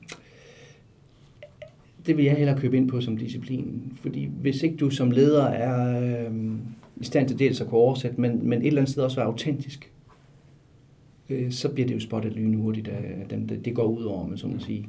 det 2.07 2.17
vil 2.17 2.25
jeg 2.25 2.35
hellere 2.35 2.59
købe 2.59 2.77
ind 2.77 2.89
på 2.89 3.01
som 3.01 3.17
disciplin. 3.17 3.93
Fordi 4.03 4.29
hvis 4.41 4.63
ikke 4.63 4.77
du 4.77 4.91
som 4.91 5.11
leder 5.11 5.45
er 5.45 6.27
øhm, 6.27 6.61
i 6.97 7.05
stand 7.05 7.29
til 7.29 7.39
dels 7.39 7.61
at 7.61 7.67
kunne 7.67 7.81
oversætte, 7.81 8.21
men, 8.21 8.49
men 8.49 8.61
et 8.61 8.67
eller 8.67 8.81
andet 8.81 8.93
sted 8.93 9.03
også 9.03 9.17
være 9.17 9.27
autentisk, 9.27 9.93
øh, 11.31 11.53
så 11.53 11.69
bliver 11.69 11.87
det 11.87 11.95
jo 11.95 12.01
spottet 12.01 12.33
lynhurtigt, 12.33 12.89
øh, 12.89 13.21
af 13.21 13.27
dem, 13.31 13.49
det, 13.49 13.65
det 13.65 13.75
går 13.75 13.85
ud 13.85 14.03
over, 14.03 14.27
med 14.27 14.39
så 14.39 14.47
man 14.47 14.61
sige. 14.61 14.89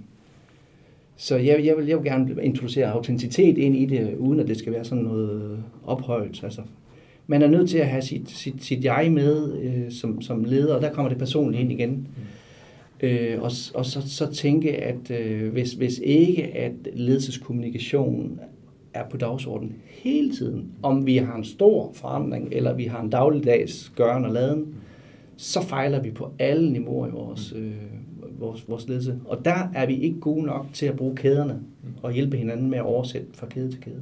Så 1.15 1.37
jeg, 1.37 1.65
jeg, 1.65 1.77
vil, 1.77 1.85
jeg 1.85 1.97
vil 1.97 2.05
gerne 2.05 2.43
introducere 2.43 2.91
autenticitet 2.91 3.57
ind 3.57 3.75
i 3.75 3.85
det, 3.85 4.15
uden 4.15 4.39
at 4.39 4.47
det 4.47 4.57
skal 4.57 4.73
være 4.73 4.85
sådan 4.85 5.03
noget 5.03 5.63
ophøjt, 5.85 6.43
Altså, 6.43 6.61
man 7.27 7.41
er 7.41 7.47
nødt 7.47 7.69
til 7.69 7.77
at 7.77 7.87
have 7.87 8.01
sit, 8.01 8.29
sit, 8.29 8.63
sit 8.63 8.83
jeg 8.83 9.11
med 9.11 9.57
øh, 9.61 9.91
som, 9.91 10.21
som 10.21 10.43
leder, 10.43 10.75
og 10.75 10.81
der 10.81 10.93
kommer 10.93 11.09
det 11.09 11.17
personligt 11.17 11.61
ind 11.61 11.71
igen. 11.71 11.89
Mm. 11.89 13.07
Øh, 13.07 13.41
og 13.41 13.51
og 13.73 13.85
så, 13.85 14.01
så 14.05 14.33
tænke, 14.33 14.77
at 14.77 15.11
øh, 15.11 15.51
hvis, 15.51 15.73
hvis 15.73 15.99
ikke 16.03 16.43
at 16.43 16.73
ledelseskommunikation 16.93 18.39
er 18.93 19.09
på 19.09 19.17
dagsordenen 19.17 19.75
hele 19.87 20.35
tiden, 20.35 20.71
om 20.83 21.05
vi 21.05 21.17
har 21.17 21.35
en 21.35 21.43
stor 21.43 21.91
forandring, 21.93 22.49
eller 22.51 22.73
vi 22.73 22.83
har 22.83 23.01
en 23.01 23.09
dagligdags 23.09 23.91
gøren 23.95 24.25
og 24.25 24.31
laden, 24.31 24.75
så 25.37 25.61
fejler 25.61 26.01
vi 26.01 26.11
på 26.11 26.31
alle 26.39 26.73
niveauer 26.73 27.07
i 27.07 27.11
vores, 27.11 27.53
øh, 27.57 27.71
vores, 28.39 28.69
vores 28.69 28.87
ledelse. 28.87 29.19
Og 29.25 29.45
der 29.45 29.69
er 29.73 29.85
vi 29.85 29.95
ikke 29.95 30.19
gode 30.19 30.45
nok 30.45 30.65
til 30.73 30.85
at 30.85 30.95
bruge 30.95 31.15
kæderne 31.15 31.59
og 32.03 32.11
hjælpe 32.11 32.37
hinanden 32.37 32.69
med 32.69 32.77
at 32.77 32.83
oversætte 32.83 33.27
fra 33.33 33.47
kæde 33.47 33.71
til 33.71 33.81
kæde. 33.81 34.01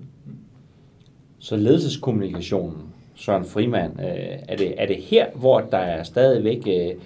Så 1.39 1.57
ledelseskommunikationen, 1.57 2.90
Søren 3.21 3.45
Frimand, 3.45 3.99
øh, 3.99 4.39
er, 4.47 4.55
det, 4.55 4.81
er 4.81 4.85
det 4.85 4.95
her, 4.95 5.25
hvor 5.35 5.59
der 5.59 5.77
er 5.77 6.03
stadigvæk 6.03 6.67
øh, 6.67 7.01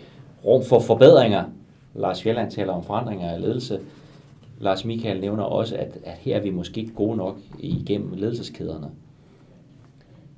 rum 0.46 0.64
for 0.64 0.80
forbedringer? 0.80 1.44
Lars 1.94 2.24
Fjelland 2.24 2.52
taler 2.52 2.74
om 2.74 2.84
forandringer 2.84 3.32
af 3.32 3.42
ledelse. 3.42 3.80
Lars 4.60 4.86
Michael 4.86 5.22
nævner 5.22 5.44
også, 5.44 5.76
at, 5.76 5.98
at 6.04 6.14
her 6.14 6.36
er 6.36 6.42
vi 6.42 6.50
måske 6.50 6.82
ikke 6.82 6.94
gode 6.94 7.18
nok 7.18 7.38
igennem 7.60 8.14
ledelseskæderne. 8.14 8.88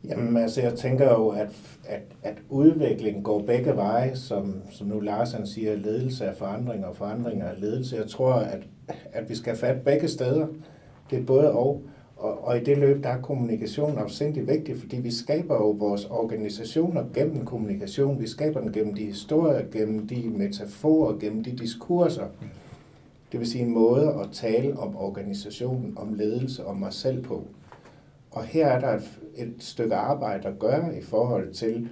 Jamen 0.08 0.38
altså, 0.38 0.62
jeg 0.62 0.74
tænker 0.74 1.12
jo, 1.12 1.28
at, 1.28 1.50
at, 1.88 2.02
at 2.24 2.38
udviklingen 2.50 3.24
går 3.24 3.42
begge 3.42 3.76
veje, 3.76 4.16
som, 4.16 4.62
som 4.72 4.88
nu 4.88 5.00
Lars 5.00 5.32
han 5.32 5.48
siger, 5.48 5.76
ledelse 5.76 6.26
af 6.26 6.36
forandring 6.36 6.86
og 6.86 6.96
forandringer 6.96 7.46
af 7.46 7.62
ledelse. 7.62 7.96
Jeg 7.96 8.08
tror, 8.08 8.34
at, 8.34 8.60
at 9.14 9.30
vi 9.30 9.36
skal 9.36 9.56
fatte 9.56 9.82
begge 9.86 10.08
steder. 10.08 10.48
Det 11.10 11.20
er 11.20 11.26
både 11.26 11.52
og. 11.52 11.82
Og, 12.18 12.48
og 12.48 12.58
i 12.58 12.64
det 12.64 12.78
løb, 12.78 13.04
der 13.04 13.10
er 13.10 13.22
kommunikation 13.22 13.98
afsindig 13.98 14.48
vigtig, 14.48 14.78
fordi 14.78 14.98
vi 14.98 15.12
skaber 15.12 15.56
jo 15.56 15.70
vores 15.70 16.06
organisationer 16.06 17.04
gennem 17.14 17.46
kommunikation. 17.46 18.22
Vi 18.22 18.28
skaber 18.28 18.62
den 18.62 18.72
gennem 18.72 18.94
de 18.94 19.06
historier, 19.06 19.66
gennem 19.72 20.08
de 20.08 20.30
metaforer, 20.30 21.18
gennem 21.18 21.44
de 21.44 21.52
diskurser. 21.52 22.26
Det 23.32 23.40
vil 23.40 23.48
sige 23.48 23.64
en 23.64 23.74
måde 23.74 24.08
at 24.08 24.30
tale 24.32 24.80
om 24.80 24.96
organisationen, 24.96 25.94
om 25.98 26.14
ledelse, 26.14 26.66
om 26.66 26.78
mig 26.78 26.94
selv 26.94 27.24
på. 27.24 27.44
Og 28.32 28.44
her 28.44 28.68
er 28.68 28.80
der 28.80 28.96
et, 28.96 29.20
et 29.36 29.54
stykke 29.60 29.96
arbejde 29.96 30.48
at 30.48 30.60
gøre 30.60 30.98
i 30.98 31.02
forhold 31.02 31.54
til 31.54 31.90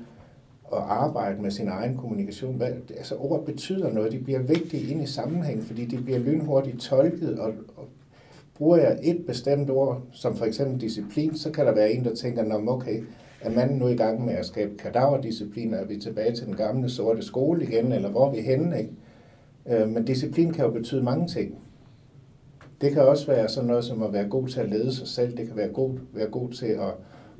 at 0.73 0.77
arbejde 0.77 1.41
med 1.41 1.51
sin 1.51 1.67
egen 1.67 1.97
kommunikation. 1.97 2.55
Hvad, 2.55 2.71
altså 2.97 3.15
ord 3.15 3.45
betyder 3.45 3.93
noget, 3.93 4.11
de 4.11 4.19
bliver 4.19 4.39
vigtige 4.39 4.91
ind 4.91 5.03
i 5.03 5.05
sammenhæng, 5.05 5.63
fordi 5.63 5.85
de 5.85 5.97
bliver 5.97 6.19
lynhurtigt 6.19 6.79
tolket, 6.79 7.39
og, 7.39 7.53
og 7.74 7.74
bruger 8.58 8.78
jeg 8.78 9.00
et 9.04 9.26
bestemt 9.28 9.70
ord, 9.70 10.02
som 10.12 10.36
for 10.36 10.46
eksempel 10.46 10.82
disciplin, 10.82 11.38
så 11.38 11.52
kan 11.52 11.65
der 11.65 11.76
være 11.76 11.91
en, 11.91 12.04
der 12.06 12.15
tænker, 12.15 12.44
Nå, 12.44 12.72
okay, 12.72 13.04
er 13.41 13.50
manden 13.50 13.78
nu 13.78 13.88
i 13.88 13.96
gang 13.96 14.26
med 14.26 14.34
at 14.34 14.46
skabe 14.46 14.78
kadaverdisciplin, 14.78 15.74
er 15.74 15.86
vi 15.86 16.00
tilbage 16.00 16.36
til 16.36 16.46
den 16.46 16.56
gamle 16.56 16.89
sorte 16.89 17.22
skole 17.22 17.63
igen, 17.63 17.91
eller 17.91 18.10
hvor 18.10 18.28
er 18.28 18.32
vi 18.32 18.41
henne, 18.41 18.80
ikke? 18.80 18.91
Øh, 19.65 19.89
men 19.89 20.06
disciplin 20.06 20.54
kan 20.54 20.65
jo 20.65 20.72
betyde 20.72 21.04
mange 21.04 21.28
ting. 21.28 21.58
Det 22.82 22.91
kan 22.91 23.02
også 23.02 23.28
være 23.28 23.50
sådan 23.50 23.68
noget 23.68 23.86
som 23.86 24.04
at 24.04 24.13
være 24.13 24.30
god 24.30 24.48
til 24.48 24.60
at 24.60 24.70
lede 24.70 24.96
sig 24.96 25.08
selv. 25.08 25.38
Det 25.38 25.48
kan 25.48 25.58
være 25.58 25.70
god, 25.70 25.98
være 26.13 26.28
god 26.28 26.50
til 26.50 26.65
at 26.65 26.94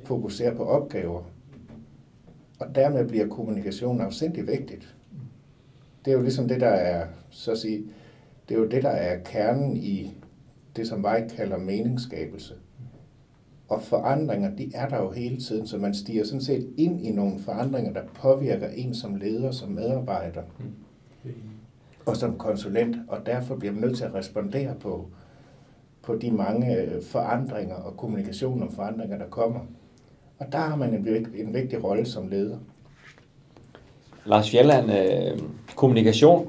fokusere 0.04 0.54
på 0.54 0.64
opgaver. 0.64 1.22
Og 2.58 2.74
dermed 2.74 3.08
bliver 3.08 3.28
kommunikation 3.28 4.00
afsindig 4.00 4.46
vigtigt. 4.46 4.94
Det 6.04 6.10
er 6.10 6.16
jo 6.16 6.22
ligesom 6.22 6.48
det, 6.48 6.60
der 6.60 6.68
er, 6.68 7.06
så 7.30 7.52
at 7.52 7.58
sige, 7.58 7.84
det 8.48 8.54
er 8.54 8.58
jo 8.58 8.66
det, 8.66 8.82
der 8.82 8.90
er 8.90 9.18
kernen 9.24 9.76
i 9.76 10.16
det, 10.76 10.88
som 10.88 11.04
Weik 11.04 11.28
kalder 11.36 11.58
meningsskabelse. 11.58 12.54
Og 13.68 13.82
forandringer, 13.82 14.56
de 14.56 14.70
er 14.74 14.88
der 14.88 15.02
jo 15.02 15.10
hele 15.10 15.40
tiden, 15.40 15.66
så 15.66 15.78
man 15.78 15.94
stiger 15.94 16.24
sådan 16.24 16.40
set 16.40 16.70
ind 16.76 17.06
i 17.06 17.10
nogle 17.10 17.38
forandringer, 17.38 17.92
der 17.92 18.02
påvirker 18.14 18.68
en 18.68 18.94
som 18.94 19.14
leder, 19.14 19.50
som 19.50 19.68
medarbejder 19.68 20.42
og 22.06 22.16
som 22.16 22.38
konsulent, 22.38 22.96
og 23.08 23.26
derfor 23.26 23.56
bliver 23.56 23.72
man 23.72 23.82
nødt 23.82 23.96
til 23.96 24.04
at 24.04 24.14
respondere 24.14 24.74
på, 24.80 25.06
på 26.02 26.14
de 26.14 26.30
mange 26.30 26.76
øh, 26.76 27.02
forandringer 27.02 27.74
og 27.74 27.96
kommunikation 27.96 28.62
om 28.62 28.72
forandringer, 28.72 29.18
der 29.18 29.26
kommer. 29.26 29.60
Og 30.38 30.46
der 30.52 30.58
har 30.58 30.76
man 30.76 30.94
en, 30.94 31.26
en 31.34 31.54
vigtig 31.54 31.84
rolle 31.84 32.06
som 32.06 32.28
leder. 32.28 32.58
Lars 34.26 34.50
Fjelland, 34.50 34.92
øh, 34.92 35.38
kommunikation, 35.76 36.48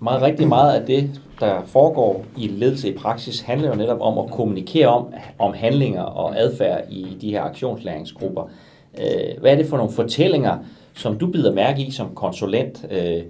meget 0.00 0.22
rigtig 0.22 0.48
meget 0.48 0.80
af 0.80 0.86
det, 0.86 1.20
der 1.40 1.64
foregår 1.64 2.24
i 2.38 2.48
ledelse 2.48 2.92
i 2.92 2.96
praksis, 2.96 3.40
handler 3.40 3.68
jo 3.68 3.74
netop 3.74 4.00
om 4.00 4.18
at 4.18 4.30
kommunikere 4.30 4.88
om, 4.88 5.14
om 5.38 5.54
handlinger 5.54 6.02
og 6.02 6.38
adfærd 6.38 6.84
i 6.90 7.16
de 7.20 7.30
her 7.30 7.42
aktionslæringsgrupper. 7.42 8.50
Øh, 8.98 9.40
hvad 9.40 9.52
er 9.52 9.56
det 9.56 9.66
for 9.66 9.76
nogle 9.76 9.92
fortællinger, 9.92 10.58
som 10.94 11.18
du 11.18 11.26
bider 11.26 11.54
mærke 11.54 11.82
i 11.82 11.90
som 11.90 12.14
konsulent 12.14 12.86
øh, 12.90 13.22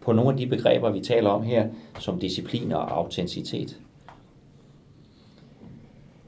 på 0.00 0.12
nogle 0.12 0.30
af 0.30 0.36
de 0.36 0.46
begreber, 0.46 0.90
vi 0.90 1.00
taler 1.00 1.30
om 1.30 1.42
her, 1.42 1.68
som 1.98 2.18
disciplin 2.18 2.72
og 2.72 2.98
autenticitet? 2.98 3.78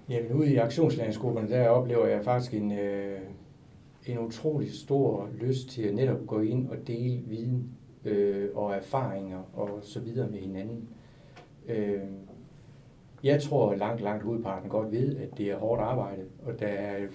Jamen 0.08 0.32
ude 0.32 0.52
i 0.52 0.56
aktionslæringsgrupperne, 0.56 1.50
der 1.50 1.68
oplever 1.68 2.06
jeg 2.06 2.24
faktisk 2.24 2.54
en, 2.54 2.72
øh, 2.72 3.18
en 4.06 4.18
utrolig 4.18 4.74
stor 4.74 5.28
lyst 5.40 5.68
til 5.68 5.82
at 5.82 5.94
netop 5.94 6.26
gå 6.26 6.40
ind 6.40 6.68
og 6.68 6.76
dele 6.86 7.20
viden 7.26 7.68
øh, 8.04 8.48
og 8.54 8.74
erfaringer 8.74 9.38
og 9.54 9.68
så 9.82 10.00
videre 10.00 10.30
med 10.30 10.38
hinanden. 10.38 10.88
Øh, 11.68 12.01
jeg 13.25 13.42
tror 13.42 13.75
langt, 13.75 14.03
langt 14.03 14.23
hovedparten 14.23 14.70
godt 14.70 14.92
ved, 14.92 15.16
at 15.16 15.38
det 15.38 15.51
er 15.51 15.59
hårdt 15.59 15.83
arbejde, 15.83 16.23
og 16.46 16.61
der 16.61 16.66
er 16.66 17.07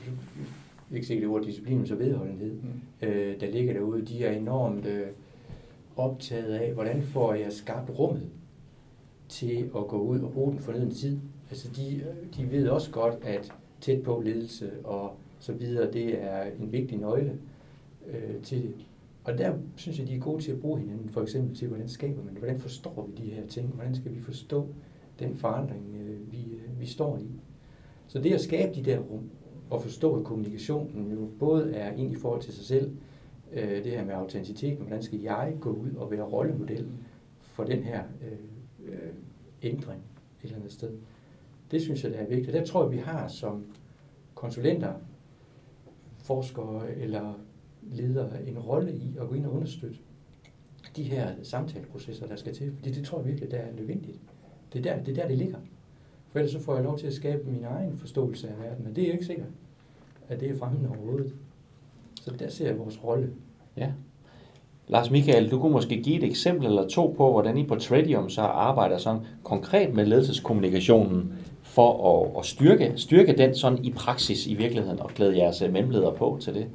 ikke 0.92 1.08
sikkert 1.08 1.22
det 1.22 1.36
ord 1.36 1.44
disciplin, 1.44 1.78
men 1.78 1.88
så 1.88 1.96
vedholdenhed, 1.96 2.54
mm. 2.54 3.08
øh, 3.08 3.40
der 3.40 3.52
ligger 3.52 3.74
derude. 3.74 4.06
De 4.06 4.26
er 4.26 4.32
enormt 4.32 4.86
øh, 4.86 5.08
optaget 5.96 6.54
af, 6.54 6.74
hvordan 6.74 7.02
får 7.02 7.34
jeg 7.34 7.52
skabt 7.52 8.00
rummet 8.00 8.30
til 9.30 9.70
at 9.78 9.88
gå 9.88 9.98
ud 9.98 10.20
og 10.20 10.32
bruge 10.32 10.52
den 10.52 10.60
fornødne 10.60 10.94
tid. 10.94 11.18
Altså 11.50 11.70
de, 11.76 12.04
de 12.38 12.52
ved 12.52 12.68
også 12.68 12.92
godt, 12.92 13.16
at 13.24 13.54
tæt 13.82 14.04
på 14.04 14.22
ledelse 14.26 14.72
og 14.84 15.12
så 15.40 15.54
videre, 15.54 15.92
det 15.92 16.24
er 16.24 16.42
en 16.60 16.72
vigtig 16.72 16.98
nøgle 16.98 17.38
øh, 18.08 18.42
til 18.44 18.62
det. 18.62 18.76
Og 19.26 19.38
der 19.38 19.54
synes 19.76 20.00
jeg, 20.00 20.08
de 20.08 20.16
er 20.16 20.20
gode 20.20 20.44
til 20.44 20.52
at 20.52 20.60
bruge 20.60 20.80
hinanden, 20.80 21.10
for 21.10 21.22
eksempel 21.22 21.56
til, 21.56 21.68
hvordan 21.68 21.88
skaber 21.90 22.24
man 22.24 22.34
det, 22.34 22.38
hvordan 22.38 22.60
forstår 22.60 23.10
vi 23.10 23.26
de 23.26 23.30
her 23.30 23.48
ting, 23.48 23.68
hvordan 23.68 23.96
skal 23.96 24.16
vi 24.16 24.22
forstå 24.22 24.68
den 25.20 25.36
forandring, 25.36 25.96
øh, 25.96 26.32
vi, 26.32 26.38
øh, 26.38 26.80
vi 26.80 26.86
står 26.86 27.18
i. 27.18 27.30
Så 28.08 28.22
det 28.22 28.34
at 28.34 28.42
skabe 28.42 28.76
de 28.76 28.84
der 28.84 29.00
rum, 29.00 29.30
og 29.70 29.82
forstå, 29.82 30.16
at 30.16 30.26
kommunikationen 30.26 31.12
jo 31.12 31.30
både 31.40 31.74
er 31.74 31.92
ind 31.92 32.12
i 32.12 32.16
forhold 32.16 32.42
til 32.42 32.54
sig 32.54 32.66
selv, 32.66 32.96
øh, 33.54 33.84
det 33.84 33.92
her 33.92 34.06
med 34.06 34.14
autenticitet, 34.14 34.78
hvordan 34.78 35.04
skal 35.04 35.20
jeg 35.20 35.56
gå 35.60 35.70
ud 35.70 35.92
og 35.96 36.12
være 36.12 36.24
rollemodel 36.24 36.88
for 37.40 37.64
den 37.64 37.84
her 37.84 38.04
øh, 38.22 38.92
øh, 38.94 39.14
ændring 39.62 40.02
et 40.40 40.44
eller 40.44 40.58
andet 40.58 40.72
sted. 40.72 40.92
Det 41.72 41.82
synes 41.82 42.04
jeg, 42.04 42.12
det 42.12 42.22
er 42.22 42.28
vigtigt. 42.28 42.54
Der 42.54 42.66
tror 42.66 42.84
jeg, 42.84 42.92
vi 42.92 42.98
har 42.98 43.28
som 43.28 43.66
konsulenter, 44.36 44.94
forskere 46.18 46.96
eller 46.96 47.34
ledere 47.92 48.48
en 48.48 48.60
rolle 48.60 48.92
i 48.92 49.18
at 49.22 49.28
gå 49.28 49.36
ind 49.36 49.46
og 49.46 49.54
understøtte 49.54 49.98
de 50.96 51.04
her 51.04 51.30
samtaleprocesser, 51.44 52.28
der 52.28 52.36
skal 52.36 52.54
til. 52.54 52.72
Fordi 52.76 52.92
det 52.92 53.06
tror 53.06 53.18
jeg 53.18 53.28
virkelig, 53.28 53.52
der 53.52 53.58
er 53.58 53.72
nødvendigt. 53.80 54.20
Det 54.74 54.80
er 54.86 54.96
der, 54.96 55.04
det, 55.04 55.18
er 55.18 55.22
der, 55.22 55.28
det 55.28 55.38
ligger. 55.38 55.58
For 56.32 56.40
ellers 56.40 56.52
så 56.52 56.60
får 56.60 56.76
jeg 56.76 56.84
lov 56.84 56.98
til 57.00 57.08
at 57.08 57.14
skabe 57.14 57.52
min 57.52 57.64
egen 57.64 57.98
forståelse 57.98 58.48
af 58.48 58.60
verden, 58.60 58.88
og 58.88 58.96
det 58.96 59.08
er 59.08 59.12
ikke 59.12 59.26
sikkert, 59.26 59.48
at 60.30 60.40
det 60.40 60.50
er 60.50 60.58
fremme 60.58 60.90
overhovedet. 60.90 61.34
Så 62.22 62.32
der 62.40 62.50
ser 62.50 62.68
jeg 62.68 62.80
vores 62.80 63.04
rolle. 63.04 63.30
Ja. 63.78 63.92
Lars 64.88 65.12
Michael, 65.12 65.52
du 65.52 65.60
kunne 65.60 65.72
måske 65.72 66.02
give 66.02 66.18
et 66.18 66.24
eksempel 66.24 66.66
eller 66.66 66.88
to 66.88 67.14
på, 67.18 67.32
hvordan 67.32 67.58
I 67.58 67.64
på 67.68 67.76
Tradium 67.76 68.30
så 68.30 68.42
arbejder 68.42 68.98
sådan 68.98 69.22
konkret 69.44 69.94
med 69.94 70.06
ledelseskommunikationen 70.06 71.34
for 71.64 72.24
at, 72.24 72.40
at 72.40 72.46
styrke, 72.46 72.94
styrke 72.96 73.38
den 73.38 73.56
sådan 73.56 73.86
i 73.86 73.92
praksis 73.92 74.48
i 74.48 74.54
virkeligheden, 74.54 75.00
og 75.00 75.10
glæde 75.10 75.38
jeres 75.38 75.62
øh, 75.62 75.74
mellemledere 75.74 76.16
på 76.16 76.38
til 76.42 76.54
det? 76.54 76.68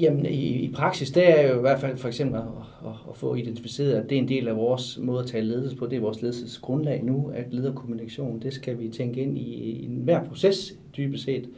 Jamen 0.00 0.26
i, 0.26 0.46
i 0.46 0.72
praksis, 0.72 1.10
det 1.10 1.40
er 1.40 1.48
jo 1.48 1.58
i 1.58 1.60
hvert 1.60 1.80
fald 1.80 1.96
for 1.96 2.08
eksempel 2.08 2.36
at, 2.36 2.44
at, 2.84 2.92
at 3.10 3.16
få 3.16 3.34
identificeret, 3.34 3.92
at 3.92 4.10
det 4.10 4.18
er 4.18 4.22
en 4.22 4.28
del 4.28 4.48
af 4.48 4.56
vores 4.56 4.98
måde 5.02 5.20
at 5.20 5.26
tale 5.26 5.48
ledelse 5.48 5.76
på. 5.76 5.86
Det 5.86 5.96
er 5.96 6.00
vores 6.00 6.22
ledelsesgrundlag 6.22 7.04
nu, 7.04 7.30
at 7.34 7.44
lederkommunikation, 7.50 8.40
det 8.42 8.52
skal 8.52 8.78
vi 8.78 8.88
tænke 8.88 9.20
ind 9.20 9.38
i, 9.38 9.40
i 9.40 9.84
enhver 9.84 10.24
proces 10.24 10.74
dybest 10.96 11.24
set. 11.24 11.48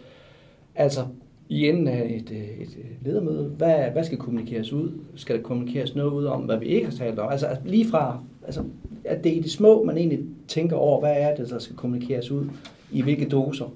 Altså 0.74 1.06
i 1.48 1.68
enden 1.68 1.88
af 1.88 2.02
et, 2.04 2.36
et 2.60 2.78
ledermøde, 3.02 3.44
hvad, 3.44 3.90
hvad 3.92 4.04
skal 4.04 4.18
kommunikeres 4.18 4.72
ud? 4.72 4.90
Skal 5.14 5.36
der 5.36 5.42
kommunikeres 5.42 5.94
noget 5.94 6.10
ud 6.10 6.24
om, 6.24 6.40
hvad 6.40 6.58
vi 6.58 6.66
ikke 6.66 6.86
har 6.86 6.96
talt 6.96 7.18
om? 7.18 7.32
Altså, 7.32 7.46
altså 7.46 7.62
lige 7.66 7.86
fra, 7.86 8.18
altså, 8.46 8.62
at 9.04 9.24
det 9.24 9.32
er 9.32 9.36
i 9.36 9.40
det 9.40 9.50
små, 9.50 9.84
man 9.84 9.96
egentlig 9.96 10.20
tænker 10.48 10.76
over, 10.76 11.00
hvad 11.00 11.14
er 11.16 11.34
det, 11.34 11.50
der 11.50 11.58
skal 11.58 11.76
kommunikeres 11.76 12.30
ud, 12.30 12.44
i 12.92 13.02
hvilke 13.02 13.28
doser 13.28 13.66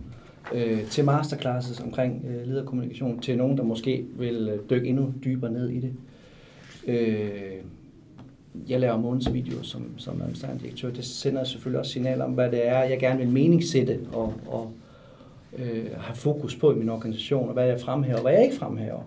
øh, 0.55 0.87
til 0.87 1.05
masterclasses 1.05 1.81
omkring 1.81 2.25
øh, 2.29 2.47
lederkommunikation, 2.47 3.21
til 3.21 3.39
nogen, 3.39 3.59
der 3.59 3.65
måske 3.65 4.07
vil 4.19 4.49
øh, 4.53 4.71
dykke 4.71 4.89
endnu 4.89 5.15
dybere 5.25 5.53
ned 5.53 5.69
i 5.69 5.81
det. 5.81 5.93
Øh, 6.87 7.53
jeg 8.69 8.81
laver 8.81 8.97
månedsvideoer 8.97 9.63
som, 9.63 9.99
som 9.99 10.21
administrerende 10.21 10.63
direktør. 10.63 10.91
Det 10.91 11.05
sender 11.05 11.45
selvfølgelig 11.45 11.81
også 11.81 11.93
signaler 11.93 12.25
om, 12.25 12.33
hvad 12.33 12.51
det 12.51 12.69
er, 12.69 12.79
jeg 12.79 12.99
gerne 12.99 13.19
vil 13.19 13.29
meningssætte 13.29 14.01
og, 14.13 14.35
og 14.47 14.73
øh, 15.59 15.87
have 15.99 16.17
fokus 16.17 16.57
på 16.57 16.73
i 16.73 16.75
min 16.75 16.89
organisation, 16.89 17.49
og 17.49 17.53
hvad 17.53 17.67
jeg 17.67 17.81
fremhæver, 17.81 18.17
og 18.17 18.23
hvad 18.23 18.33
jeg 18.33 18.45
ikke 18.45 18.57
fremhæver. 18.57 19.03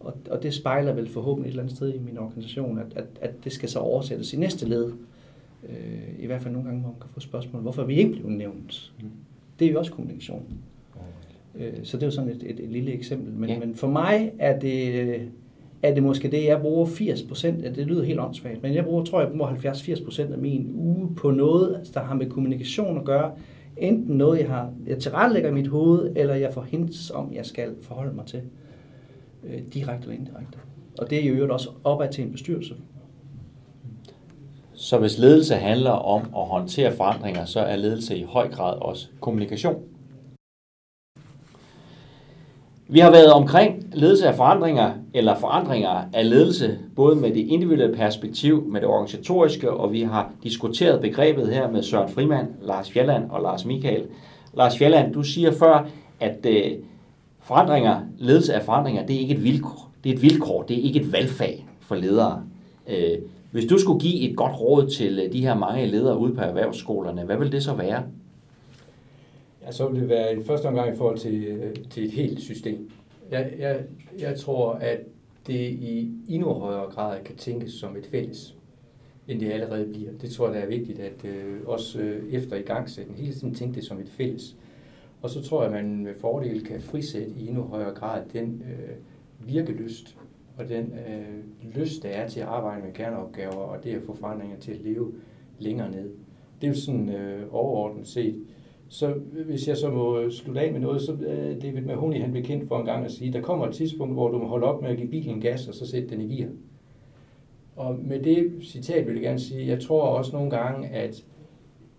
Og, 0.00 0.16
og 0.30 0.42
det 0.42 0.54
spejler 0.54 0.92
vel 0.92 1.08
forhåbentlig 1.08 1.48
et 1.48 1.50
eller 1.50 1.62
andet 1.62 1.76
sted 1.76 1.94
i 1.94 1.98
min 1.98 2.18
organisation, 2.18 2.78
at, 2.78 2.86
at, 2.96 3.04
at 3.20 3.30
det 3.44 3.52
skal 3.52 3.68
så 3.68 3.78
oversættes 3.78 4.32
i 4.32 4.36
næste 4.36 4.68
led. 4.68 4.92
Øh, 5.68 6.00
I 6.18 6.26
hvert 6.26 6.42
fald 6.42 6.52
nogle 6.52 6.68
gange, 6.68 6.80
hvor 6.80 6.90
man 6.90 7.00
kan 7.00 7.10
få 7.10 7.20
spørgsmål, 7.20 7.62
hvorfor 7.62 7.84
vi 7.84 7.94
ikke 7.94 8.12
blevet 8.12 8.32
nævnt. 8.32 8.92
Mm 9.00 9.10
det 9.60 9.68
er 9.68 9.72
jo 9.72 9.78
også 9.78 9.92
kommunikation. 9.92 10.42
Øh, 11.54 11.72
så 11.82 11.96
det 11.96 12.02
er 12.02 12.06
jo 12.06 12.10
sådan 12.10 12.30
et, 12.30 12.42
et, 12.46 12.60
et 12.60 12.68
lille 12.68 12.92
eksempel. 12.92 13.32
Men, 13.32 13.50
ja. 13.50 13.58
men 13.58 13.74
for 13.74 13.88
mig 13.88 14.32
er 14.38 14.58
det, 14.58 15.14
er 15.82 15.94
det 15.94 16.02
måske 16.02 16.30
det, 16.30 16.44
jeg 16.44 16.60
bruger 16.60 16.86
80 16.86 17.22
procent, 17.22 17.76
det 17.76 17.86
lyder 17.86 18.04
helt 18.04 18.20
åndssvagt, 18.20 18.62
men 18.62 18.74
jeg 18.74 18.84
bruger, 18.84 19.04
tror 19.04 19.20
jeg, 19.20 19.30
bruger 19.30 19.54
70-80 19.54 20.04
procent 20.04 20.32
af 20.32 20.38
min 20.38 20.70
uge 20.74 21.14
på 21.16 21.30
noget, 21.30 21.90
der 21.94 22.00
har 22.00 22.14
med 22.14 22.30
kommunikation 22.30 22.98
at 22.98 23.04
gøre. 23.04 23.32
Enten 23.76 24.16
noget, 24.16 24.38
jeg 24.38 24.48
har 24.48 24.72
jeg 24.86 24.98
tilrettelægger 24.98 25.50
i 25.50 25.52
mit 25.52 25.66
hoved, 25.66 26.12
eller 26.16 26.34
jeg 26.34 26.52
får 26.52 26.62
hints 26.62 27.10
om, 27.10 27.32
jeg 27.32 27.46
skal 27.46 27.74
forholde 27.80 28.14
mig 28.14 28.26
til. 28.26 28.40
Øh, 29.44 29.60
direkte 29.74 30.02
eller 30.02 30.18
indirekte. 30.20 30.58
Og 30.98 31.10
det 31.10 31.18
er 31.24 31.28
jo 31.28 31.34
øvrigt 31.34 31.52
også 31.52 31.70
opad 31.84 32.12
til 32.12 32.24
en 32.24 32.32
bestyrelse. 32.32 32.74
Så 34.80 34.98
hvis 34.98 35.18
ledelse 35.18 35.54
handler 35.54 35.90
om 35.90 36.20
at 36.20 36.46
håndtere 36.46 36.96
forandringer, 36.96 37.44
så 37.44 37.60
er 37.60 37.76
ledelse 37.76 38.16
i 38.16 38.22
høj 38.22 38.48
grad 38.48 38.82
også 38.82 39.06
kommunikation. 39.20 39.82
Vi 42.88 42.98
har 42.98 43.10
været 43.10 43.32
omkring 43.32 43.84
ledelse 43.92 44.28
af 44.28 44.34
forandringer, 44.34 44.92
eller 45.14 45.34
forandringer 45.34 46.04
af 46.12 46.30
ledelse, 46.30 46.78
både 46.96 47.16
med 47.16 47.30
det 47.34 47.46
individuelle 47.46 47.96
perspektiv, 47.96 48.64
med 48.68 48.80
det 48.80 48.88
organisatoriske, 48.88 49.70
og 49.70 49.92
vi 49.92 50.02
har 50.02 50.30
diskuteret 50.42 51.00
begrebet 51.00 51.48
her 51.48 51.70
med 51.70 51.82
Søren 51.82 52.12
Frimand, 52.12 52.48
Lars 52.62 52.90
Fjelland 52.90 53.30
og 53.30 53.42
Lars 53.42 53.64
Michael. 53.64 54.06
Lars 54.54 54.78
Fjelland, 54.78 55.12
du 55.12 55.22
siger 55.22 55.52
før, 55.52 55.88
at 56.20 56.46
øh, 56.46 56.72
forandringer, 57.40 58.00
ledelse 58.18 58.54
af 58.54 58.62
forandringer, 58.62 59.06
det 59.06 59.16
er 59.16 59.20
ikke 59.20 59.34
et 59.34 59.44
vilkår. 59.44 59.90
Det 60.04 60.10
er 60.10 60.14
et 60.14 60.22
vilkår, 60.22 60.62
det 60.62 60.78
er 60.78 60.82
ikke 60.82 61.00
et 61.00 61.12
valgfag 61.12 61.66
for 61.80 61.94
ledere. 61.94 62.42
Øh, 62.88 63.18
hvis 63.50 63.64
du 63.64 63.78
skulle 63.78 64.00
give 64.00 64.30
et 64.30 64.36
godt 64.36 64.60
råd 64.60 64.90
til 64.90 65.18
øh, 65.18 65.32
de 65.32 65.40
her 65.40 65.54
mange 65.54 65.86
ledere 65.86 66.18
ude 66.18 66.34
på 66.34 66.40
erhvervsskolerne, 66.40 67.24
hvad 67.24 67.36
vil 67.36 67.52
det 67.52 67.62
så 67.62 67.74
være? 67.74 68.04
Ja, 69.62 69.72
så 69.72 69.88
vil 69.88 70.00
det 70.00 70.08
være 70.08 70.36
i 70.36 70.44
første 70.44 70.66
omgang 70.66 70.94
i 70.94 70.96
forhold 70.96 71.18
til, 71.18 71.44
øh, 71.44 71.74
til 71.90 72.04
et 72.04 72.12
helt 72.12 72.40
system. 72.40 72.90
Jeg, 73.30 73.52
jeg, 73.58 73.80
jeg 74.18 74.38
tror, 74.38 74.72
at 74.72 75.00
det 75.46 75.70
i 75.70 76.10
endnu 76.28 76.52
højere 76.52 76.90
grad 76.90 77.24
kan 77.24 77.36
tænkes 77.36 77.72
som 77.72 77.96
et 77.96 78.06
fælles, 78.06 78.54
end 79.28 79.40
det 79.40 79.52
allerede 79.52 79.86
bliver. 79.92 80.10
Det 80.20 80.30
tror 80.30 80.46
jeg, 80.46 80.54
det 80.54 80.62
er 80.62 80.78
vigtigt, 80.78 80.98
at 80.98 81.24
øh, 81.24 81.60
også 81.66 82.00
øh, 82.00 82.32
efter 82.32 82.56
i 82.56 82.62
gang 82.62 82.90
sætte 82.90 83.12
hele 83.16 83.32
tiden 83.32 83.54
tænke 83.54 83.74
det 83.74 83.84
som 83.84 83.98
et 83.98 84.08
fælles. 84.08 84.56
Og 85.22 85.30
så 85.30 85.42
tror 85.42 85.62
jeg, 85.62 85.72
at 85.72 85.84
man 85.84 86.04
med 86.04 86.14
fordel 86.20 86.64
kan 86.64 86.80
frisætte 86.80 87.32
i 87.38 87.48
endnu 87.48 87.62
højere 87.62 87.94
grad 87.94 88.22
den 88.32 88.62
øh, 88.66 88.96
virkelyst, 89.48 90.16
og 90.60 90.68
den 90.68 90.92
øh, 91.08 91.74
lyst, 91.74 92.02
der 92.02 92.08
er 92.08 92.28
til 92.28 92.40
at 92.40 92.46
arbejde 92.46 92.82
med 92.84 92.92
kerneopgaver, 92.92 93.52
og 93.52 93.84
det 93.84 93.90
at 93.90 94.02
få 94.02 94.14
forandringer 94.14 94.56
til 94.56 94.72
at 94.72 94.80
leve 94.80 95.12
længere 95.58 95.90
ned. 95.90 96.10
Det 96.60 96.66
er 96.66 96.68
jo 96.68 96.74
sådan 96.74 97.08
øh, 97.08 97.42
overordnet 97.50 98.06
set. 98.06 98.42
Så 98.88 99.14
hvis 99.46 99.68
jeg 99.68 99.76
så 99.76 99.90
må 99.90 100.30
slutte 100.30 100.60
af 100.60 100.72
med 100.72 100.80
noget, 100.80 101.02
så 101.02 101.12
øh, 101.12 101.62
David 101.62 101.82
Mahoney, 101.82 102.20
han 102.20 102.30
blev 102.30 102.44
kendt 102.44 102.68
for 102.68 102.78
en 102.78 102.86
gang 102.86 103.04
at 103.04 103.12
sige, 103.12 103.32
der 103.32 103.40
kommer 103.40 103.66
et 103.66 103.74
tidspunkt, 103.74 104.14
hvor 104.14 104.30
du 104.30 104.38
må 104.38 104.46
holde 104.46 104.66
op 104.66 104.82
med 104.82 104.90
at 104.90 104.96
give 104.96 105.08
bilen 105.08 105.40
gas, 105.40 105.68
og 105.68 105.74
så 105.74 105.86
sætte 105.86 106.08
den 106.08 106.20
i 106.20 106.36
gear. 106.36 106.50
Og 107.76 107.98
med 107.98 108.20
det 108.20 108.52
citat 108.62 109.06
vil 109.06 109.14
jeg 109.14 109.22
gerne 109.22 109.38
sige, 109.38 109.66
jeg 109.66 109.80
tror 109.80 110.02
også 110.02 110.32
nogle 110.32 110.50
gange, 110.50 110.88
at 110.88 111.24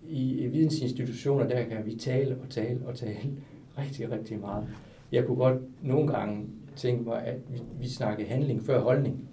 i 0.09 0.47
vidensinstitutioner, 0.47 1.47
der 1.47 1.63
kan 1.63 1.85
vi 1.85 1.95
tale 1.95 2.37
og 2.43 2.49
tale 2.49 2.79
og 2.85 2.95
tale 2.95 3.17
rigtig, 3.79 4.11
rigtig 4.11 4.39
meget. 4.39 4.67
Jeg 5.11 5.25
kunne 5.25 5.37
godt 5.37 5.57
nogle 5.81 6.07
gange 6.07 6.45
tænke 6.75 7.03
mig, 7.03 7.23
at 7.23 7.37
vi, 7.49 7.61
vi 7.79 7.87
snakker 7.87 8.25
handling 8.25 8.63
før 8.63 8.81
holdning. 8.81 9.27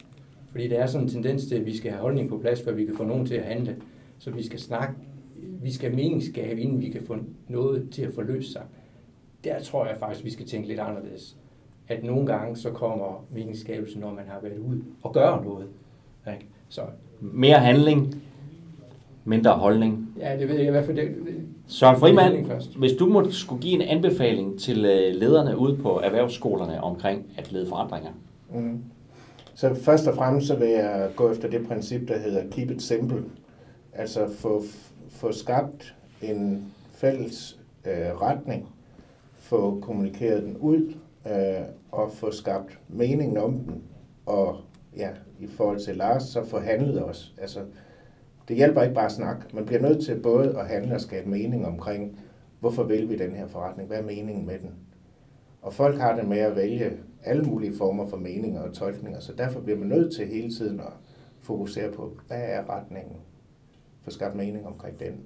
Fordi 0.50 0.68
der 0.68 0.78
er 0.78 0.86
sådan 0.86 1.06
en 1.06 1.12
tendens 1.12 1.46
til, 1.46 1.54
at 1.54 1.66
vi 1.66 1.76
skal 1.76 1.90
have 1.90 2.02
holdning 2.02 2.28
på 2.28 2.38
plads, 2.38 2.62
før 2.62 2.72
vi 2.72 2.84
kan 2.84 2.96
få 2.96 3.04
nogen 3.04 3.26
til 3.26 3.34
at 3.34 3.44
handle. 3.44 3.76
Så 4.18 4.30
vi 4.30 4.42
skal 4.42 4.58
snakke, 4.58 4.94
vi 5.62 5.72
skal 5.72 5.94
meningsskabe, 5.94 6.60
inden 6.60 6.80
vi 6.80 6.88
kan 6.88 7.02
få 7.02 7.16
noget 7.48 7.88
til 7.90 8.02
at 8.02 8.14
forløse 8.14 8.52
sig. 8.52 8.62
Der 9.44 9.60
tror 9.60 9.86
jeg 9.86 9.96
faktisk, 9.96 10.24
vi 10.24 10.30
skal 10.30 10.46
tænke 10.46 10.68
lidt 10.68 10.80
anderledes. 10.80 11.36
At 11.88 12.04
nogle 12.04 12.26
gange 12.26 12.56
så 12.56 12.70
kommer 12.70 13.26
meningsskabelsen, 13.32 14.00
når 14.00 14.14
man 14.14 14.24
har 14.28 14.40
været 14.42 14.58
ud 14.58 14.82
og 15.02 15.12
gør 15.14 15.42
noget. 15.44 15.66
Ikke? 16.32 16.46
Så. 16.68 16.82
Mere 17.20 17.58
handling, 17.58 18.22
mindre 19.24 19.52
holdning. 19.52 20.14
Ja, 20.20 20.38
det 20.38 20.48
ved 20.48 20.56
jeg 20.56 20.66
i 20.66 20.70
hvert 20.70 20.84
fald. 20.84 20.96
Det, 20.96 21.37
Søren 21.68 22.00
Frimand, 22.00 22.46
hvis 22.78 22.92
du 22.92 23.06
måtte 23.06 23.32
skulle 23.32 23.62
give 23.62 23.74
en 23.74 23.88
anbefaling 23.88 24.60
til 24.60 24.84
øh, 24.84 25.14
lederne 25.14 25.58
ude 25.58 25.76
på 25.76 26.00
erhvervsskolerne 26.00 26.82
omkring 26.82 27.26
at 27.36 27.52
lede 27.52 27.68
forandringer. 27.68 28.10
Mm. 28.54 28.82
Så 29.54 29.74
først 29.74 30.06
og 30.06 30.14
fremmest 30.14 30.46
så 30.46 30.56
vil 30.56 30.68
jeg 30.68 31.10
gå 31.16 31.30
efter 31.30 31.50
det 31.50 31.68
princip, 31.68 32.08
der 32.08 32.18
hedder 32.18 32.42
keep 32.50 32.70
it 32.70 32.82
simple. 32.82 33.24
Altså 33.92 34.28
få, 34.38 34.62
få 35.08 35.32
skabt 35.32 35.94
en 36.22 36.72
fælles 36.92 37.58
øh, 37.86 38.22
retning, 38.22 38.68
få 39.34 39.78
kommunikeret 39.82 40.42
den 40.42 40.56
ud, 40.56 40.94
øh, 41.26 41.64
og 41.92 42.10
få 42.14 42.30
skabt 42.30 42.78
meningen 42.88 43.38
om 43.38 43.58
den, 43.58 43.82
og 44.26 44.56
ja, 44.96 45.08
i 45.40 45.46
forhold 45.46 45.80
til 45.80 45.96
Lars, 45.96 46.22
så 46.22 46.44
få 46.44 46.58
handlet 46.58 47.04
os. 47.04 47.32
Altså, 47.38 47.60
det 48.48 48.56
hjælper 48.56 48.82
ikke 48.82 48.94
bare 48.94 49.04
at 49.04 49.12
snakke. 49.12 49.42
Man 49.54 49.66
bliver 49.66 49.82
nødt 49.82 50.04
til 50.04 50.20
både 50.22 50.58
at 50.58 50.66
handle 50.66 50.94
og 50.94 51.00
skabe 51.00 51.30
mening 51.30 51.66
omkring, 51.66 52.20
hvorfor 52.60 52.82
vil 52.82 53.08
vi 53.08 53.16
den 53.16 53.34
her 53.34 53.46
forretning? 53.46 53.88
Hvad 53.88 53.98
er 53.98 54.02
meningen 54.02 54.46
med 54.46 54.58
den? 54.58 54.70
Og 55.62 55.72
folk 55.72 55.98
har 55.98 56.16
det 56.16 56.28
med 56.28 56.38
at 56.38 56.56
vælge 56.56 56.92
alle 57.24 57.42
mulige 57.42 57.76
former 57.76 58.06
for 58.06 58.16
meninger 58.16 58.60
og 58.60 58.72
tolkninger, 58.72 59.20
så 59.20 59.32
derfor 59.38 59.60
bliver 59.60 59.78
man 59.78 59.88
nødt 59.88 60.14
til 60.14 60.26
hele 60.26 60.54
tiden 60.54 60.80
at 60.80 60.92
fokusere 61.40 61.92
på, 61.92 62.12
hvad 62.26 62.40
er 62.40 62.70
retningen? 62.76 63.16
Få 64.02 64.10
skabt 64.10 64.36
mening 64.36 64.66
omkring 64.66 65.00
den. 65.00 65.20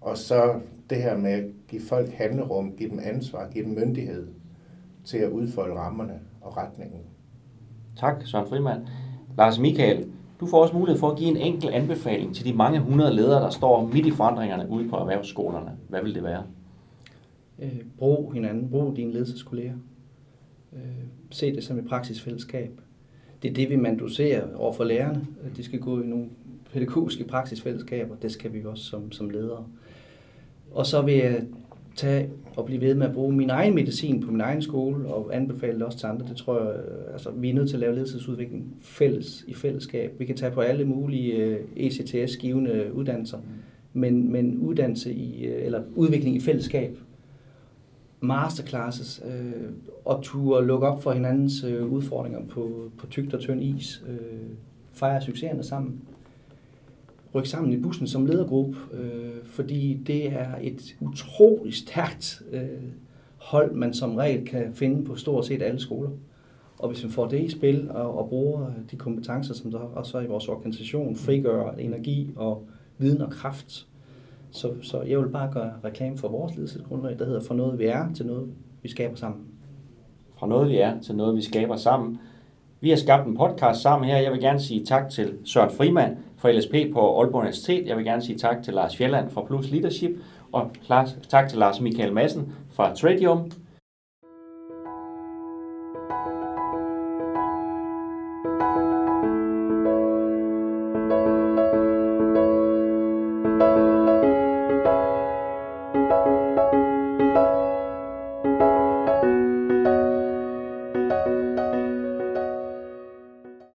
Og 0.00 0.16
så 0.16 0.60
det 0.90 1.02
her 1.02 1.16
med 1.16 1.30
at 1.30 1.44
give 1.68 1.82
folk 1.82 2.10
handlerum, 2.10 2.72
give 2.76 2.90
dem 2.90 3.00
ansvar, 3.02 3.48
give 3.50 3.64
dem 3.64 3.72
myndighed 3.74 4.28
til 5.04 5.18
at 5.18 5.30
udfolde 5.30 5.74
rammerne 5.74 6.20
og 6.40 6.56
retningen. 6.56 7.00
Tak, 7.96 8.14
Søren 8.24 8.48
Frimand. 8.48 8.86
Lars 9.38 9.58
Michael, 9.58 10.10
du 10.40 10.46
får 10.46 10.62
også 10.62 10.76
mulighed 10.76 11.00
for 11.00 11.10
at 11.10 11.18
give 11.18 11.28
en 11.28 11.36
enkel 11.36 11.70
anbefaling 11.72 12.34
til 12.34 12.44
de 12.44 12.52
mange 12.52 12.80
hundrede 12.80 13.14
ledere, 13.14 13.42
der 13.42 13.50
står 13.50 13.86
midt 13.86 14.06
i 14.06 14.10
forandringerne 14.10 14.66
ude 14.70 14.88
på 14.88 14.96
erhvervsskolerne. 14.96 15.70
Hvad 15.88 16.02
vil 16.02 16.14
det 16.14 16.22
være? 16.22 16.42
Øh, 17.58 17.80
brug 17.98 18.32
hinanden. 18.32 18.70
Brug 18.70 18.96
dine 18.96 19.12
ledelseskolleger. 19.12 19.74
Øh, 20.72 20.80
se 21.30 21.54
det 21.54 21.64
som 21.64 21.78
et 21.78 21.86
praksisfællesskab. 21.86 22.80
Det 23.42 23.50
er 23.50 23.54
det, 23.54 23.70
vi 23.70 23.76
manduserer 23.76 24.56
over 24.56 24.72
for 24.72 24.84
lærerne. 24.84 25.26
De 25.56 25.64
skal 25.64 25.80
gå 25.80 26.00
i 26.00 26.06
nogle 26.06 26.26
pædagogiske 26.72 27.24
praksisfællesskaber. 27.24 28.14
Det 28.22 28.32
skal 28.32 28.52
vi 28.52 28.64
også 28.64 28.84
som, 28.84 29.12
som 29.12 29.30
ledere. 29.30 29.64
Og 30.72 30.86
så 30.86 31.02
vil 31.02 31.14
jeg 31.14 31.42
tage 31.96 32.30
og 32.56 32.64
blive 32.64 32.80
ved 32.80 32.94
med 32.94 33.06
at 33.06 33.14
bruge 33.14 33.32
min 33.32 33.50
egen 33.50 33.74
medicin 33.74 34.20
på 34.20 34.30
min 34.30 34.40
egen 34.40 34.62
skole, 34.62 35.06
og 35.06 35.36
anbefale 35.36 35.74
det 35.74 35.82
også 35.82 35.98
til 35.98 36.06
andre. 36.06 36.26
Det 36.28 36.36
tror 36.36 36.60
jeg, 36.60 36.74
øh, 36.74 37.12
altså, 37.12 37.30
vi 37.30 37.50
er 37.50 37.54
nødt 37.54 37.68
til 37.68 37.76
at 37.76 37.80
lave 37.80 37.94
ledelsesudvikling 37.94 38.76
fælles, 38.80 39.44
i 39.48 39.54
fællesskab. 39.54 40.14
Vi 40.18 40.24
kan 40.24 40.36
tage 40.36 40.52
på 40.52 40.60
alle 40.60 40.84
mulige 40.84 41.34
øh, 41.34 41.60
ECTS-givende 41.76 42.90
uddannelser, 42.94 43.38
men, 43.92 44.32
men 44.32 44.58
uddannelse 44.58 45.12
i, 45.12 45.48
uh, 45.48 45.64
eller 45.64 45.82
udvikling 45.94 46.36
i 46.36 46.40
fællesskab, 46.40 46.98
masterclasses, 48.20 49.22
uh, 49.24 49.70
og 50.04 50.22
turde 50.22 50.66
lukke 50.66 50.86
op 50.86 51.02
for 51.02 51.12
hinandens 51.12 51.64
uh, 51.64 51.92
udfordringer 51.92 52.40
på, 52.48 52.90
på 52.98 53.06
tygt 53.06 53.34
og 53.34 53.40
tynd 53.40 53.62
is, 53.62 54.04
uh, 54.08 54.48
fejre 54.92 55.22
succeserne 55.22 55.62
sammen 55.62 56.00
rykke 57.36 57.48
sammen 57.48 57.72
i 57.72 57.76
bussen 57.76 58.06
som 58.06 58.26
ledergruppe, 58.26 58.76
øh, 58.92 59.44
fordi 59.44 59.94
det 60.06 60.32
er 60.32 60.54
et 60.62 60.96
utroligt 61.00 61.76
stærkt 61.76 62.42
øh, 62.52 62.60
hold, 63.36 63.74
man 63.74 63.94
som 63.94 64.16
regel 64.16 64.46
kan 64.46 64.74
finde 64.74 65.04
på 65.04 65.16
stort 65.16 65.46
set 65.46 65.62
alle 65.62 65.80
skoler. 65.80 66.10
Og 66.78 66.88
hvis 66.88 67.04
vi 67.04 67.10
får 67.10 67.26
det 67.26 67.40
i 67.40 67.50
spil 67.50 67.90
og, 67.90 68.18
og 68.18 68.28
bruger 68.28 68.66
øh, 68.66 68.74
de 68.90 68.96
kompetencer, 68.96 69.54
som 69.54 69.70
der 69.70 69.78
også 69.78 70.18
er 70.18 70.22
i 70.22 70.26
vores 70.26 70.48
organisation, 70.48 71.16
frigør 71.16 71.72
energi 71.72 72.30
og 72.36 72.66
viden 72.98 73.22
og 73.22 73.30
kraft, 73.30 73.86
så, 74.50 74.72
så 74.82 75.02
jeg 75.02 75.18
vil 75.18 75.28
bare 75.28 75.52
gøre 75.52 75.72
reklame 75.84 76.18
for 76.18 76.28
vores 76.28 76.54
ledelsesgrundlag, 76.54 77.18
der 77.18 77.24
hedder 77.24 77.40
fra 77.40 77.54
noget 77.54 77.78
vi 77.78 77.84
er 77.84 78.12
til 78.14 78.26
noget 78.26 78.48
vi 78.82 78.88
skaber 78.88 79.16
sammen. 79.16 79.40
Fra 80.36 80.46
noget 80.46 80.68
vi 80.68 80.76
er 80.76 81.00
til 81.00 81.16
noget 81.16 81.36
vi 81.36 81.42
skaber 81.42 81.76
sammen. 81.76 82.18
Vi 82.80 82.90
har 82.90 82.96
skabt 82.96 83.26
en 83.26 83.36
podcast 83.36 83.80
sammen 83.80 84.08
her. 84.08 84.18
Jeg 84.18 84.32
vil 84.32 84.40
gerne 84.40 84.60
sige 84.60 84.84
tak 84.84 85.10
til 85.10 85.34
Søren 85.44 85.70
Frimand 85.70 86.16
fra 86.38 86.52
LSP 86.52 86.74
på 86.92 87.20
Aalborg 87.20 87.40
Universitet. 87.40 87.86
Jeg 87.86 87.96
vil 87.96 88.04
gerne 88.04 88.22
sige 88.22 88.38
tak 88.38 88.62
til 88.62 88.74
Lars 88.74 88.96
Fjelland 88.96 89.30
fra 89.30 89.44
Plus 89.44 89.70
Leadership. 89.70 90.10
Og 90.52 90.70
tak 91.28 91.48
til 91.48 91.58
Lars 91.58 91.80
Michael 91.80 92.12
Madsen 92.12 92.52
fra 92.72 92.94
Tradium. 92.94 93.50